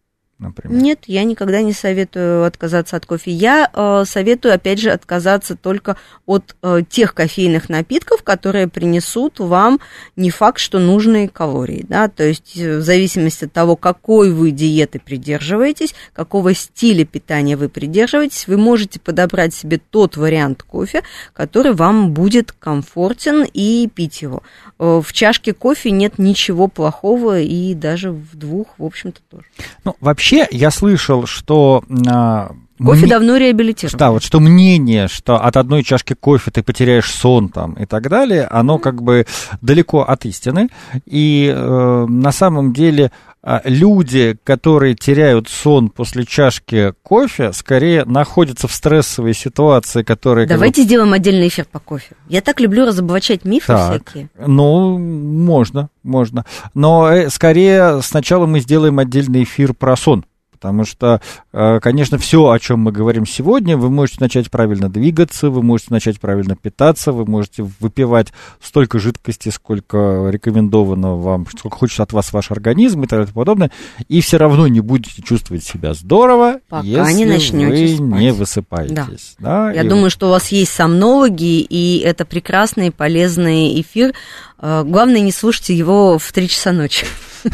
Например? 0.44 0.82
Нет, 0.82 1.00
я 1.08 1.24
никогда 1.24 1.62
не 1.62 1.74
советую 1.74 2.46
отказаться 2.46 2.98
от 2.98 3.06
кофе. 3.06 3.32
Я 3.32 3.70
э, 3.74 4.04
советую, 4.06 4.54
опять 4.54 4.80
же, 4.80 4.92
отказаться 4.92 5.56
только 5.56 5.98
от 6.26 6.56
э, 6.62 6.82
тех 6.88 7.14
кофейных 7.14 7.70
напитков, 7.70 8.24
которые 8.24 8.68
принесут 8.68 9.40
вам 9.40 9.80
не 10.16 10.30
факт, 10.30 10.60
что 10.60 10.80
нужные 10.80 11.28
калории. 11.28 11.86
Да? 11.88 12.08
То 12.08 12.24
есть 12.24 12.58
э, 12.58 12.78
в 12.78 12.82
зависимости 12.82 13.46
от 13.46 13.54
того, 13.54 13.76
какой 13.76 14.32
вы 14.32 14.52
диеты 14.52 15.00
придерживаетесь, 15.00 15.96
какого 16.14 16.54
стиля 16.54 17.06
питания 17.06 17.58
вы 17.58 17.70
придерживаетесь, 17.70 18.48
вы 18.48 18.58
можете 18.58 19.00
подобрать 19.00 19.54
себе 19.54 19.80
тот 19.90 20.18
вариант 20.18 20.64
кофе, 20.64 21.04
который 21.34 21.74
вам 21.74 22.14
будет 22.14 22.52
комфортен 22.52 23.46
и 23.52 23.90
пить 23.94 24.22
его. 24.22 24.44
Э, 24.80 25.02
в 25.04 25.14
чашке 25.14 25.54
кофе 25.54 25.92
нет 25.92 26.20
ничего 26.20 26.68
плохого 26.68 27.40
и 27.40 27.74
даже 27.74 28.12
в 28.12 28.36
двух, 28.36 28.68
в 28.78 28.86
общем-то, 28.86 29.22
тоже. 29.30 29.46
Ну, 29.84 29.96
вообще, 30.00 30.33
я 30.52 30.72
слышал, 30.72 31.26
что... 31.26 31.84
А, 32.08 32.52
кофе 32.78 33.08
давно 33.08 33.38
реабилитирован. 33.38 33.98
Да, 33.98 34.12
вот 34.12 34.24
что 34.24 34.40
мнение, 34.40 35.08
что 35.08 35.36
от 35.36 35.58
одной 35.58 35.84
чашки 35.84 36.14
кофе 36.14 36.52
ты 36.52 36.64
потеряешь 36.64 37.12
сон 37.12 37.50
там 37.50 37.74
и 37.74 37.86
так 37.86 38.10
далее, 38.10 38.48
оно 38.50 38.80
как 38.80 39.02
бы 39.02 39.26
далеко 39.62 40.02
от 40.02 40.26
истины. 40.26 40.70
И 41.06 41.54
э, 41.54 42.06
на 42.08 42.32
самом 42.32 42.74
деле 42.74 43.12
а, 43.46 43.62
люди, 43.66 44.38
которые 44.46 44.96
теряют 44.96 45.50
сон 45.50 45.90
после 45.90 46.26
чашки 46.26 46.94
кофе, 47.04 47.52
скорее 47.52 48.06
находятся 48.06 48.70
в 48.70 48.72
стрессовой 48.72 49.34
ситуации, 49.34 50.02
которые... 50.02 50.48
Давайте 50.48 50.82
как... 50.82 50.86
сделаем 50.86 51.12
отдельный 51.12 51.50
эфир 51.50 51.66
по 51.70 51.80
кофе. 51.80 52.16
Я 52.30 52.40
так 52.40 52.62
люблю 52.62 52.86
разоблачать 52.86 53.44
мифы 53.44 53.68
так, 53.68 53.90
всякие. 53.90 54.30
Ну, 54.40 54.98
можно, 54.98 55.90
можно. 56.04 56.46
Но 56.74 57.12
э, 57.12 57.30
скорее 57.30 58.02
сначала 58.02 58.46
мы 58.46 58.62
сделаем 58.62 58.98
отдельный 59.00 59.44
эфир 59.44 59.74
про 59.74 59.98
сон. 59.98 60.24
Потому 60.64 60.86
что, 60.86 61.20
э, 61.52 61.82
конечно, 61.82 62.18
все, 62.18 62.50
о 62.50 62.58
чем 62.58 62.80
мы 62.80 62.94
говорим 62.94 63.26
сегодня, 63.26 63.76
вы 63.76 63.90
можете 63.90 64.20
начать 64.22 64.50
правильно 64.50 64.88
двигаться, 64.88 65.50
вы 65.50 65.62
можете 65.62 65.90
начать 65.92 66.22
правильно 66.22 66.56
питаться, 66.56 67.12
вы 67.12 67.26
можете 67.26 67.70
выпивать 67.82 68.30
столько 68.62 68.98
жидкости, 68.98 69.50
сколько 69.50 70.30
рекомендовано 70.32 71.18
вам, 71.18 71.46
сколько 71.54 71.76
хочет 71.76 72.00
от 72.00 72.14
вас 72.14 72.32
ваш 72.32 72.50
организм 72.50 73.04
и 73.04 73.08
так 73.08 73.20
далее 73.20 73.32
и 73.32 73.34
подобное, 73.34 73.72
и 74.08 74.22
все 74.22 74.38
равно 74.38 74.70
не 74.70 74.80
будете 74.80 75.22
чувствовать 75.22 75.66
себя 75.66 75.94
здорово, 75.94 76.62
Пока 76.70 76.88
если 76.88 77.14
не 77.14 77.26
вы 77.26 77.40
спать. 77.40 78.00
не 78.00 78.32
высыпаетесь. 78.32 79.36
Да. 79.40 79.68
Да? 79.68 79.74
Я 79.74 79.84
и 79.84 79.90
думаю, 79.90 80.10
что 80.10 80.28
у 80.28 80.30
вас 80.30 80.48
есть 80.48 80.72
сомнологи, 80.72 81.60
и 81.60 81.98
это 82.06 82.24
прекрасный 82.24 82.90
полезный 82.90 83.82
эфир, 83.82 84.14
главное 84.60 85.22
не 85.22 85.32
слушайте 85.32 85.76
его 85.76 86.18
в 86.18 86.32
3 86.32 86.50
часа 86.50 86.72
ночи. 86.72 87.06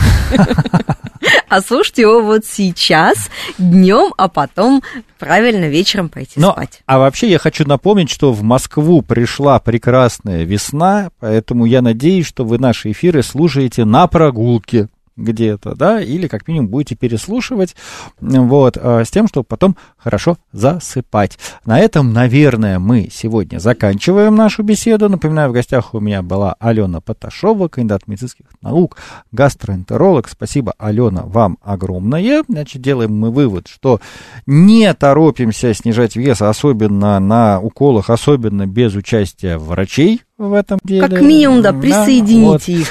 А 1.50 1.62
слушайте 1.62 2.04
его 2.04 2.22
вот 2.22 2.46
сейчас, 2.46 3.30
днем, 3.58 4.14
а 4.18 4.30
потом 4.30 4.84
правильно 5.18 5.68
вечером 5.68 6.08
пойти 6.10 6.40
Но, 6.40 6.52
спать. 6.52 6.82
А 6.86 7.00
вообще 7.00 7.30
я 7.30 7.40
хочу 7.40 7.68
напомнить, 7.68 8.10
что 8.12 8.32
в 8.32 8.44
Москву 8.44 9.02
пришла 9.02 9.60
прекрасная 9.60 10.44
весна, 10.44 11.10
поэтому 11.20 11.66
я 11.66 11.82
надеюсь, 11.82 12.28
что 12.28 12.46
вы 12.46 12.60
наши 12.60 12.92
эфиры 12.92 13.24
слушаете 13.24 13.84
на 13.84 14.08
прогулке 14.08 14.90
где-то, 15.20 15.76
да, 15.76 16.02
или 16.02 16.28
как 16.28 16.48
минимум 16.48 16.70
будете 16.70 16.96
переслушивать, 16.96 17.76
вот, 18.20 18.78
а, 18.82 19.04
с 19.04 19.10
тем, 19.10 19.28
чтобы 19.28 19.46
потом 19.46 19.76
хорошо 19.98 20.38
засыпать. 20.52 21.38
На 21.66 21.80
этом, 21.80 22.14
наверное, 22.14 22.80
мы 22.80 23.10
сегодня 23.12 23.60
заканчиваем 23.60 24.36
нашу 24.36 24.64
беседу. 24.64 25.10
Напоминаю, 25.10 25.50
в 25.50 25.54
гостях 25.54 25.94
у 25.94 26.00
меня 26.00 26.22
была 26.22 26.56
Алена 26.60 27.02
Поташова, 27.02 27.68
кандидат 27.68 28.08
медицинских 28.08 28.46
наук, 28.62 28.98
гастроэнтеролог. 29.32 30.30
Спасибо, 30.30 30.74
Алена, 30.78 31.24
вам 31.24 31.58
огромное. 31.62 32.44
Значит, 32.48 32.82
делаем 32.82 33.18
мы 33.18 33.32
вывод, 33.32 33.68
что 33.68 34.00
не 34.46 34.94
торопимся 34.94 35.74
снижать 35.74 36.16
вес, 36.16 36.42
особенно 36.42 37.20
на 37.20 37.60
уколах, 37.60 38.10
особенно 38.10 38.66
без 38.68 38.96
участия 38.96 39.58
врачей 39.58 40.22
в 40.38 40.54
этом 40.54 40.80
деле. 40.84 41.08
Как 41.08 41.22
минимум, 41.22 41.62
да, 41.62 41.74
присоедините 41.74 42.48
вот. 42.48 42.68
их. 42.68 42.88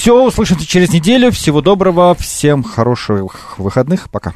Все, 0.00 0.14
услышимся 0.14 0.66
через 0.66 0.94
неделю. 0.94 1.30
Всего 1.30 1.60
доброго, 1.60 2.14
всем 2.14 2.62
хороших 2.62 3.58
выходных. 3.58 4.08
Пока. 4.08 4.32